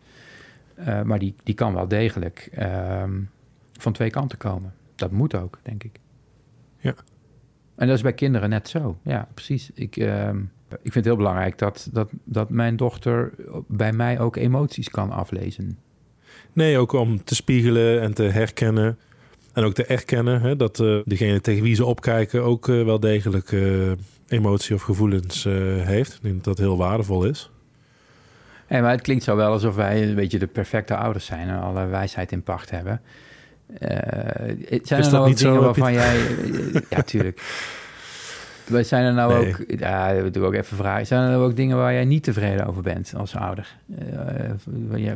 Eh, 0.76 1.02
maar 1.02 1.20
die, 1.20 1.36
die 1.44 1.56
kan 1.56 1.74
wel 1.74 1.88
degelijk 1.88 2.50
ehm, 2.54 3.22
van 3.74 3.94
twee 3.94 4.10
kanten 4.10 4.38
komen. 4.38 4.74
Dat 4.96 5.12
moet 5.12 5.36
ook, 5.36 5.60
denk 5.62 5.84
ik. 5.84 6.00
Ja. 6.78 6.94
En 7.76 7.88
dat 7.88 7.96
is 7.96 8.04
bij 8.04 8.14
kinderen 8.14 8.50
net 8.50 8.70
zo. 8.70 8.98
Ja, 9.04 9.28
precies. 9.34 9.72
Ik, 9.74 9.98
ehm, 9.98 10.40
ik 10.70 10.92
vind 10.92 10.94
het 10.94 11.06
heel 11.06 11.16
belangrijk 11.16 11.58
dat, 11.58 11.90
dat, 11.92 12.12
dat 12.24 12.50
mijn 12.50 12.76
dochter 12.76 13.34
bij 13.68 13.94
mij 13.94 14.20
ook 14.20 14.36
emoties 14.36 14.90
kan 14.90 15.12
aflezen. 15.12 15.78
Nee, 16.54 16.78
ook 16.78 16.92
om 16.92 17.24
te 17.24 17.36
spiegelen 17.36 18.02
en 18.02 18.14
te 18.14 18.24
herkennen. 18.24 18.98
En 19.54 19.64
ook 19.64 19.74
te 19.74 19.86
erkennen 19.86 20.42
hè, 20.42 20.56
dat 20.56 20.80
eh, 20.80 21.00
degene 21.06 21.42
tegen 21.42 21.64
wie 21.64 21.76
ze 21.76 21.86
opkijken 21.86 22.44
ook 22.44 22.70
eh, 22.70 22.84
wel 22.84 23.00
degelijk 23.00 23.52
eh, 23.52 23.92
emotie 24.28 24.76
of 24.76 24.82
gevoelens 24.82 25.44
heeft. 25.84 26.14
Ik 26.14 26.22
denk 26.22 26.36
dat 26.36 26.44
dat 26.44 26.58
heel 26.58 26.78
waardevol 26.78 27.24
is. 27.24 27.50
En 28.68 28.82
maar 28.82 28.92
het 28.92 29.02
klinkt 29.02 29.24
zo 29.24 29.36
wel 29.36 29.52
alsof 29.52 29.76
wij 29.76 30.04
een 30.04 30.16
beetje 30.16 30.40
de 30.40 30.48
perfecte 30.48 30.96
ouders 30.96 31.26
zijn 31.26 31.50
en 31.50 31.60
alle 31.60 31.86
wijsheid 31.86 32.32
in 32.32 32.44
pacht 32.44 32.70
hebben. 32.70 33.02
Zijn 33.80 34.68
Is 34.68 34.92
er 34.92 35.02
dat 35.02 35.12
nou 35.12 35.24
ook 35.24 35.28
niet 35.28 35.40
zo, 35.40 35.48
dingen 35.48 35.64
waarvan 35.64 35.94
jij... 35.94 36.20
ja, 36.90 37.02
tuurlijk. 37.02 37.42
Wij 38.68 38.84
zijn 38.84 39.06
er 39.06 39.14
nou 39.14 39.34
Nee. 39.34 39.48
ook... 39.54 39.80
Ja, 39.80 40.14
dat 40.14 40.34
doe 40.34 40.44
ik 40.44 40.48
ook 40.50 40.56
even 40.56 40.78
vragen. 40.78 41.08
Zijn 41.08 41.24
er 41.24 41.30
nou 41.30 41.44
ook 41.44 41.56
dingen 41.56 41.78
waar 41.78 41.94
jij 41.94 42.06
niet 42.06 42.24
tevreden 42.24 42.66
over 42.66 42.82
bent 42.82 43.14
als 43.18 43.36
ouder? 43.36 43.76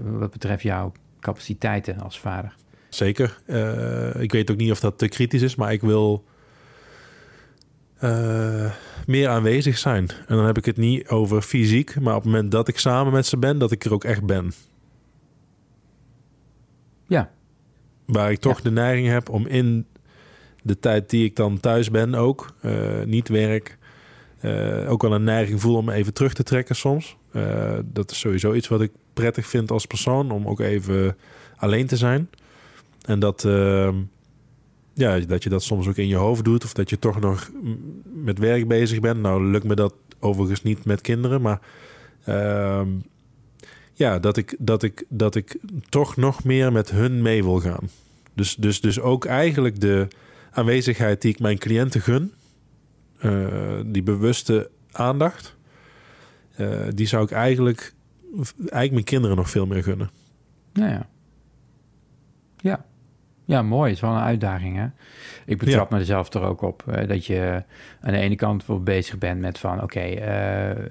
Wat 0.03 0.31
betreft 0.31 0.63
jouw 0.63 0.91
capaciteiten 1.19 1.99
als 1.99 2.19
vader? 2.19 2.55
Zeker. 2.95 3.37
Eh, 3.45 4.21
ik 4.21 4.31
weet 4.31 4.51
ook 4.51 4.57
niet 4.57 4.71
of 4.71 4.79
dat 4.79 4.97
te 4.97 5.07
kritisch 5.07 5.41
is, 5.41 5.55
maar 5.55 5.73
ik 5.73 5.81
wil 5.81 6.23
eh, 7.97 8.71
meer 9.05 9.27
aanwezig 9.29 9.77
zijn. 9.77 10.09
En 10.27 10.35
dan 10.35 10.45
heb 10.45 10.57
ik 10.57 10.65
het 10.65 10.77
niet 10.77 11.07
over 11.07 11.41
fysiek, 11.41 11.99
maar 11.99 12.15
op 12.15 12.23
het 12.23 12.31
moment 12.31 12.51
dat 12.51 12.67
ik 12.67 12.79
samen 12.79 13.13
met 13.13 13.25
ze 13.25 13.37
ben, 13.37 13.57
dat 13.57 13.71
ik 13.71 13.83
er 13.85 13.93
ook 13.93 14.03
echt 14.03 14.25
ben. 14.25 14.53
Ja, 17.07 17.31
Waar 18.05 18.31
ik 18.31 18.39
toch 18.39 18.57
Ja. 18.57 18.63
de 18.63 18.71
neiging 18.71 19.07
heb 19.07 19.29
om 19.29 19.47
in 19.47 19.85
de 20.63 20.79
tijd 20.79 21.09
die 21.09 21.25
ik 21.25 21.35
dan 21.35 21.59
thuis 21.59 21.91
ben 21.91 22.15
ook, 22.15 22.53
eh, 22.61 23.03
niet 23.05 23.27
werk, 23.27 23.77
ook 24.87 25.01
wel 25.01 25.13
een 25.13 25.23
neiging 25.23 25.61
voel 25.61 25.75
om 25.75 25.89
even 25.89 26.13
terug 26.13 26.33
te 26.33 26.43
trekken 26.43 26.75
soms. 26.75 27.17
Dat 27.83 28.11
is 28.11 28.19
sowieso 28.19 28.53
iets 28.53 28.67
wat 28.67 28.81
ik 28.81 28.91
prettig 29.13 29.47
vind 29.47 29.71
als 29.71 29.85
persoon, 29.85 30.31
om 30.31 30.47
ook 30.47 30.59
even 30.59 31.17
alleen 31.55 31.87
te 31.87 31.97
zijn. 31.97 32.29
En 33.05 33.19
dat, 33.19 33.45
ehm, 33.45 33.95
ja, 34.93 35.19
dat 35.19 35.43
je 35.43 35.49
dat 35.49 35.63
soms 35.63 35.87
ook 35.87 35.97
in 35.97 36.07
je 36.07 36.15
hoofd 36.15 36.43
doet, 36.43 36.63
of 36.63 36.73
dat 36.73 36.89
je 36.89 36.99
toch 36.99 37.19
nog 37.19 37.51
met 38.03 38.39
werk 38.39 38.67
bezig 38.67 38.99
bent. 38.99 39.21
Nou 39.21 39.45
lukt 39.45 39.65
me 39.65 39.75
dat 39.75 39.93
overigens 40.19 40.63
niet 40.63 40.85
met 40.85 41.01
kinderen, 41.01 41.41
maar 41.41 41.59
ehm, 42.23 42.87
ja, 43.93 44.19
dat 44.19 44.37
ik, 44.37 44.55
dat, 44.59 44.83
ik, 44.83 45.05
dat 45.09 45.35
ik 45.35 45.57
toch 45.89 46.15
nog 46.15 46.43
meer 46.43 46.71
met 46.71 46.91
hun 46.91 47.21
mee 47.21 47.43
wil 47.43 47.59
gaan. 47.59 47.89
Dus, 48.33 48.55
dus, 48.55 48.81
dus 48.81 48.99
ook 48.99 49.25
eigenlijk 49.25 49.79
de 49.79 50.07
aanwezigheid 50.51 51.21
die 51.21 51.31
ik 51.31 51.39
mijn 51.39 51.57
cliënten 51.57 52.01
gun, 52.01 52.31
eh, 53.17 53.79
die 53.85 54.03
bewuste 54.03 54.69
aandacht, 54.91 55.55
eh, 56.55 56.87
die 56.93 57.07
zou 57.07 57.23
ik 57.23 57.31
eigenlijk, 57.31 57.93
eigenlijk 58.57 58.91
mijn 58.91 59.03
kinderen 59.03 59.37
nog 59.37 59.49
veel 59.49 59.65
meer 59.65 59.83
gunnen. 59.83 60.09
nou 60.73 60.89
ja. 60.89 61.09
Ja. 62.57 62.85
Ja, 63.45 63.61
mooi. 63.61 63.85
Het 63.87 63.95
is 63.95 64.01
wel 64.01 64.11
een 64.15 64.21
uitdaging, 64.23 64.75
hè? 64.77 64.85
Ik 65.45 65.57
betrap 65.57 65.89
me 65.89 65.97
er 65.99 66.05
zelf 66.05 66.33
er 66.33 66.41
ook 66.41 66.61
op. 66.61 66.83
eh, 66.91 67.07
dat 67.07 67.25
je 67.25 67.63
aan 68.01 68.11
de 68.13 68.19
ene 68.19 68.35
kant 68.35 68.65
wel 68.65 68.83
bezig 68.83 69.17
bent 69.17 69.39
met 69.41 69.57
van... 69.59 69.81
oké, 69.83 69.99
eh, 69.99 70.85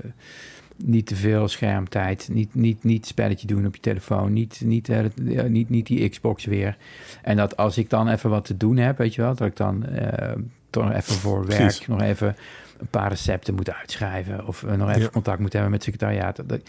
niet 0.76 1.06
te 1.06 1.16
veel 1.16 1.48
schermtijd. 1.48 2.28
Niet, 2.32 2.54
niet, 2.54 2.84
niet 2.84 3.06
spelletje 3.06 3.46
doen 3.46 3.66
op 3.66 3.74
je 3.74 3.80
telefoon. 3.80 4.32
Niet, 4.32 4.60
niet, 4.64 4.88
eh, 4.88 5.04
ja, 5.24 5.42
niet, 5.42 5.68
niet 5.68 5.86
die 5.86 6.08
Xbox 6.08 6.44
weer. 6.44 6.76
En 7.22 7.36
dat 7.36 7.56
als 7.56 7.78
ik 7.78 7.90
dan 7.90 8.08
even 8.08 8.30
wat 8.30 8.44
te 8.44 8.56
doen 8.56 8.76
heb, 8.76 8.98
weet 8.98 9.14
je 9.14 9.22
wel... 9.22 9.34
dat 9.34 9.46
ik 9.46 9.56
dan 9.56 9.86
eh, 9.86 10.32
toch 10.70 10.84
nog 10.84 10.92
even 10.92 11.14
voor 11.14 11.46
werk... 11.46 11.60
Precies. 11.60 11.86
nog 11.86 12.00
even 12.02 12.36
een 12.78 12.86
paar 12.90 13.08
recepten 13.08 13.54
moet 13.54 13.72
uitschrijven... 13.72 14.46
of 14.46 14.62
nog 14.76 14.88
even 14.88 15.00
Ja. 15.02 15.08
contact 15.08 15.38
moet 15.40 15.52
hebben 15.52 15.70
met 15.70 15.82
secretariaat. 15.82 16.36
Dat, 16.46 16.60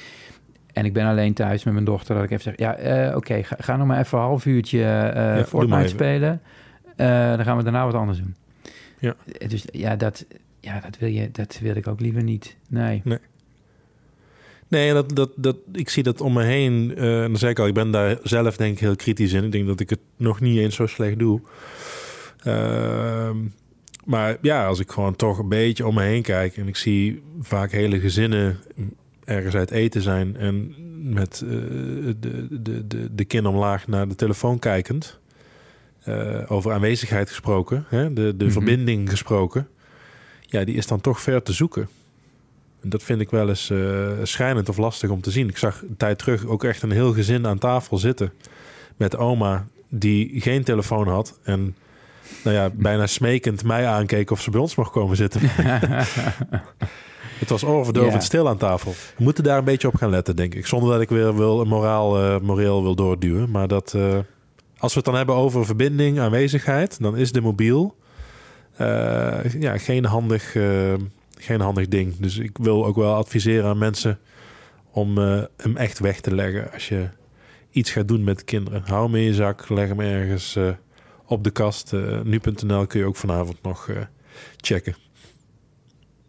en 0.75 0.85
ik 0.85 0.93
ben 0.93 1.05
alleen 1.05 1.33
thuis 1.33 1.63
met 1.63 1.73
mijn 1.73 1.85
dochter, 1.85 2.15
dat 2.15 2.23
ik 2.23 2.29
even 2.31 2.43
zeg... 2.43 2.53
ja, 2.57 2.75
eh, 2.75 3.15
oké, 3.15 3.43
ga, 3.43 3.55
ga 3.59 3.75
nog 3.75 3.87
maar 3.87 3.99
even 3.99 4.17
een 4.17 4.23
half 4.23 4.45
uurtje 4.45 4.83
eh 4.83 5.13
doe 5.13 5.35
maar 5.35 5.45
Fortnite 5.45 5.87
spelen. 5.87 6.41
Eh, 6.95 7.07
dan 7.35 7.43
gaan 7.43 7.57
we 7.57 7.63
daarna 7.63 7.85
wat 7.85 7.93
anders 7.93 8.17
doen. 8.17 8.35
Ja. 8.99 9.15
Eh, 9.39 9.49
Dus 9.49 9.65
ja, 9.71 9.95
dat, 9.95 10.25
ja 10.59 10.79
dat, 10.79 10.97
wil 10.97 11.09
je, 11.09 11.31
dat 11.31 11.59
wil 11.61 11.75
ik 11.75 11.87
ook 11.87 11.99
liever 11.99 12.23
niet. 12.23 12.55
Nee. 12.69 13.01
Nee, 14.67 14.93
dat, 14.93 15.15
dat, 15.15 15.29
dat, 15.35 15.57
ik 15.71 15.89
zie 15.89 16.03
dat 16.03 16.21
om 16.21 16.33
me 16.33 16.43
heen. 16.43 16.93
eh, 16.97 17.21
en 17.23 17.27
dan 17.27 17.37
zei 17.37 17.51
ik 17.51 17.59
al, 17.59 17.67
ik 17.67 17.73
ben 17.73 17.91
daar 17.91 18.17
zelf 18.23 18.57
denk 18.57 18.73
ik 18.73 18.79
heel 18.79 18.95
kritisch 18.95 19.33
in. 19.33 19.43
Ik 19.43 19.51
denk 19.51 19.67
dat 19.67 19.79
ik 19.79 19.89
het 19.89 19.99
nog 20.17 20.39
niet 20.39 20.57
eens 20.57 20.75
zo 20.75 20.85
slecht 20.87 21.19
doe. 21.19 21.41
Ehm, 22.43 23.37
maar 24.05 24.37
ja, 24.41 24.65
als 24.67 24.79
ik 24.79 24.91
gewoon 24.91 25.15
toch 25.15 25.37
een 25.39 25.49
beetje 25.49 25.87
om 25.87 25.93
me 25.95 26.03
heen 26.03 26.21
kijk... 26.21 26.57
en 26.57 26.67
ik 26.67 26.75
zie 26.75 27.21
vaak 27.41 27.71
hele 27.71 27.99
gezinnen 27.99 28.57
ergens 29.25 29.55
uit 29.55 29.71
eten 29.71 30.01
zijn... 30.01 30.37
en 30.37 30.75
met 31.13 31.41
eh, 31.45 31.49
de, 32.19 32.47
de, 32.61 32.87
de, 32.87 33.15
de 33.15 33.25
kin 33.25 33.45
omlaag 33.45 33.87
naar 33.87 34.07
de 34.07 34.15
telefoon 34.15 34.59
kijkend... 34.59 35.19
eh, 36.03 36.41
over 36.47 36.71
aanwezigheid 36.73 37.27
gesproken, 37.29 37.85
hè, 37.89 38.13
de, 38.13 38.33
de 38.37 38.43
Mhm. 38.43 38.53
verbinding 38.53 39.09
gesproken... 39.09 39.67
ja, 40.41 40.63
die 40.63 40.75
is 40.75 40.87
dan 40.87 41.01
toch 41.01 41.21
ver 41.21 41.43
te 41.43 41.53
zoeken. 41.53 41.87
En 42.81 42.89
dat 42.89 43.03
vind 43.03 43.21
ik 43.21 43.29
wel 43.29 43.49
eens 43.49 43.69
eh, 43.69 44.09
schrijnend 44.23 44.69
of 44.69 44.77
lastig 44.77 45.09
om 45.09 45.21
te 45.21 45.31
zien. 45.31 45.49
Ik 45.49 45.57
zag 45.57 45.81
een 45.81 45.97
tijd 45.97 46.17
terug 46.17 46.45
ook 46.45 46.63
echt 46.63 46.81
een 46.81 46.91
heel 46.91 47.13
gezin 47.13 47.47
aan 47.47 47.57
tafel 47.57 47.97
zitten... 47.97 48.33
met 48.97 49.17
oma 49.17 49.67
die 49.89 50.41
geen 50.41 50.63
telefoon 50.63 51.07
had... 51.07 51.39
en 51.43 51.75
nou 52.43 52.55
ja, 52.55 52.69
bijna 52.73 53.07
smekend 53.07 53.63
mij 53.63 53.87
aankeek 53.87 54.31
of 54.31 54.41
ze 54.41 54.49
bij 54.51 54.59
ons 54.61 54.75
mocht 54.75 54.91
komen 54.91 55.15
zitten. 55.15 55.41
Het 57.39 57.49
was 57.49 57.63
oorverdovend 57.63 58.13
Ja. 58.13 58.19
stil 58.19 58.47
aan 58.47 58.57
tafel. 58.57 58.91
We 59.17 59.23
moeten 59.23 59.43
daar 59.43 59.57
een 59.57 59.63
beetje 59.63 59.87
op 59.87 59.95
gaan 59.95 60.09
letten, 60.09 60.35
denk 60.35 60.55
ik. 60.55 60.65
Zonder 60.65 60.91
dat 60.91 61.01
ik 61.01 61.09
weer 61.09 61.35
wil, 61.35 61.61
een 61.61 61.67
moraal, 61.67 62.19
eh, 62.19 62.39
moreel 62.39 62.83
wil 62.83 62.95
doorduwen. 62.95 63.51
Maar 63.51 63.67
dat, 63.67 63.93
eh, 63.93 64.17
als 64.77 64.91
we 64.93 64.97
het 64.97 65.05
dan 65.05 65.15
hebben 65.15 65.35
over 65.35 65.65
verbinding, 65.65 66.19
aanwezigheid... 66.19 67.01
dan 67.01 67.17
is 67.17 67.31
de 67.31 67.41
mobiel 67.41 67.95
eh, 68.77 69.53
ja, 69.59 69.77
geen, 69.77 70.05
handig, 70.05 70.51
geen 71.37 71.61
handig 71.61 71.87
ding. 71.87 72.15
Dus 72.17 72.37
ik 72.37 72.57
wil 72.57 72.85
ook 72.85 72.95
wel 72.95 73.13
adviseren 73.15 73.69
aan 73.69 73.77
mensen... 73.77 74.19
om 74.91 75.17
hem 75.57 75.77
echt 75.77 75.99
weg 75.99 76.19
te 76.19 76.35
leggen 76.35 76.71
als 76.73 76.89
je 76.89 77.09
iets 77.71 77.91
gaat 77.91 78.07
doen 78.07 78.23
met 78.23 78.43
kinderen. 78.43 78.83
Hou 78.85 79.05
hem 79.05 79.15
in 79.15 79.21
je 79.21 79.33
zak, 79.33 79.69
leg 79.69 79.87
hem 79.87 79.99
ergens 79.99 80.57
op 81.25 81.43
de 81.43 81.51
kast. 81.51 81.91
Nu.nl 82.23 82.87
kun 82.87 82.99
je 82.99 83.05
ook 83.05 83.15
vanavond 83.15 83.61
nog 83.61 83.89
checken. 84.57 84.95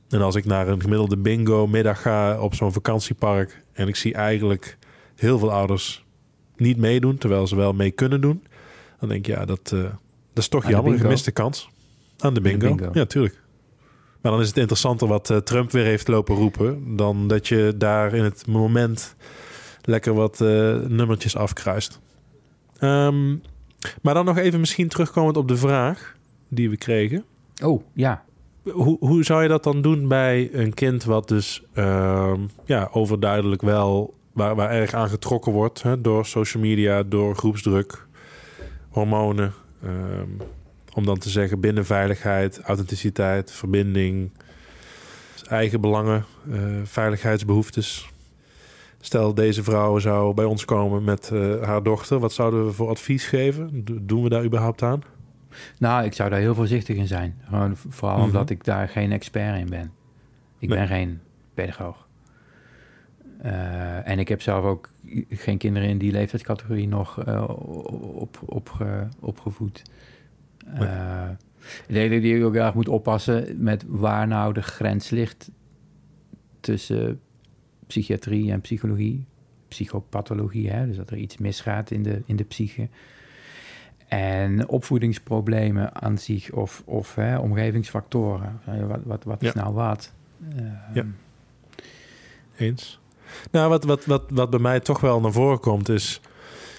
En 0.08 0.20
als 0.20 0.34
ik 0.34 0.44
naar 0.44 0.68
een 0.68 0.80
gemiddelde 0.80 1.16
bingo 1.16 1.66
middag 1.66 2.02
ga 2.02 2.40
op 2.40 2.54
zo'n 2.54 2.72
vakantiepark... 2.72 3.62
en 3.72 3.88
ik 3.88 3.96
zie 3.96 4.14
eigenlijk 4.14 4.78
heel 5.14 5.38
veel 5.38 5.52
ouders 5.52 6.04
niet 6.56 6.76
meedoen... 6.76 7.18
terwijl 7.18 7.46
ze 7.46 7.56
wel 7.56 7.72
mee 7.72 7.90
kunnen 7.90 8.20
doen... 8.20 8.44
dan 9.00 9.08
denk 9.08 9.26
ik, 9.26 9.34
ja, 9.34 9.44
dat, 9.44 9.72
eh, 9.72 9.80
dat 9.80 9.98
is 10.34 10.48
toch 10.48 10.64
Aan 10.64 10.70
jammer. 10.70 10.92
Een 10.92 10.98
gemiste 10.98 11.30
kans. 11.30 11.68
Aan 12.18 12.34
de 12.34 12.40
de 12.40 12.56
bingo. 12.56 12.90
Ja, 12.92 13.04
tuurlijk. 13.04 13.44
Maar 14.20 14.32
dan 14.32 14.40
is 14.40 14.48
het 14.48 14.56
interessanter 14.56 15.08
wat 15.08 15.30
eh, 15.30 15.36
Trump 15.36 15.70
weer 15.70 15.84
heeft 15.84 16.08
lopen 16.08 16.34
roepen... 16.34 16.96
dan 16.96 17.28
dat 17.28 17.48
je 17.48 17.74
daar 17.76 18.14
in 18.14 18.24
het 18.24 18.46
moment 18.46 19.16
lekker 19.82 20.14
wat 20.14 20.40
eh, 20.40 20.76
nummertjes 20.76 21.36
afkruist. 21.36 22.00
Ehm, 22.78 23.36
maar 24.02 24.14
dan 24.14 24.24
nog 24.24 24.38
even 24.38 24.60
misschien 24.60 24.88
terugkomend 24.88 25.36
op 25.36 25.48
de 25.48 25.56
vraag 25.56 26.16
die 26.48 26.70
we 26.70 26.76
kregen. 26.76 27.24
Oh, 27.62 27.82
ja. 27.92 28.24
Hoe, 28.72 28.96
hoe 29.00 29.24
zou 29.24 29.42
je 29.42 29.48
dat 29.48 29.62
dan 29.64 29.80
doen 29.82 30.08
bij 30.08 30.48
een 30.52 30.74
kind 30.74 31.04
wat 31.04 31.28
dus 31.28 31.62
ehm, 31.72 32.40
ja, 32.64 32.88
overduidelijk 32.92 33.62
wel 33.62 34.14
waar, 34.32 34.54
waar 34.54 34.70
erg 34.70 34.92
aan 34.94 35.08
getrokken 35.08 35.52
wordt 35.52 35.82
hè, 35.82 36.00
door 36.00 36.26
social 36.26 36.62
media, 36.62 37.02
door 37.02 37.34
groepsdruk, 37.36 38.06
hormonen. 38.88 39.52
ehm, 39.82 40.28
om 40.94 41.04
dan 41.04 41.18
te 41.18 41.28
zeggen 41.30 41.60
binnenveiligheid, 41.60 42.60
authenticiteit, 42.60 43.52
verbinding, 43.52 44.30
eigen 45.48 45.80
belangen, 45.80 46.24
eh, 46.50 46.60
veiligheidsbehoeftes. 46.84 48.10
Stel, 49.00 49.34
deze 49.34 49.62
vrouw 49.62 49.98
zou 49.98 50.34
bij 50.34 50.44
ons 50.44 50.64
komen 50.64 51.04
met 51.04 51.30
eh, 51.32 51.62
haar 51.62 51.82
dochter. 51.82 52.18
Wat 52.18 52.32
zouden 52.32 52.66
we 52.66 52.72
voor 52.72 52.88
advies 52.88 53.26
geven? 53.26 53.84
Do- 53.84 53.98
doen 54.00 54.22
we 54.22 54.28
daar 54.28 54.44
überhaupt 54.44 54.82
aan? 54.82 55.02
Nou, 55.78 56.04
ik 56.04 56.12
zou 56.12 56.30
daar 56.30 56.38
heel 56.40 56.54
voorzichtig 56.54 56.96
in 56.96 57.06
zijn. 57.06 57.34
Gewoon 57.44 57.76
vooral 57.76 58.16
Mhm. 58.16 58.26
omdat 58.26 58.50
ik 58.50 58.64
daar 58.64 58.88
geen 58.88 59.12
expert 59.12 59.58
in 59.58 59.68
ben. 59.70 59.92
Ik 60.58 60.68
Nee. 60.68 60.78
ben 60.78 60.86
geen 60.88 61.20
pedagoog. 61.54 62.08
Eh, 63.38 64.08
en 64.08 64.18
ik 64.18 64.28
heb 64.28 64.42
zelf 64.42 64.64
ook 64.64 64.90
geen 65.28 65.58
kinderen 65.58 65.88
in 65.88 65.98
die 65.98 66.12
leeftijdscategorie 66.12 66.88
nog 66.88 67.24
eh, 67.24 67.48
op, 68.14 68.38
op, 68.46 68.86
opgevoed. 69.20 69.82
Eh, 70.74 71.28
ik 71.88 71.94
denk 71.94 72.10
dat 72.10 72.22
je 72.22 72.44
ook 72.44 72.54
erg 72.54 72.74
moet 72.74 72.88
oppassen 72.88 73.62
met 73.62 73.84
waar 73.86 74.26
nou 74.26 74.52
de 74.52 74.62
grens 74.62 75.10
ligt 75.10 75.50
tussen 76.60 77.20
psychiatrie 77.86 78.52
en 78.52 78.60
psychologie. 78.60 79.26
Psychopathologie, 79.68 80.70
hè? 80.70 80.86
dus 80.86 80.96
dat 80.96 81.10
er 81.10 81.16
iets 81.16 81.36
misgaat 81.38 81.90
in 81.90 82.02
de, 82.02 82.22
in 82.26 82.36
de 82.36 82.44
psyche. 82.44 82.88
En 84.06 84.68
opvoedingsproblemen 84.68 86.02
aan 86.02 86.18
zich 86.18 86.52
of, 86.52 86.82
of 86.84 87.14
hè, 87.14 87.38
omgevingsfactoren. 87.38 88.60
Wat, 88.88 89.00
wat, 89.04 89.24
wat 89.24 89.42
is 89.42 89.52
Ja. 89.52 89.60
nou 89.62 89.74
wat? 89.74 90.12
Eh, 90.56 90.64
Ja. 90.94 91.04
Eens. 92.56 93.00
Nou, 93.50 93.68
wat, 93.68 93.84
wat, 93.84 94.04
wat, 94.04 94.22
wat 94.28 94.50
bij 94.50 94.58
mij 94.60 94.80
toch 94.80 95.00
wel 95.00 95.20
naar 95.20 95.32
voren 95.32 95.60
komt, 95.60 95.88
is 95.88 96.20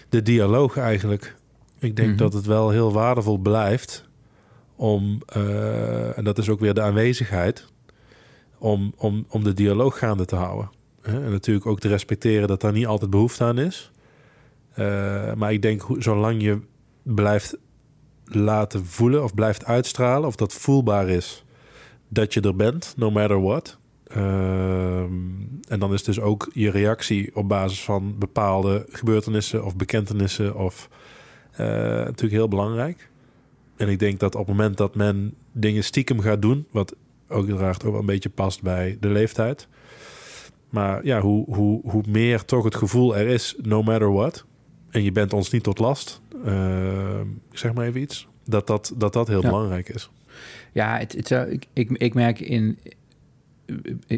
de 0.10 0.22
dialoog 0.22 0.78
eigenlijk. 0.78 1.36
Ik 1.80 1.96
denk 1.96 2.10
Mhm. 2.10 2.18
dat 2.18 2.34
het 2.34 2.46
wel 2.46 2.70
heel 2.70 2.94
waardevol 2.94 3.38
blijft 3.38 4.06
om, 4.76 5.22
eh, 5.26 6.18
en 6.18 6.24
dat 6.24 6.38
is 6.38 6.50
ook 6.50 6.60
weer 6.60 6.74
de 6.74 6.82
aanwezigheid, 6.82 7.68
om, 8.58 8.94
om, 8.98 9.26
om 9.30 9.44
de 9.44 9.54
dialoog 9.54 9.98
gaande 9.98 10.26
te 10.26 10.36
houden. 10.36 10.70
En 11.02 11.32
natuurlijk 11.32 11.66
ook 11.66 11.80
te 11.80 11.88
respecteren 11.88 12.48
dat 12.48 12.62
daar 12.62 12.72
niet 12.72 12.88
altijd 12.88 13.10
behoefte 13.10 13.44
aan 13.44 13.58
is. 13.60 13.92
Eh, 14.74 15.34
maar 15.34 15.54
ik 15.54 15.62
denk, 15.62 15.86
zolang 15.98 16.42
je 16.42 16.60
blijft 17.16 17.58
laten 18.26 18.86
voelen 18.86 19.24
of 19.24 19.34
blijft 19.34 19.66
uitstralen, 19.66 20.28
of 20.28 20.36
dat 20.36 20.54
voelbaar 20.54 21.10
is, 21.10 21.46
dat 22.08 22.34
je 22.34 22.42
er 22.42 22.56
bent, 22.56 22.94
no 22.98 23.12
matter 23.12 23.42
what. 23.42 23.78
Ehm, 24.08 25.12
en 25.68 25.80
dan 25.80 25.94
is 25.94 26.04
dus 26.04 26.20
ook 26.20 26.50
je 26.54 26.72
reactie 26.72 27.36
op 27.36 27.48
basis 27.48 27.84
van 27.84 28.18
bepaalde 28.18 28.86
gebeurtenissen 28.90 29.66
of 29.66 29.76
bekentenissen 29.76 30.56
of 30.56 30.90
eh, 31.52 31.68
natuurlijk 31.68 32.32
heel 32.32 32.48
belangrijk. 32.48 33.10
En 33.76 33.90
ik 33.90 34.00
denk 34.00 34.20
dat 34.20 34.36
op 34.36 34.48
het 34.48 34.56
moment 34.56 34.78
dat 34.78 34.96
men 34.96 35.34
dingen 35.52 35.84
stiekem 35.84 36.20
gaat 36.20 36.42
doen, 36.42 36.68
wat 36.72 36.96
ook 37.28 37.48
uiteraard 37.48 37.86
ook 37.86 37.92
wel 37.92 38.00
een 38.00 38.06
beetje 38.06 38.30
past 38.30 38.62
bij 38.62 38.98
de 39.00 39.10
leeftijd. 39.10 39.68
Maar 40.70 41.06
ja, 41.06 41.22
hoe, 41.22 41.56
hoe, 41.56 41.82
hoe 41.84 42.04
meer 42.10 42.46
toch 42.46 42.64
het 42.64 42.76
gevoel 42.76 43.18
er 43.18 43.28
is, 43.28 43.56
no 43.62 43.84
matter 43.84 44.14
what. 44.14 44.46
En 44.90 45.04
je 45.04 45.12
bent 45.12 45.34
ons 45.34 45.50
niet 45.52 45.64
tot 45.64 45.80
last. 45.80 46.22
eh, 46.46 47.20
ik 47.52 47.58
zeg 47.58 47.74
maar 47.74 47.86
even 47.86 48.02
iets. 48.02 48.28
Dat 48.46 48.68
dat, 48.68 48.94
dat, 48.98 49.14
dat 49.14 49.28
heel 49.28 49.42
Ja. 49.42 49.50
belangrijk 49.50 49.90
is. 49.90 50.10
Ja, 50.72 50.98
het, 50.98 51.12
het, 51.14 51.28
zou- 51.28 51.50
ik, 51.50 51.66
ik, 51.74 51.90
ik 51.90 52.14
merk 52.14 52.40
in, 52.40 52.78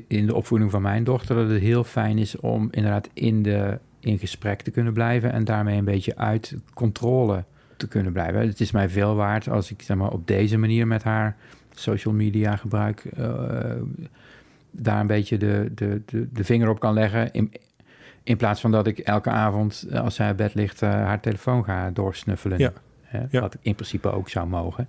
in 0.07 0.25
de 0.25 0.35
opvoeding 0.35 0.71
van 0.71 0.81
mijn 0.81 1.03
dochter 1.03 1.35
dat 1.35 1.49
het 1.49 1.61
heel 1.61 1.83
fijn 1.83 2.17
is 2.17 2.35
om 2.39 2.67
inderdaad 2.71 3.09
in, 3.13 3.43
de, 3.43 3.79
in 3.99 4.17
gesprek 4.19 4.61
te 4.61 4.71
kunnen 4.71 4.93
blijven 4.93 5.31
en 5.31 5.43
daarmee 5.43 5.77
een 5.77 5.85
beetje 5.85 6.17
uit 6.17 6.55
controle 6.73 7.43
te 7.77 7.87
kunnen 7.87 8.11
blijven. 8.13 8.41
Het 8.47 8.59
is 8.61 8.71
mij 8.71 8.89
veel 8.89 9.15
waard 9.15 9.49
als 9.49 9.71
ik 9.71 9.81
zeg 9.81 9.97
maar, 9.97 10.11
op 10.11 10.27
deze 10.27 10.57
manier 10.57 10.87
met 10.87 11.03
haar 11.03 11.37
social 11.73 12.13
media 12.13 12.55
gebruik, 12.55 13.05
eh, 13.05 13.71
daar 14.71 14.99
een 14.99 15.07
beetje 15.07 15.37
de, 15.37 15.71
de, 15.75 16.01
de, 16.05 16.27
de 16.33 16.43
vinger 16.43 16.69
op 16.69 16.79
kan 16.79 16.93
leggen. 16.93 17.31
In, 17.31 17.51
in 18.29 18.37
plaats 18.37 18.61
van 18.61 18.71
dat 18.71 18.87
ik 18.87 18.99
elke 18.99 19.29
avond, 19.29 19.85
eh, 19.89 20.01
als 20.01 20.15
zij 20.15 20.31
op 20.31 20.37
bed 20.37 20.53
ligt, 20.53 20.81
eh, 20.81 20.89
haar 20.89 21.19
telefoon 21.19 21.63
ga 21.63 21.89
doorsnuffelen. 21.91 22.57
Ja. 22.59 22.73
Hè, 23.01 23.21
Ja. 23.29 23.41
Wat 23.41 23.53
ik 23.53 23.59
in 23.63 23.75
principe 23.75 24.11
ook 24.11 24.29
zou 24.29 24.47
mogen. 24.47 24.87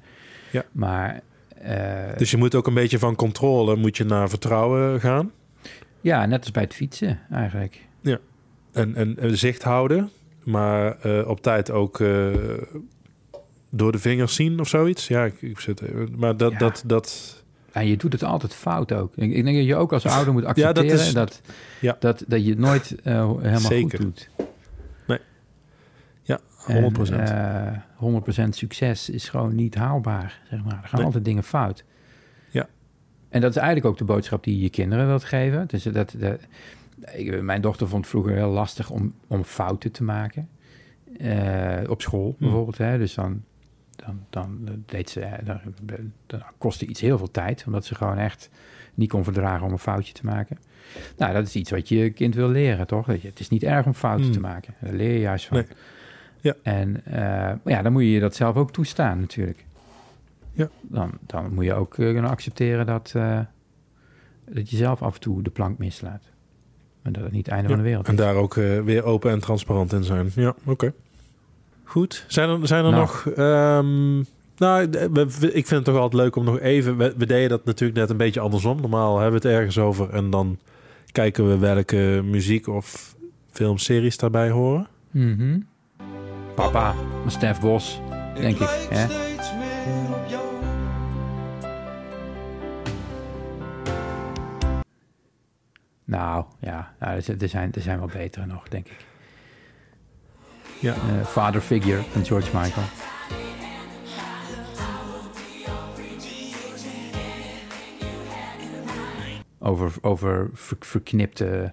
Ja. 0.53 0.65
Maar 0.73 1.21
eh, 1.63 2.17
Dus 2.17 2.31
je 2.31 2.37
moet 2.37 2.55
ook 2.55 2.67
een 2.67 2.75
beetje 2.75 2.99
van 2.99 3.15
controle 3.15 3.77
moet 3.77 3.97
je 3.97 4.05
naar 4.05 4.29
vertrouwen 4.29 5.01
gaan. 5.01 5.31
ja, 6.01 6.27
net 6.27 6.41
als 6.41 6.51
bij 6.51 6.63
het 6.63 6.75
fietsen 6.75 7.21
eigenlijk. 7.31 7.89
En, 8.73 8.95
en, 8.95 9.19
en 9.19 9.39
zicht 9.39 9.63
houden. 9.63 10.11
Maar 10.45 10.97
op 11.27 11.41
tijd 11.43 11.71
ook 11.71 11.99
door 13.71 13.93
de 13.93 13.99
vingers 13.99 14.35
zien 14.35 14.61
of 14.61 14.69
zoiets. 14.69 15.09
Ja, 15.09 15.25
ik, 15.25 15.43
ik 15.43 15.61
zit, 15.61 15.83
maar 16.17 16.37
dat, 16.37 16.53
Ja. 16.53 16.59
dat, 16.59 16.83
dat, 16.87 17.40
En 17.73 17.87
je 17.87 17.97
doet 17.97 18.13
het 18.13 18.25
altijd 18.25 18.55
fout 18.55 18.93
ook. 18.93 19.13
Ik, 19.17 19.33
ik 19.33 19.45
denk 19.45 19.57
dat 19.57 19.67
je 19.67 19.77
ook 19.77 19.93
als 19.93 20.07
ouder 20.07 20.33
moet 20.33 20.43
Ja, 20.43 20.49
accepteren 20.49 20.89
dat 20.91 21.01
is- 21.07 21.13
dat, 21.13 21.41
ja. 21.81 21.97
dat, 22.01 22.25
dat 22.29 22.45
je 22.45 22.51
het 22.51 22.59
nooit 22.59 22.95
eh, 23.03 23.31
helemaal 23.37 23.59
Zeker. 23.61 23.99
goed 23.99 24.01
doet. 24.07 24.29
ja, 26.23 26.39
100%. 26.67 27.13
En, 27.13 27.73
eh, 27.73 27.79
100% 27.97 28.49
succes 28.55 29.09
is 29.11 29.29
gewoon 29.29 29.55
niet 29.55 29.75
haalbaar, 29.75 30.41
zeg 30.51 30.65
maar. 30.65 30.73
Er 30.83 30.89
gaan 30.89 30.97
Nee. 30.99 31.05
altijd 31.05 31.25
dingen 31.25 31.43
fout. 31.43 31.85
Ja. 32.51 32.69
En 33.29 33.41
dat 33.41 33.51
is 33.51 33.57
eigenlijk 33.57 33.87
ook 33.87 33.99
de 33.99 34.05
boodschap 34.05 34.45
die 34.45 34.61
je 34.63 34.71
kinderen 34.71 35.07
wilt 35.07 35.25
geven. 35.25 35.67
Dus 35.67 35.83
dat, 35.83 36.15
dat, 36.19 36.41
ik- 37.13 37.43
mijn 37.43 37.61
dochter 37.61 37.89
vond 37.89 38.01
het 38.01 38.11
vroeger 38.11 38.35
heel 38.35 38.51
lastig 38.51 38.91
om, 38.91 39.15
om 39.27 39.45
fouten 39.45 39.93
te 39.93 40.03
maken. 40.05 40.49
Eh, 41.19 41.79
op 41.89 42.03
school 42.03 42.35
Hm. 42.39 42.45
bijvoorbeeld. 42.45 42.79
Hè? 42.79 42.99
Dus 42.99 43.15
dan, 43.15 43.43
dan, 44.05 44.21
dan 44.31 44.59
deed 44.87 45.11
ze, 45.11 45.21
eh, 45.21 45.47
dan, 45.47 45.61
dan 46.27 46.43
kostte 46.59 46.87
iets 46.87 47.01
heel 47.01 47.19
veel 47.19 47.31
tijd. 47.31 47.63
Omdat 47.67 47.85
ze 47.85 47.95
gewoon 47.95 48.19
echt 48.19 48.51
niet 48.95 49.11
kon 49.11 49.25
verdragen 49.25 49.67
om 49.67 49.73
een 49.73 49.79
foutje 49.79 50.13
te 50.13 50.25
maken. 50.27 50.59
Nou, 51.17 51.33
dat 51.33 51.47
is 51.47 51.55
iets 51.57 51.71
wat 51.71 51.89
je 51.89 52.11
kind 52.11 52.35
wil 52.35 52.49
leren, 52.49 52.87
toch? 52.87 53.07
Dat 53.07 53.23
je, 53.23 53.29
het 53.29 53.41
is 53.41 53.49
niet 53.49 53.63
erg 53.63 53.87
om 53.87 53.95
fouten 53.95 54.25
Hmm. 54.25 54.33
te 54.35 54.41
maken. 54.41 54.75
Daar 54.81 54.93
leer 54.93 55.13
je 55.13 55.19
juist 55.21 55.47
van. 55.47 55.57
Nee. 55.57 55.67
Ja. 56.41 56.55
En 56.63 57.05
eh, 57.05 57.53
ja, 57.65 57.83
dan 57.83 57.93
moet 57.93 58.03
je 58.03 58.11
je 58.11 58.21
dat 58.21 58.35
zelf 58.35 58.57
ook 58.57 58.73
toestaan 58.73 59.21
natuurlijk. 59.21 59.65
Ja. 60.53 60.69
Dan, 60.83 61.11
dan 61.27 61.55
moet 61.55 61.65
je 61.65 61.75
ook 61.75 61.99
eh, 61.99 62.13
kunnen 62.13 62.31
accepteren 62.31 62.87
dat, 62.87 63.13
eh, 63.17 63.41
dat 64.51 64.71
je 64.71 64.77
zelf 64.77 65.03
af 65.03 65.15
en 65.15 65.21
toe 65.21 65.43
de 65.43 65.51
plank 65.51 65.79
mislaat. 65.79 66.23
En 67.03 67.13
dat 67.13 67.23
het 67.23 67.33
niet 67.33 67.47
het 67.47 67.55
einde 67.55 67.69
Ja, 67.69 67.75
van 67.75 67.83
de 67.85 67.89
wereld 67.89 68.07
En 68.07 68.13
is. 68.13 68.19
daar 68.19 68.35
ook 68.35 68.57
eh, 68.57 68.81
weer 68.81 69.05
open 69.05 69.31
en 69.31 69.41
transparant 69.41 69.93
in 69.93 70.05
zijn. 70.05 70.31
Ja, 70.35 70.55
oké. 70.65 70.93
Goed. 71.91 72.25
Zijn 72.29 72.49
er, 72.49 72.67
zijn 72.67 72.85
er 72.85 72.91
Nou. 72.91 73.01
nog... 73.03 73.27
ehm, 73.27 74.17
nou, 74.57 74.89
we- 74.91 75.11
we- 75.41 75.53
ik 75.53 75.67
vind 75.67 75.71
het 75.71 75.85
toch 75.85 75.97
altijd 75.97 76.23
leuk 76.23 76.37
om 76.37 76.45
nog 76.45 76.59
even... 76.59 76.97
We, 76.97 77.15
we 77.17 77.27
deden 77.27 77.49
dat 77.49 77.65
natuurlijk 77.65 77.99
net 77.99 78.11
een 78.11 78.17
beetje 78.17 78.41
andersom. 78.41 78.81
Normaal 78.81 79.19
hebben 79.19 79.41
we 79.41 79.49
het 79.49 79.57
ergens 79.57 79.79
over... 79.79 80.11
en 80.11 80.31
dan 80.31 80.59
kijken 81.13 81.49
we 81.49 81.59
welke 81.59 82.21
muziek 82.25 82.67
of 82.67 83.15
filmseries 83.51 84.17
daarbij 84.17 84.51
horen. 84.51 84.87
Mhm. 85.11 85.59
Papa, 86.55 86.95
Stef 87.27 87.61
Bos, 87.61 88.01
denk 88.35 88.59
ik. 88.59 88.69
Hè? 88.91 89.07
Nou, 96.05 96.45
ja, 96.61 96.95
nou, 97.01 97.15
er, 97.39 97.49
zijn, 97.49 97.73
er 97.73 97.81
zijn 97.83 97.99
wel 97.99 98.11
betere 98.13 98.47
nog, 98.47 98.69
denk 98.69 98.87
ik. 98.87 98.97
Ja. 100.81 100.95
Eh, 100.95 101.27
Father 101.27 101.61
Figure 101.61 102.03
van 102.13 102.25
George 102.25 102.57
Michael. 102.59 102.87
Over, 109.59 109.93
over 110.01 110.49
ver- 110.53 110.77
verknipte 110.81 111.73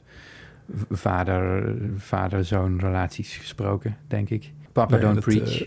vader- 0.92 1.76
vader-zoon 1.98 2.80
relaties 2.80 3.38
gesproken, 3.38 3.98
denk 4.08 4.30
ik. 4.30 4.52
Papa 4.72 4.92
Nee, 4.92 5.02
Don't 5.02 5.16
dat, 5.16 5.24
Preach. 5.24 5.62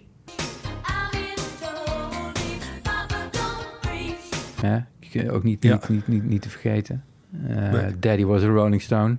eh? 4.62 4.76
Ik, 5.01 5.14
eh, 5.14 5.34
Ook 5.34 5.43
niet, 5.43 5.62
Ja. 5.62 5.72
niet, 5.72 5.88
niet, 5.88 6.09
niet, 6.09 6.24
niet 6.24 6.43
te 6.43 6.51
vergeten. 6.51 7.05
Eh, 7.49 7.70
Nee. 7.70 7.99
Daddy 7.99 8.24
was 8.24 8.43
a 8.43 8.47
Rolling 8.47 8.82
Stone. 8.82 9.16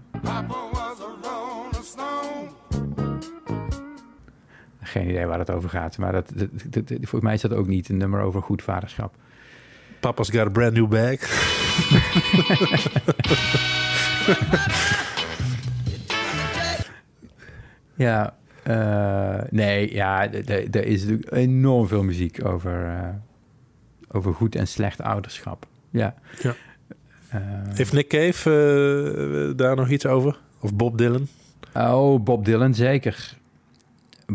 Geen 4.92 5.10
idee 5.10 5.26
waar 5.26 5.40
het 5.40 5.50
over 5.52 5.70
gaat. 5.70 5.98
Maar 5.98 6.12
dat, 6.12 6.32
dat, 6.36 6.48
dat- 6.70 6.88
dat- 6.88 6.98
volgens 7.00 7.22
mij 7.22 7.34
is 7.34 7.42
dat 7.42 7.54
ook 7.54 7.68
niet 7.68 7.90
een 7.90 7.98
nummer 7.98 8.22
over 8.22 8.42
goed 8.42 8.62
vaderschap. 8.64 9.16
Papa's 10.00 10.30
got 10.30 10.40
a 10.48 10.50
brand 10.50 10.74
new 10.74 10.88
bag. 10.90 11.20
Ja, 17.96 18.36
eh, 18.64 19.42
nee, 19.50 19.94
ja, 19.94 20.32
er 20.32 20.86
is 20.86 21.02
natuurlijk 21.04 21.32
enorm 21.32 21.88
veel 21.88 22.04
muziek 22.04 22.46
over, 22.46 22.86
eh, 22.86 23.08
over 24.12 24.34
goed 24.34 24.56
en 24.56 24.68
slecht 24.68 25.02
ouderschap. 25.02 25.66
Ja. 25.90 26.16
Ja. 26.42 26.56
Eh, 27.30 27.40
Heeft 27.74 27.94
Nick 27.94 28.08
Cave 28.08 29.54
daar 29.56 29.76
nog 29.76 29.90
iets 29.90 30.06
over? 30.06 30.40
Of 30.60 30.74
Bob 30.76 30.98
Dylan? 30.98 31.28
Oh, 31.76 32.24
Bob 32.24 32.46
Dylan, 32.46 32.74
zeker. 32.74 33.38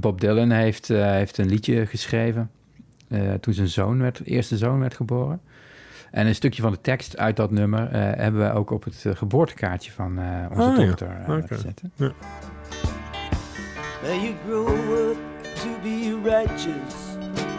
Bob 0.01 0.21
Dylan 0.21 0.51
heeft, 0.51 0.91
eh, 0.91 1.11
heeft 1.11 1.39
een 1.39 1.49
liedje 1.49 1.87
geschreven 1.87 2.51
eh, 3.09 3.33
toen 3.41 3.55
zijn 3.55 3.69
zoon 3.69 3.99
werd, 4.01 4.21
eerste 4.25 4.57
zoon 4.57 4.79
werd 4.81 4.95
geboren. 4.95 5.41
En 6.11 6.27
een 6.27 6.35
stukje 6.35 6.63
van 6.63 6.73
de 6.73 6.81
tekst 6.81 7.17
uit 7.17 7.37
dat 7.37 7.51
nummer 7.51 7.91
eh, 7.91 8.01
hebben 8.23 8.41
we 8.45 8.53
ook 8.53 8.71
op 8.71 8.85
het 8.85 9.05
geboortekaartje 9.09 9.93
van 9.93 10.19
eh, 10.19 10.25
onze 10.51 10.63
Ah, 10.63 10.77
ja. 10.79 10.85
dochter 10.87 11.09
Oké. 11.21 11.31
laten 11.31 11.59
zetten. 11.59 11.93
May 14.03 14.19
you 14.21 14.35
grow 14.47 14.69
up 15.11 15.17
to 15.55 15.69
be 15.83 16.19
righteous. 16.25 16.95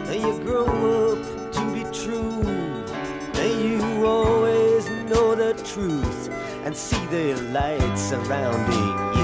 May 0.06 0.18
you 0.20 0.40
grow 0.44 1.12
up 1.12 1.52
to 1.52 1.62
be 1.72 1.88
true. 1.90 2.42
May 3.32 3.68
you 3.70 4.04
always 4.06 4.84
know 5.08 5.36
the 5.36 5.54
truth 5.74 6.28
and 6.66 6.76
see 6.76 7.06
the 7.10 7.34
light 7.52 7.98
surrounding 7.98 9.14
you. 9.14 9.17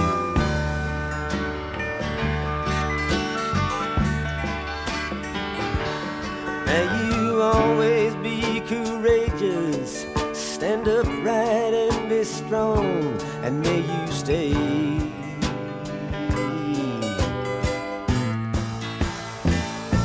Stand 10.85 11.07
upright 11.07 11.75
and 11.75 12.09
be 12.09 12.25
strong. 12.25 13.21
And 13.43 13.61
may 13.61 13.81
you 13.81 14.13
stay 14.13 14.53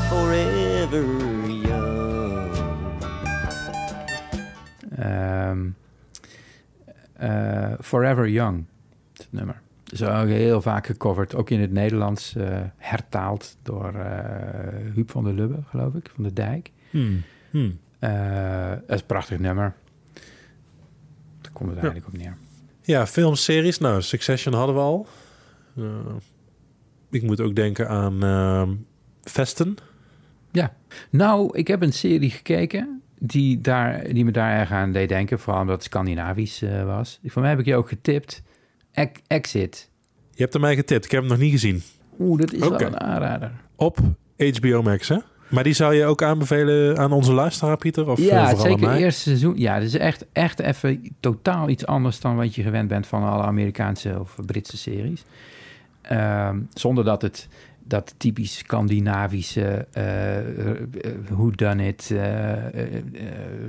forever 0.10 1.06
young. 1.48 2.52
Ehm, 4.96 5.70
eh, 7.14 7.74
Forever 7.80 8.30
Young, 8.30 8.66
is 9.14 9.24
het 9.24 9.32
nummer. 9.32 9.62
is 9.90 10.04
ook 10.04 10.28
heel 10.28 10.62
vaak 10.62 10.86
gecoverd, 10.86 11.36
ook 11.36 11.50
in 11.50 11.62
het 11.62 11.72
Nederlands, 11.72 12.36
eh, 12.36 12.60
hertaald 12.78 13.58
door 13.64 13.94
eh 13.94 14.94
Huub 14.94 15.12
van 15.12 15.24
der 15.24 15.34
Lubbe, 15.34 15.60
geloof 15.70 15.94
ik, 15.94 16.10
van 16.16 16.24
de 16.24 16.34
Dijk. 16.34 16.72
Hmm. 16.90 17.22
Hmm. 17.50 17.80
Eh, 18.00 18.70
dat 18.70 18.96
is 18.96 19.00
een 19.00 19.06
prachtig 19.06 19.40
nummer. 19.40 19.76
Komt 21.60 21.70
het 21.70 21.80
eigenlijk 21.80 22.08
op 22.14 22.18
neer. 22.18 22.38
Ja, 22.82 23.08
filmseries. 23.08 23.78
Nou, 23.78 24.02
Succession 24.02 24.54
hadden 24.54 24.76
we 24.76 24.82
al. 24.82 25.08
Eh, 25.78 25.84
ik 27.12 27.22
moet 27.22 27.42
ook 27.42 27.56
denken 27.56 27.90
aan 27.90 28.24
ehm 28.24 28.70
Vesten. 29.24 29.76
Ja, 30.52 30.74
nou, 31.10 31.58
ik 31.58 31.68
heb 31.68 31.82
een 31.82 31.94
serie 31.94 32.30
gekeken 32.30 33.02
die, 33.20 33.62
daar, 33.62 34.14
die 34.14 34.26
me 34.26 34.32
daar 34.32 34.60
erg 34.60 34.72
aan 34.72 34.92
deed 34.92 35.10
denken. 35.10 35.40
Vooral 35.40 35.62
omdat 35.62 35.76
het 35.76 35.84
Scandinavisch 35.84 36.62
eh, 36.62 36.86
was. 36.86 37.20
Voor 37.26 37.42
mij 37.42 37.52
heb 37.52 37.60
ik 37.60 37.66
je 37.66 37.76
ook 37.76 37.88
getipt. 37.88 38.42
Ex- 38.92 39.22
Exit. 39.28 39.90
Je 40.34 40.42
hebt 40.42 40.54
er 40.54 40.60
mij 40.60 40.76
getipt. 40.76 41.06
Ik 41.06 41.12
heb 41.12 41.22
hem 41.22 41.30
nog 41.30 41.40
niet 41.40 41.52
gezien. 41.52 41.82
Oeh, 42.20 42.40
dat 42.40 42.54
is 42.54 42.60
wel 42.60 42.82
een 42.82 43.00
aanrader. 43.00 43.52
Op 43.76 43.98
HBO 44.38 44.82
Max, 44.82 45.08
hè? 45.08 45.18
Maar 45.50 45.64
die 45.64 45.74
zou 45.74 45.94
je 45.94 46.06
ook 46.06 46.24
aanbevelen 46.24 46.98
aan 46.98 47.12
onze 47.12 47.34
luisteraar, 47.34 47.78
Pieter? 47.78 48.10
Of 48.10 48.20
eh, 48.20 48.26
ja, 48.26 48.50
aan 48.50 48.58
zeker 48.58 48.90
het 48.90 49.00
eerste 49.00 49.22
seizoen. 49.22 49.54
Ja, 49.58 49.74
het 49.74 49.84
is 49.84 49.98
echt, 49.98 50.26
echt 50.34 50.60
even 50.60 51.16
totaal 51.20 51.70
iets 51.70 51.86
anders 51.86 52.20
dan 52.20 52.36
wat 52.36 52.56
je 52.56 52.64
gewend 52.64 52.88
bent 52.88 53.08
van 53.08 53.24
alle 53.24 53.44
Amerikaanse 53.44 54.20
of 54.20 54.36
Britse 54.46 54.78
series. 54.78 55.24
Ehm, 56.02 56.60
zonder 56.74 57.04
dat 57.04 57.22
het 57.22 57.48
dat 57.90 58.14
typisch 58.18 58.58
Scandinavische 58.58 59.88
uh, 59.98 61.36
hoe 61.36 61.52
dan 61.52 61.78
het 61.78 62.14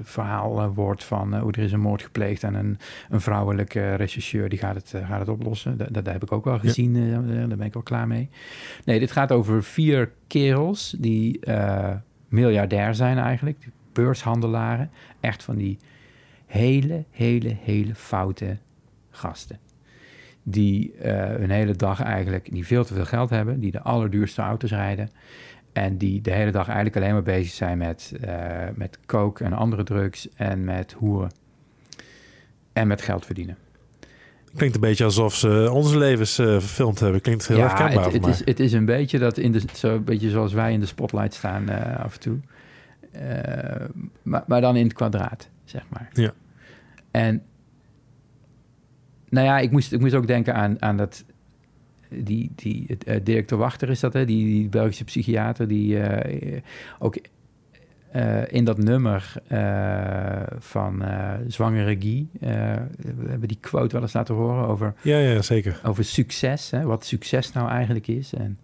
verhaal 0.02 0.60
eh, 0.60 0.68
wordt 0.74 1.04
van 1.04 1.38
hoe 1.38 1.52
er 1.52 1.58
is 1.58 1.72
een 1.72 1.80
moord 1.80 2.02
gepleegd 2.02 2.42
en 2.42 2.54
een, 2.54 2.78
een 3.08 3.20
vrouwelijke 3.20 3.94
rechercheur 3.94 4.48
die 4.48 4.58
gaat 4.58 4.74
het, 4.74 4.94
eh, 4.94 5.08
gaat 5.08 5.18
het 5.18 5.28
oplossen. 5.28 5.76
Dat, 5.76 5.94
dat 5.94 6.06
heb 6.06 6.22
ik 6.22 6.32
ook 6.32 6.44
wel 6.44 6.58
gezien, 6.58 6.96
eh, 6.96 7.48
daar 7.48 7.56
ben 7.56 7.66
ik 7.66 7.72
wel 7.72 7.82
klaar 7.82 8.06
mee. 8.06 8.28
Nee, 8.84 8.98
dit 8.98 9.12
gaat 9.12 9.32
over 9.32 9.62
vier 9.62 10.12
kerels 10.26 10.96
die 10.98 11.40
eh, 11.40 11.94
miljardair 12.28 12.94
zijn 12.94 13.18
eigenlijk, 13.18 13.60
die 13.60 13.72
beurshandelaren. 13.92 14.90
Echt 15.20 15.42
van 15.42 15.56
die 15.56 15.78
hele, 16.46 17.04
hele, 17.10 17.56
hele 17.60 17.94
foute 17.94 18.58
gasten 19.10 19.58
die 20.42 20.94
uh, 20.94 21.02
hun 21.24 21.50
hele 21.50 21.76
dag 21.76 22.02
eigenlijk 22.02 22.48
die 22.52 22.66
veel 22.66 22.84
te 22.84 22.94
veel 22.94 23.04
geld 23.04 23.30
hebben, 23.30 23.60
die 23.60 23.70
de 23.70 23.82
allerduurste 23.82 24.42
auto's 24.42 24.70
rijden 24.70 25.10
en 25.72 25.96
die 25.96 26.20
de 26.20 26.30
hele 26.30 26.50
dag 26.50 26.66
eigenlijk 26.66 26.96
alleen 26.96 27.12
maar 27.12 27.22
bezig 27.22 27.52
zijn 27.52 27.78
met, 27.78 28.12
uh, 28.24 28.30
met 28.74 28.98
coke 29.06 29.44
en 29.44 29.52
andere 29.52 29.82
drugs 29.82 30.28
en 30.34 30.64
met 30.64 30.92
hoeren 30.92 31.30
en 32.72 32.86
met 32.86 33.02
geld 33.02 33.26
verdienen. 33.26 33.56
Klinkt 34.56 34.74
een 34.74 34.80
beetje 34.80 35.04
alsof 35.04 35.34
ze 35.34 35.68
onze 35.72 35.98
levens 35.98 36.38
uh, 36.38 36.46
verfilmd 36.46 37.00
hebben. 37.00 37.20
Klinkt 37.20 37.48
heel 37.48 37.58
erg 37.58 37.74
kenbaar 37.74 38.04
het, 38.04 38.12
het 38.12 38.26
is, 38.26 38.42
het 38.44 38.60
is 38.60 38.72
een 38.72 38.84
beetje 38.84 39.18
dat 39.18 39.38
in 39.38 39.52
de, 39.52 39.62
zo 39.72 39.94
een 39.94 40.04
beetje 40.04 40.30
zoals 40.30 40.52
wij 40.52 40.72
in 40.72 40.80
de 40.80 40.86
spotlight 40.86 41.34
staan 41.34 41.68
af 41.98 42.14
en 42.14 42.20
toe, 42.20 42.38
maar, 44.22 44.44
maar 44.46 44.60
dan 44.60 44.76
in 44.76 44.84
het 44.84 44.92
kwadraat, 44.92 45.48
zeg 45.64 45.82
maar. 45.88 46.08
Ja. 46.12 46.32
En 47.10 47.42
nou 49.30 49.46
ja, 49.46 49.58
ik 49.58 49.70
moest, 49.70 49.92
ik 49.92 50.00
moest 50.00 50.14
ook 50.14 50.26
denken 50.26 50.54
aan, 50.54 50.82
aan 50.82 50.96
dat. 50.96 51.24
Die, 52.12 52.52
die 52.54 52.86
uh, 53.06 53.16
directeur 53.22 53.58
Wachter 53.58 53.88
is 53.88 54.00
dat, 54.00 54.12
hè? 54.12 54.24
Die, 54.24 54.44
die 54.44 54.68
Belgische 54.68 55.04
psychiater, 55.04 55.68
die 55.68 55.96
uh, 55.96 56.60
ook 56.98 57.16
uh, 58.16 58.52
in 58.52 58.64
dat 58.64 58.78
nummer 58.78 59.32
van 60.58 61.02
Zwangere 61.46 61.96
Guy. 62.00 62.26
we 62.40 63.28
hebben 63.28 63.48
die 63.48 63.58
quote 63.60 63.92
wel 63.92 64.02
eens 64.02 64.12
laten 64.12 64.34
horen 64.34 64.66
over. 64.66 64.94
Ja, 65.02 65.18
ja 65.18 65.42
zeker. 65.42 65.80
Over 65.84 66.04
succes, 66.04 66.70
hè? 66.70 66.82
wat 66.82 67.04
succes 67.04 67.52
nou 67.52 67.68
eigenlijk 67.68 68.06
is. 68.06 68.34
En 68.34 68.58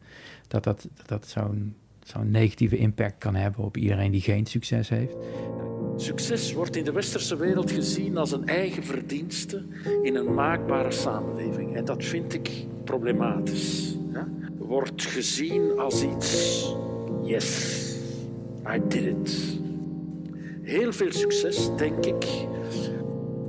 dat 0.48 0.64
dat, 0.64 0.88
dat, 0.96 1.08
dat 1.08 1.28
zo'n 1.28 1.74
zo'n 2.08 2.30
negatieve 2.30 2.76
impact 2.76 3.18
kan 3.18 3.34
hebben 3.34 3.64
op 3.64 3.76
iedereen 3.76 4.10
die 4.10 4.20
geen 4.20 4.46
succes 4.46 4.88
heeft. 4.88 5.16
Succes 5.96 6.52
wordt 6.52 6.76
in 6.76 6.84
de 6.84 6.92
westerse 6.92 7.36
wereld 7.36 7.70
gezien 7.70 8.16
als 8.16 8.32
een 8.32 8.46
eigen 8.46 8.84
verdienste 8.84 9.64
in 10.02 10.14
een 10.16 10.34
maakbare 10.34 10.90
samenleving. 10.90 11.76
En 11.76 11.84
dat 11.84 12.04
vind 12.04 12.34
ik 12.34 12.50
problematisch. 12.84 13.96
Ja? 14.12 14.28
Wordt 14.58 15.06
gezien 15.06 15.78
als 15.78 16.02
iets. 16.02 16.74
Yes, 17.22 17.96
I 18.74 18.80
did 18.88 19.04
it. 19.04 19.58
Heel 20.62 20.92
veel 20.92 21.12
succes, 21.12 21.76
denk 21.76 22.06
ik, 22.06 22.26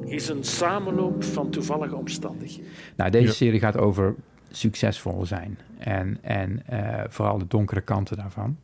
is 0.05 0.29
een 0.29 0.43
samenloop 0.43 1.23
van 1.23 1.49
toevallige 1.49 1.95
omstandigheden. 1.95 2.71
Nou, 2.95 3.11
deze 3.11 3.33
serie 3.33 3.59
gaat 3.59 3.77
over 3.77 4.15
succesvol 4.51 5.25
zijn 5.25 5.57
en, 5.77 6.17
en 6.21 6.63
uh, 6.71 7.03
vooral 7.07 7.37
de 7.37 7.47
donkere 7.47 7.81
kanten 7.81 8.17
daarvan. 8.17 8.57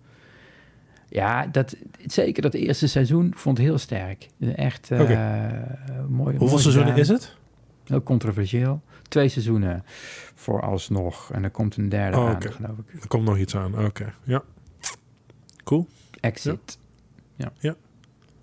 Ja, 1.10 1.48
dat, 1.48 1.76
zeker 2.06 2.42
dat 2.42 2.54
eerste 2.54 2.88
seizoen 2.88 3.34
vond 3.36 3.58
ik 3.58 3.64
heel 3.64 3.78
sterk. 3.78 4.30
Echt 4.56 4.92
uh, 4.92 5.02
okay. 5.02 5.52
mooi. 6.08 6.38
Hoeveel 6.38 6.48
mooi 6.48 6.62
seizoenen 6.62 6.96
is 6.96 7.08
het? 7.08 7.36
Heel 7.86 8.04
controversieel. 8.04 8.82
Twee 9.08 9.30
seizoenen 9.30 9.84
vooralsnog. 10.36 11.32
En 11.32 11.44
er 11.44 11.50
komt 11.50 11.78
een 11.78 11.90
derde 11.90 12.18
oh, 12.18 12.30
aan, 12.30 12.42
geloof 12.42 12.78
ik. 12.78 13.02
Er 13.02 13.08
komt 13.08 13.26
nog 13.26 13.38
iets 13.38 13.56
aan, 13.56 13.74
oké. 13.74 13.84
Okay. 13.86 14.14
Ja. 14.24 14.44
Cool. 15.64 15.88
Exit. 16.20 16.78
Ja. 17.36 17.52
ja. 17.60 17.76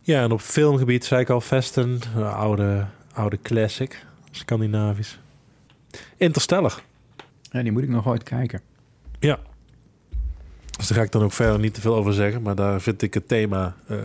Ja, 0.03 0.23
en 0.23 0.33
op 0.33 0.41
filmgebied 0.41 1.05
zei 1.05 1.21
ik 1.21 1.31
al 1.31 1.41
Vesten, 1.41 2.01
oude, 2.17 2.87
oude 3.13 3.39
classic, 3.43 4.07
Scandinavisch. 4.31 5.19
Interstellar. 6.17 6.83
Ja, 7.51 7.63
die 7.63 7.73
moet 7.73 7.83
ik 7.83 7.89
nog 7.89 8.09
ooit 8.09 8.23
kijken. 8.23 8.61
Ja, 9.19 9.39
dus 10.81 10.89
daar 10.89 10.99
ga 10.99 11.05
ik 11.05 11.13
dan 11.13 11.23
ook 11.23 11.33
verder 11.33 11.59
niet 11.59 11.75
te 11.75 11.81
veel 11.81 11.95
over 11.95 12.13
zeggen. 12.13 12.43
Maar 12.43 12.55
daar 12.55 12.81
vind 12.81 13.03
ik 13.03 13.15
het 13.15 13.29
thema 13.29 13.75
uh, 13.91 13.99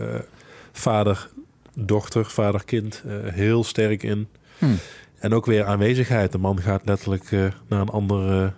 vader-dochter, 0.72 2.24
vader-kind 2.24 3.02
uh, 3.06 3.32
heel 3.32 3.64
sterk 3.64 4.02
in. 4.02 4.28
Hmm. 4.58 4.76
En 5.18 5.34
ook 5.34 5.46
weer 5.46 5.64
aanwezigheid. 5.64 6.32
De 6.32 6.38
man 6.38 6.60
gaat 6.60 6.82
letterlijk 6.84 7.30
uh, 7.30 7.46
naar 7.68 7.80
een 7.80 7.88
andere, 7.88 8.52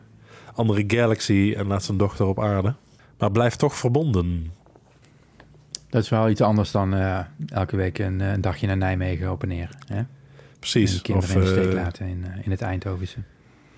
andere 0.55 0.85
galaxy 0.87 1.55
en 1.57 1.67
laat 1.67 1.85
zijn 1.85 1.99
dochter 1.99 2.27
op 2.27 2.41
aarde. 2.41 2.75
Maar 3.19 3.31
blijft 3.31 3.59
toch 3.59 3.77
verbonden. 3.77 4.53
Dat 5.89 6.03
is 6.03 6.09
wel 6.09 6.29
iets 6.29 6.41
anders 6.41 6.71
dan 6.71 6.95
elke 7.47 7.77
week 7.77 7.99
een, 7.99 8.21
een, 8.21 8.41
dagje 8.41 8.67
naar 8.67 8.77
Nijmegen 8.77 9.31
op 9.31 9.43
en 9.43 9.49
neer. 9.49 9.69
Hè? 9.87 10.03
Precies. 10.59 10.97
En 10.97 11.03
kinderen 11.03 11.37
of, 11.37 11.49
in 11.49 11.55
de 11.55 11.63
steek 11.63 11.73
laten 11.73 12.07
in, 12.07 12.25
in 12.43 12.51
het 12.51 12.63
Eindhovense. 12.63 13.19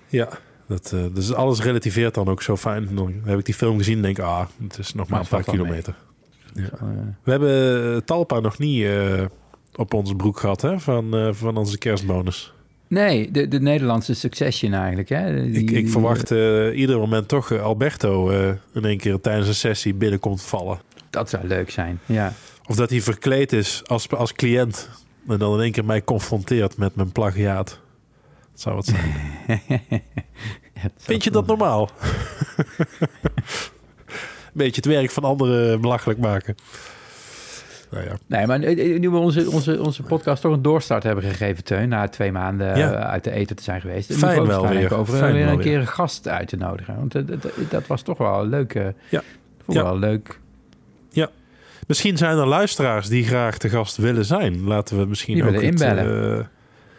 Ja, 0.07 0.29
dat, 0.71 0.91
uh, 0.95 1.05
dus 1.13 1.33
alles 1.33 1.61
relativeert 1.61 2.13
dan 2.13 2.27
ook 2.27 2.41
zo 2.41 2.57
fijn. 2.57 2.95
Dan 2.95 3.13
heb 3.23 3.39
ik 3.39 3.45
die 3.45 3.53
film 3.53 3.77
gezien 3.77 3.95
en 3.95 4.01
denk 4.01 4.19
ah, 4.19 4.45
het 4.63 4.77
is 4.77 4.93
nog 4.93 5.07
maar, 5.07 5.19
maar 5.21 5.39
een 5.39 5.43
paar 5.43 5.55
kilometer. 5.55 5.95
Ja. 6.53 6.69
Zo, 6.79 6.85
uh... 6.85 6.91
We 7.23 7.31
hebben 7.31 8.05
Talpa 8.05 8.39
nog 8.39 8.57
niet 8.57 8.83
uh, 8.83 9.21
op 9.75 9.93
onze 9.93 10.15
broek 10.15 10.39
gehad 10.39 10.61
hè, 10.61 10.79
van, 10.79 11.17
uh, 11.17 11.33
van 11.33 11.57
onze 11.57 11.77
kerstbonus. 11.77 12.53
Nee, 12.87 13.31
de, 13.31 13.47
de 13.47 13.59
Nederlandse 13.59 14.13
Succession 14.13 14.73
eigenlijk. 14.73 15.09
Hè? 15.09 15.51
Die, 15.51 15.61
ik, 15.61 15.71
ik 15.71 15.89
verwacht 15.89 16.31
uh, 16.31 16.77
ieder 16.77 16.97
moment 16.97 17.27
toch 17.27 17.59
Alberto 17.59 18.31
uh, 18.31 18.47
in 18.73 18.85
één 18.85 18.97
keer 18.97 19.19
tijdens 19.19 19.47
een 19.47 19.55
sessie 19.55 19.93
binnenkomt 19.93 20.41
vallen. 20.41 20.79
Dat 21.09 21.29
zou 21.29 21.47
leuk 21.47 21.69
zijn, 21.69 21.99
ja. 22.05 22.33
Of 22.67 22.75
dat 22.75 22.89
hij 22.89 23.01
verkleed 23.01 23.53
is 23.53 23.81
als, 23.85 24.09
als 24.09 24.33
cliënt 24.33 24.89
en 25.27 25.39
dan 25.39 25.53
in 25.53 25.61
één 25.61 25.71
keer 25.71 25.85
mij 25.85 26.03
confronteert 26.03 26.77
met 26.77 26.95
mijn 26.95 27.11
plagiaat. 27.11 27.79
Dat 28.61 28.73
zou 28.73 28.77
het 28.77 28.85
zijn. 28.85 30.01
Vind 30.97 31.23
je 31.23 31.31
dat 31.31 31.47
normaal? 31.47 31.89
Beetje 34.53 34.75
het 34.75 34.85
werk 34.85 35.11
van 35.11 35.23
anderen 35.23 35.81
belachelijk 35.81 36.19
maken. 36.19 36.55
Nou 37.91 38.03
ja. 38.05 38.17
Nee, 38.27 38.47
maar 38.47 38.59
nu 38.59 39.09
we 39.09 39.17
onze, 39.17 39.51
onze, 39.51 39.81
onze 39.81 40.03
podcast 40.03 40.41
toch 40.41 40.53
een 40.53 40.61
doorstart 40.61 41.03
hebben 41.03 41.23
gegeven, 41.23 41.63
Teun, 41.63 41.89
na 41.89 42.07
twee 42.07 42.31
maanden 42.31 42.77
ja. 42.77 42.91
uit 42.91 43.23
de 43.23 43.31
eten 43.31 43.55
te 43.55 43.63
zijn 43.63 43.81
geweest. 43.81 44.13
Fijn 44.13 44.47
wel 44.47 44.67
weer. 44.67 44.95
Over 44.95 45.17
Fijn 45.17 45.33
weer 45.33 45.43
wel 45.43 45.51
een 45.51 45.57
weer. 45.57 45.65
keer 45.65 45.79
een 45.79 45.87
gast 45.87 46.27
uit 46.27 46.47
te 46.47 46.57
nodigen. 46.57 46.95
Want 46.95 47.11
dat, 47.11 47.27
dat, 47.27 47.51
dat 47.69 47.87
was 47.87 48.01
toch 48.01 48.17
wel 48.17 48.41
een 48.41 48.49
leuke... 48.49 48.93
Ja. 49.09 49.21
Vond 49.63 49.77
ja. 49.77 49.83
wel 49.83 49.97
leuk. 49.97 50.39
Ja. 51.09 51.29
Misschien 51.87 52.17
zijn 52.17 52.37
er 52.37 52.47
luisteraars 52.47 53.07
die 53.07 53.23
graag 53.23 53.57
te 53.57 53.69
gast 53.69 53.97
willen 53.97 54.25
zijn. 54.25 54.63
Laten 54.63 54.97
we 54.97 55.05
misschien 55.05 55.33
die 55.33 55.43
ook 55.43 55.49
willen 55.49 55.65
inbellen. 55.65 56.05
Het, 56.05 56.39
uh, 56.39 56.45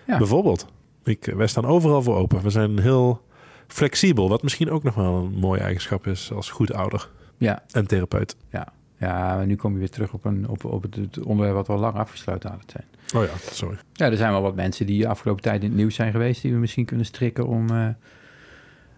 ja. 0.04 0.18
Bijvoorbeeld. 0.18 0.66
Ik, 1.04 1.32
wij 1.36 1.46
staan 1.46 1.66
overal 1.66 2.02
voor 2.02 2.16
open. 2.16 2.42
We 2.42 2.50
zijn 2.50 2.80
heel 2.80 3.20
flexibel. 3.66 4.28
Wat 4.28 4.42
misschien 4.42 4.70
ook 4.70 4.82
nog 4.82 4.94
wel 4.94 5.14
een 5.14 5.38
mooie 5.38 5.60
eigenschap 5.60 6.06
is 6.06 6.32
als 6.32 6.50
goed 6.50 6.72
ouder. 6.72 7.08
Ja. 7.36 7.62
En 7.70 7.86
therapeut. 7.86 8.36
Ja. 8.50 8.72
Ja, 8.98 9.36
maar 9.36 9.46
nu 9.46 9.56
kom 9.56 9.72
je 9.72 9.78
weer 9.78 9.90
terug 9.90 10.12
op, 10.12 10.24
een, 10.24 10.48
op, 10.48 10.64
op 10.64 10.82
het 10.82 11.18
onderwerp 11.22 11.56
wat 11.56 11.66
we 11.66 11.72
al 11.72 11.78
lang 11.78 11.94
afgesloten 11.94 12.50
hadden 12.50 12.68
zijn. 12.70 12.84
Oh 13.14 13.30
ja, 13.30 13.36
sorry. 13.52 13.76
Ja, 13.92 14.10
er 14.10 14.16
zijn 14.16 14.30
wel 14.30 14.42
wat 14.42 14.54
mensen 14.54 14.86
die 14.86 15.00
de 15.00 15.08
afgelopen 15.08 15.42
tijd 15.42 15.62
in 15.62 15.68
het 15.68 15.76
nieuws 15.76 15.94
zijn 15.94 16.12
geweest... 16.12 16.42
die 16.42 16.52
we 16.52 16.58
misschien 16.58 16.84
kunnen 16.84 17.06
strikken 17.06 17.46
om, 17.46 17.70
uh, 17.70 17.88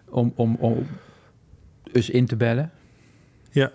om, 0.09 0.33
om, 0.35 0.55
om 0.55 0.87
eens 1.91 2.09
in 2.09 2.25
te 2.25 2.35
bellen. 2.35 2.71
Ja. 3.51 3.71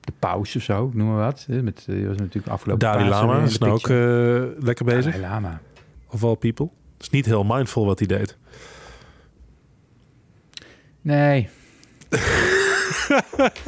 De 0.00 0.12
paus 0.18 0.56
of 0.56 0.62
zo, 0.62 0.90
noem 0.94 1.08
maar 1.08 1.24
wat. 1.24 1.46
Met, 1.48 1.84
die 1.86 2.06
was 2.06 2.16
natuurlijk 2.16 2.48
afgelopen 2.48 2.86
Dalai 2.86 3.08
Lama 3.08 3.42
is 3.42 3.58
nou 3.58 3.72
ook 3.72 3.88
uh, 3.88 4.64
lekker 4.64 4.84
bezig. 4.84 5.12
Dalai 5.14 5.30
Lama. 5.30 5.60
Of 6.10 6.24
all 6.24 6.36
people. 6.36 6.70
Het 6.98 7.06
is 7.06 7.10
niet 7.10 7.26
heel 7.26 7.44
mindful 7.44 7.84
wat 7.84 7.98
hij 7.98 8.08
deed. 8.08 8.36
Nee. 11.00 11.48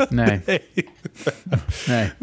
nee. 0.09 0.41
Nee. 1.87 2.13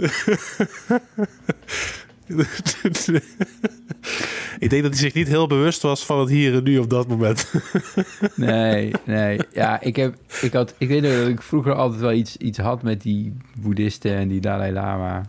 ik 4.59 4.69
denk 4.69 4.83
dat 4.83 4.91
hij 4.91 5.01
zich 5.01 5.13
niet 5.13 5.27
heel 5.27 5.47
bewust 5.47 5.81
was 5.81 6.05
van 6.05 6.19
het 6.19 6.29
hier 6.29 6.53
en 6.53 6.63
nu 6.63 6.77
op 6.77 6.89
dat 6.89 7.07
moment. 7.07 7.53
Nee, 8.35 8.93
nee. 9.05 9.39
Ja, 9.53 9.81
ik, 9.81 9.95
heb, 9.95 10.15
ik, 10.41 10.53
had, 10.53 10.73
ik 10.77 10.87
weet 10.87 11.01
nog 11.01 11.11
dat 11.11 11.27
ik 11.27 11.41
vroeger 11.41 11.73
altijd 11.73 12.01
wel 12.01 12.13
iets, 12.13 12.37
iets 12.37 12.57
had 12.57 12.83
met 12.83 13.01
die 13.01 13.37
boeddhisten 13.59 14.15
en 14.15 14.27
die 14.27 14.39
Dalai 14.39 14.71
Lama. 14.71 15.25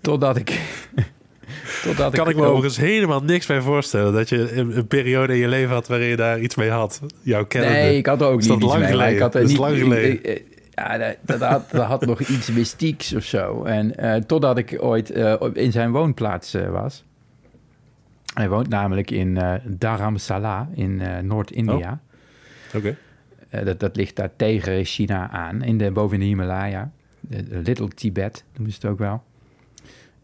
Totdat 0.00 0.36
ik... 0.36 0.60
Totdat 1.84 2.14
kan 2.14 2.28
ik 2.28 2.36
me 2.36 2.42
ook- 2.42 2.48
overigens 2.48 2.76
helemaal 2.76 3.22
niks 3.22 3.46
bij 3.46 3.60
voorstellen. 3.60 4.12
Dat 4.12 4.28
je 4.28 4.52
een, 4.56 4.76
een 4.76 4.86
periode 4.86 5.32
in 5.32 5.38
je 5.38 5.48
leven 5.48 5.74
had 5.74 5.86
waarin 5.88 6.08
je 6.08 6.16
daar 6.16 6.40
iets 6.40 6.54
mee 6.54 6.70
had. 6.70 7.00
Jouw 7.22 7.44
kennende. 7.46 7.76
Nee, 7.76 7.96
ik 7.96 8.06
had 8.06 8.20
er 8.20 8.26
ook 8.26 8.40
niet 8.40 8.50
iets 8.52 8.64
lang 8.64 8.78
mee, 8.80 8.88
geleden? 8.90 9.14
Ik 9.14 9.20
had 9.20 9.34
er 9.34 9.40
Dat 9.40 9.50
is 9.50 9.56
niet, 9.56 9.64
lang 9.66 9.78
geleden. 9.78 10.10
ik- 10.12 10.22
ik- 10.26 10.50
ja, 10.74 10.98
dat, 10.98 11.16
dat, 11.22 11.40
had, 11.50 11.70
dat 11.70 11.84
had 11.86 12.06
nog 12.06 12.20
iets 12.20 12.50
mystieks 12.50 13.14
of 13.14 13.24
zo. 13.24 13.64
En 13.64 13.96
eh, 13.96 14.14
totdat 14.20 14.58
ik 14.58 14.76
ooit 14.80 15.10
eh, 15.10 15.34
in 15.52 15.72
zijn 15.72 15.90
woonplaats 15.90 16.54
eh, 16.54 16.68
was. 16.70 17.04
Hij 18.34 18.48
woont 18.48 18.68
namelijk 18.68 19.10
in 19.10 19.38
Dharamsala 19.78 20.68
in 20.74 21.02
Noord-India. 21.26 22.00
Oké. 22.76 22.96
Eh, 23.48 23.64
dat, 23.64 23.80
dat 23.80 23.96
ligt 23.96 24.16
daar 24.16 24.30
tegen 24.36 24.84
China 24.84 25.30
aan, 25.30 25.62
in 25.62 25.78
de, 25.78 25.90
boven 25.90 26.14
in 26.14 26.20
de 26.20 26.26
Himalaya. 26.26 26.90
Little 27.48 27.88
Tibet 27.88 28.44
noemen 28.54 28.72
ze 28.72 28.78
het 28.82 28.90
ook 28.90 28.98
wel. 28.98 29.22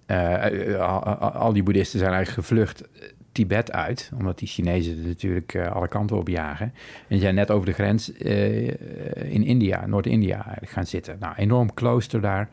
Eh, 0.09 0.75
eh, 0.75 1.35
al, 1.35 1.53
die 1.53 1.63
boeddhisten 1.63 1.99
zijn 1.99 2.13
eigenlijk 2.13 2.47
gevlucht 2.47 2.83
eh, 2.83 3.09
Tibet 3.33 3.73
uit, 3.73 4.11
omdat 4.19 4.39
die 4.39 4.49
Chinezen 4.49 5.07
natuurlijk 5.07 5.57
alle 5.57 5.89
kanten 5.89 6.17
op 6.17 6.29
jagen. 6.29 6.75
En 7.09 7.19
zijn 7.19 7.35
net 7.35 7.51
over 7.51 7.67
de 7.67 7.73
grens 7.73 8.11
in 8.11 9.45
India, 9.45 9.87
Noord-India 9.87 10.59
gaan 10.65 10.87
zitten. 10.87 11.17
Nou, 11.21 11.35
enorm 11.37 11.75
klooster 11.75 12.21
daar. 12.21 12.49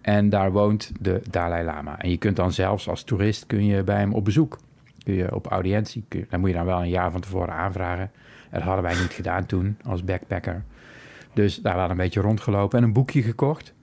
En 0.00 0.28
daar 0.28 0.52
woont 0.52 0.92
de 1.00 1.20
Dalai 1.30 1.64
Lama. 1.64 2.00
En 2.00 2.10
je 2.10 2.16
kunt 2.16 2.36
dan 2.36 2.52
zelfs 2.52 2.88
als 2.88 3.02
toerist 3.02 3.46
kun 3.46 3.66
je 3.66 3.82
bij 3.82 3.98
hem 3.98 4.14
op 4.14 4.24
bezoek. 4.24 4.58
Kun 5.04 5.14
je 5.14 5.34
op 5.34 5.46
audiëntie. 5.46 6.04
Kun 6.08 6.26
dan 6.30 6.40
moet 6.40 6.48
je 6.48 6.54
dan 6.54 6.66
wel 6.66 6.80
een 6.80 6.88
jaar 6.88 7.10
van 7.10 7.20
tevoren 7.20 7.54
aanvragen. 7.54 8.10
En 8.50 8.58
dat 8.58 8.62
hadden 8.62 8.84
wij 8.84 9.00
niet 9.00 9.12
gedaan 9.12 9.46
toen 9.46 9.76
als 9.84 10.04
backpacker. 10.04 10.62
Dus 11.32 11.56
daar 11.56 11.74
waren 11.74 11.90
een 11.90 11.96
beetje 11.96 12.20
rondgelopen 12.20 12.78
en 12.78 12.84
een 12.84 12.92
boekje 12.92 13.22
gekocht. 13.22 13.74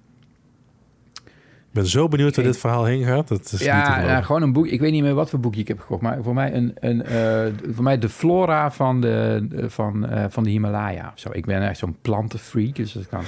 Ik 1.75 1.81
ben 1.81 1.89
zo 1.89 2.07
benieuwd 2.07 2.35
waar 2.35 2.45
dit 2.45 2.57
verhaal 2.57 2.85
heen 2.85 3.03
gaat. 3.03 3.27
Dat 3.27 3.43
is 3.45 3.51
niet 3.51 3.61
Ja, 3.61 3.83
geloven. 3.83 4.09
ja, 4.15 4.21
gewoon 4.21 4.41
een 4.41 4.53
boek. 4.53 4.67
Ik 4.67 4.79
weet 4.79 4.91
niet 4.91 5.01
meer 5.01 5.13
wat 5.13 5.29
voor 5.29 5.39
boekje 5.39 5.61
ik 5.61 5.67
heb 5.67 5.79
gekocht. 5.79 6.01
Maar 6.01 6.23
voor 6.23 6.33
mij, 6.33 6.53
een, 6.53 6.73
een, 6.79 7.03
eh, 7.03 7.45
voor 7.73 7.83
mij 7.83 7.97
de 7.97 8.09
flora 8.09 8.71
van 8.71 9.01
de, 9.01 9.47
van, 9.67 10.07
eh, 10.09 10.25
van 10.29 10.43
de 10.43 10.49
Himalaya. 10.49 11.11
Zo. 11.15 11.29
Ik 11.31 11.45
ben 11.45 11.61
echt 11.61 11.77
zo'n 11.77 11.97
plantenfreak. 12.01 12.75
Dus 12.75 12.95
als 12.95 13.03
ik 13.03 13.11
dan 13.11 13.23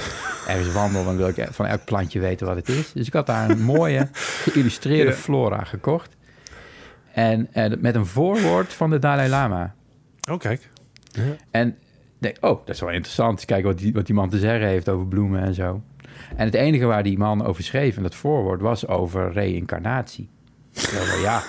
ergens 0.47 0.71
wandel, 0.73 1.03
dan 1.05 1.17
wil 1.17 1.27
ik 1.27 1.47
van 1.51 1.65
elk 1.65 1.85
plantje 1.85 2.19
weten 2.19 2.47
wat 2.47 2.55
het 2.55 2.69
is. 2.69 2.91
Dus 2.93 3.07
ik 3.07 3.13
had 3.13 3.25
daar 3.25 3.49
een 3.49 3.61
mooie 3.61 4.07
geïllustreerde 4.13 5.11
Ja. 5.15 5.17
flora 5.17 5.63
gekocht. 5.63 6.15
En 7.13 7.47
eh, 7.53 7.71
met 7.79 7.95
een 7.95 8.05
voorwoord 8.05 8.73
van 8.73 8.89
de 8.89 8.99
Dalai 8.99 9.29
Lama. 9.29 9.73
Oh, 10.31 10.39
kijk. 10.39 10.69
En 11.51 11.67
ik 11.67 11.75
denk, 12.17 12.35
oh, 12.41 12.65
dat 12.65 12.75
is 12.75 12.79
wel 12.81 12.91
interessant. 12.91 13.45
Kijken 13.45 13.67
wat 13.67 13.77
die, 13.77 13.93
wat 13.93 14.05
die 14.05 14.15
man 14.15 14.29
te 14.29 14.39
zeggen 14.39 14.67
heeft 14.67 14.89
over 14.89 15.07
bloemen 15.07 15.41
en 15.41 15.53
zo. 15.53 15.81
En 16.36 16.45
het 16.45 16.53
enige 16.53 16.86
waar 16.86 17.03
die 17.03 17.18
man 17.18 17.45
over 17.45 17.63
schreef 17.63 17.97
in 17.97 18.03
dat 18.03 18.15
voorwoord 18.15 18.61
was 18.61 18.88
over 18.88 19.32
reïncarnatie. 19.32 20.30
Ja, 21.22 21.43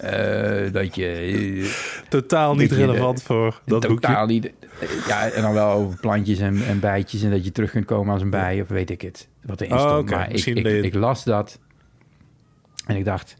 eh, 0.00 0.72
dat 0.72 0.94
je... 0.94 1.06
eh, 1.06 2.08
Totaal 2.08 2.54
niet 2.54 2.68
de- 2.68 2.74
relevant 2.76 3.22
voor 3.22 3.60
dat 3.66 3.82
totaal 3.82 4.26
boekje. 4.26 4.32
niet... 4.50 4.52
eh, 4.80 4.88
Ja, 5.06 5.28
en 5.30 5.42
dan 5.42 5.52
wel 5.52 5.70
over 5.70 6.00
plantjes 6.00 6.38
en, 6.38 6.66
en 6.66 6.80
bijtjes... 6.80 7.22
en 7.22 7.30
dat 7.30 7.44
je 7.44 7.52
terug 7.52 7.70
kunt 7.70 7.84
komen 7.84 8.12
als 8.12 8.22
een 8.22 8.30
bij, 8.30 8.60
of 8.60 8.68
weet 8.68 8.90
ik 8.90 9.00
het. 9.00 9.28
Wat 9.42 9.60
erin 9.60 9.74
Oh, 9.76 9.80
stond. 9.80 10.10
Maar 10.10 10.30
ik, 10.32 10.46
ik, 10.46 10.54
deed 10.54 10.64
je- 10.64 10.80
ik 10.82 10.94
las 10.94 11.24
dat 11.24 11.58
en 12.86 12.96
ik 12.96 13.04
dacht... 13.04 13.36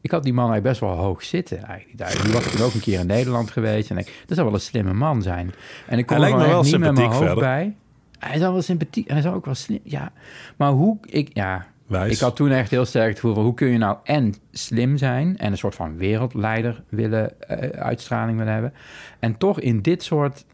Ik 0.00 0.10
had 0.10 0.22
die 0.22 0.32
man 0.32 0.50
eigenlijk 0.50 0.78
best 0.78 0.92
wel 0.92 1.04
hoog 1.04 1.22
zitten. 1.24 1.62
Eigenlijk. 1.64 2.22
Die 2.22 2.32
was 2.32 2.52
toen 2.52 2.62
ook 2.66 2.74
een 2.74 2.80
keer 2.80 2.98
in 3.00 3.06
Nederland 3.06 3.50
geweest. 3.50 3.90
En 3.90 3.98
ik, 3.98 4.04
dat 4.26 4.36
zou 4.36 4.46
wel 4.46 4.54
een 4.56 4.62
slimme 4.64 4.92
man 4.92 5.22
zijn. 5.22 5.54
En 5.86 5.98
ik 5.98 6.06
kon 6.06 6.16
er 6.22 6.38
wel 6.38 6.62
niet 6.62 6.78
met 6.78 6.94
mijn 6.94 7.06
hoofd 7.06 7.16
verder. 7.18 7.38
bij. 7.38 7.76
Hij 8.18 8.34
is 8.34 8.40
wel 8.40 8.62
sympathiek 8.62 9.06
en 9.06 9.16
hij 9.16 9.24
is 9.24 9.30
ook 9.30 9.44
wel 9.44 9.54
slim. 9.54 9.80
Ja, 9.82 10.12
maar 10.56 10.70
hoe... 10.70 10.98
Ik, 11.06 11.30
ja, 11.32 11.66
Wijs. 11.86 12.14
ik 12.14 12.18
had 12.20 12.36
toen 12.36 12.50
echt 12.50 12.70
heel 12.70 12.84
sterk 12.84 13.08
het 13.08 13.18
gevoel 13.18 13.34
van... 13.34 13.44
hoe 13.44 13.54
kun 13.54 13.68
je 13.68 13.78
nou 13.78 13.96
en 14.04 14.34
slim 14.50 14.96
zijn... 14.96 15.38
en 15.38 15.50
een 15.50 15.58
soort 15.58 15.74
van 15.74 15.96
wereldleider 15.96 16.82
willen... 16.88 17.40
eh, 17.40 17.80
uitstraling 17.80 18.38
willen 18.38 18.52
hebben... 18.52 18.72
en 19.18 19.36
toch 19.36 19.60
in 19.60 19.82
dit 19.82 20.02
soort... 20.02 20.44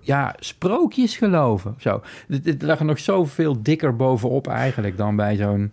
ja, 0.00 0.34
sprookjes 0.38 1.16
geloven. 1.16 1.74
Zo. 1.78 2.02
Het, 2.28 2.44
het 2.44 2.62
lag 2.62 2.78
er 2.78 2.84
nog 2.84 2.98
zoveel 2.98 3.62
dikker 3.62 3.96
bovenop 3.96 4.46
eigenlijk... 4.46 4.96
dan 4.96 5.16
bij 5.16 5.36
zo'n... 5.36 5.70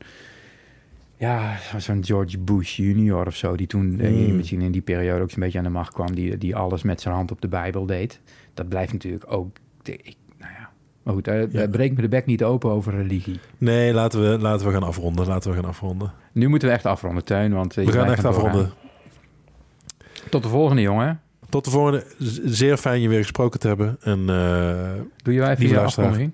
ja, 1.18 1.58
zo'n 1.78 2.06
George 2.06 2.38
Bush 2.38 2.76
junior 2.76 3.28
of 3.28 3.36
zo... 3.36 3.56
die 3.56 3.68
toen 3.68 4.00
eh, 4.00 4.08
Hmm. 4.08 4.36
misschien 4.36 4.62
in 4.62 4.72
die 4.72 4.82
periode 4.82 5.22
ook 5.24 5.32
zo'n 5.32 5.44
beetje 5.44 5.58
aan 5.58 5.64
de 5.64 5.70
macht 5.70 5.94
kwam... 5.94 6.16
Die, 6.16 6.38
die 6.38 6.56
alles 6.56 6.84
met 6.84 7.02
zijn 7.02 7.16
hand 7.16 7.32
op 7.32 7.42
de 7.42 7.48
Bijbel 7.48 7.86
deed. 7.86 8.20
Dat 8.54 8.70
blijft 8.70 8.94
natuurlijk 8.94 9.32
ook... 9.32 9.58
ik, 9.84 10.16
maar 11.16 11.36
goed, 11.38 11.52
Ja. 11.52 11.68
breek 11.68 11.96
me 11.96 12.02
de 12.02 12.08
bek 12.08 12.26
niet 12.26 12.44
open 12.44 12.70
over 12.72 12.94
religie. 12.94 13.40
Nee, 13.58 13.94
laten 13.94 14.22
we, 14.32 14.40
laten 14.40 14.66
we 14.68 14.74
gaan 14.74 14.84
afronden. 14.84 15.28
Laten 15.28 15.50
we 15.50 15.56
gaan 15.56 15.66
afronden. 15.70 16.12
Nu 16.32 16.48
moeten 16.48 16.68
we 16.68 16.74
echt 16.74 16.86
afronden, 16.86 17.24
Teun, 17.24 17.54
want 17.54 17.78
eh, 17.78 17.86
We 17.86 17.92
gaan 17.92 18.12
echt 18.12 18.26
afronden. 18.26 18.72
Tot 20.30 20.44
de 20.44 20.50
volgende, 20.50 20.82
jongen. 20.82 21.22
Tot 21.50 21.66
de 21.66 21.72
volgende. 21.72 22.04
Zeer 22.46 22.78
fijn 22.78 23.02
je 23.02 23.08
weer 23.10 23.22
gesproken 23.22 23.60
te 23.60 23.68
hebben. 23.68 23.98
En 24.02 24.20
eh, 24.20 25.02
Doe 25.24 25.34
je 25.34 25.42
even 25.42 25.58
Lieve 25.60 25.74
je 25.74 25.80
afkondiging? 25.80 26.32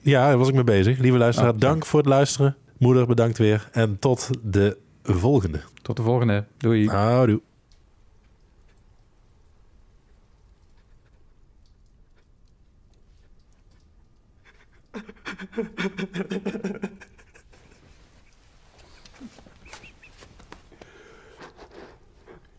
ja, 0.00 0.26
daar 0.28 0.38
was 0.38 0.48
ik 0.48 0.54
mee 0.54 0.64
bezig. 0.64 0.98
Lieve 0.98 1.18
luisteraar, 1.18 1.52
Oh, 1.52 1.58
dank 1.58 1.86
voor 1.86 1.98
het 2.00 2.08
luisteren. 2.08 2.56
Moeder, 2.78 3.06
bedankt 3.06 3.38
weer. 3.38 3.68
En 3.72 3.98
tot 3.98 4.30
de 4.42 4.76
volgende. 5.02 5.60
Tot 5.82 5.96
de 5.96 6.02
volgende. 6.02 6.44
Doei. 6.58 6.88
Houdoe. 6.88 7.40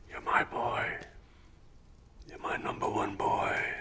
You're 0.09 0.21
my 0.25 0.43
boy. 0.43 0.85
You're 2.27 2.39
my 2.39 2.57
number 2.57 2.89
one 2.89 3.15
boy. 3.15 3.72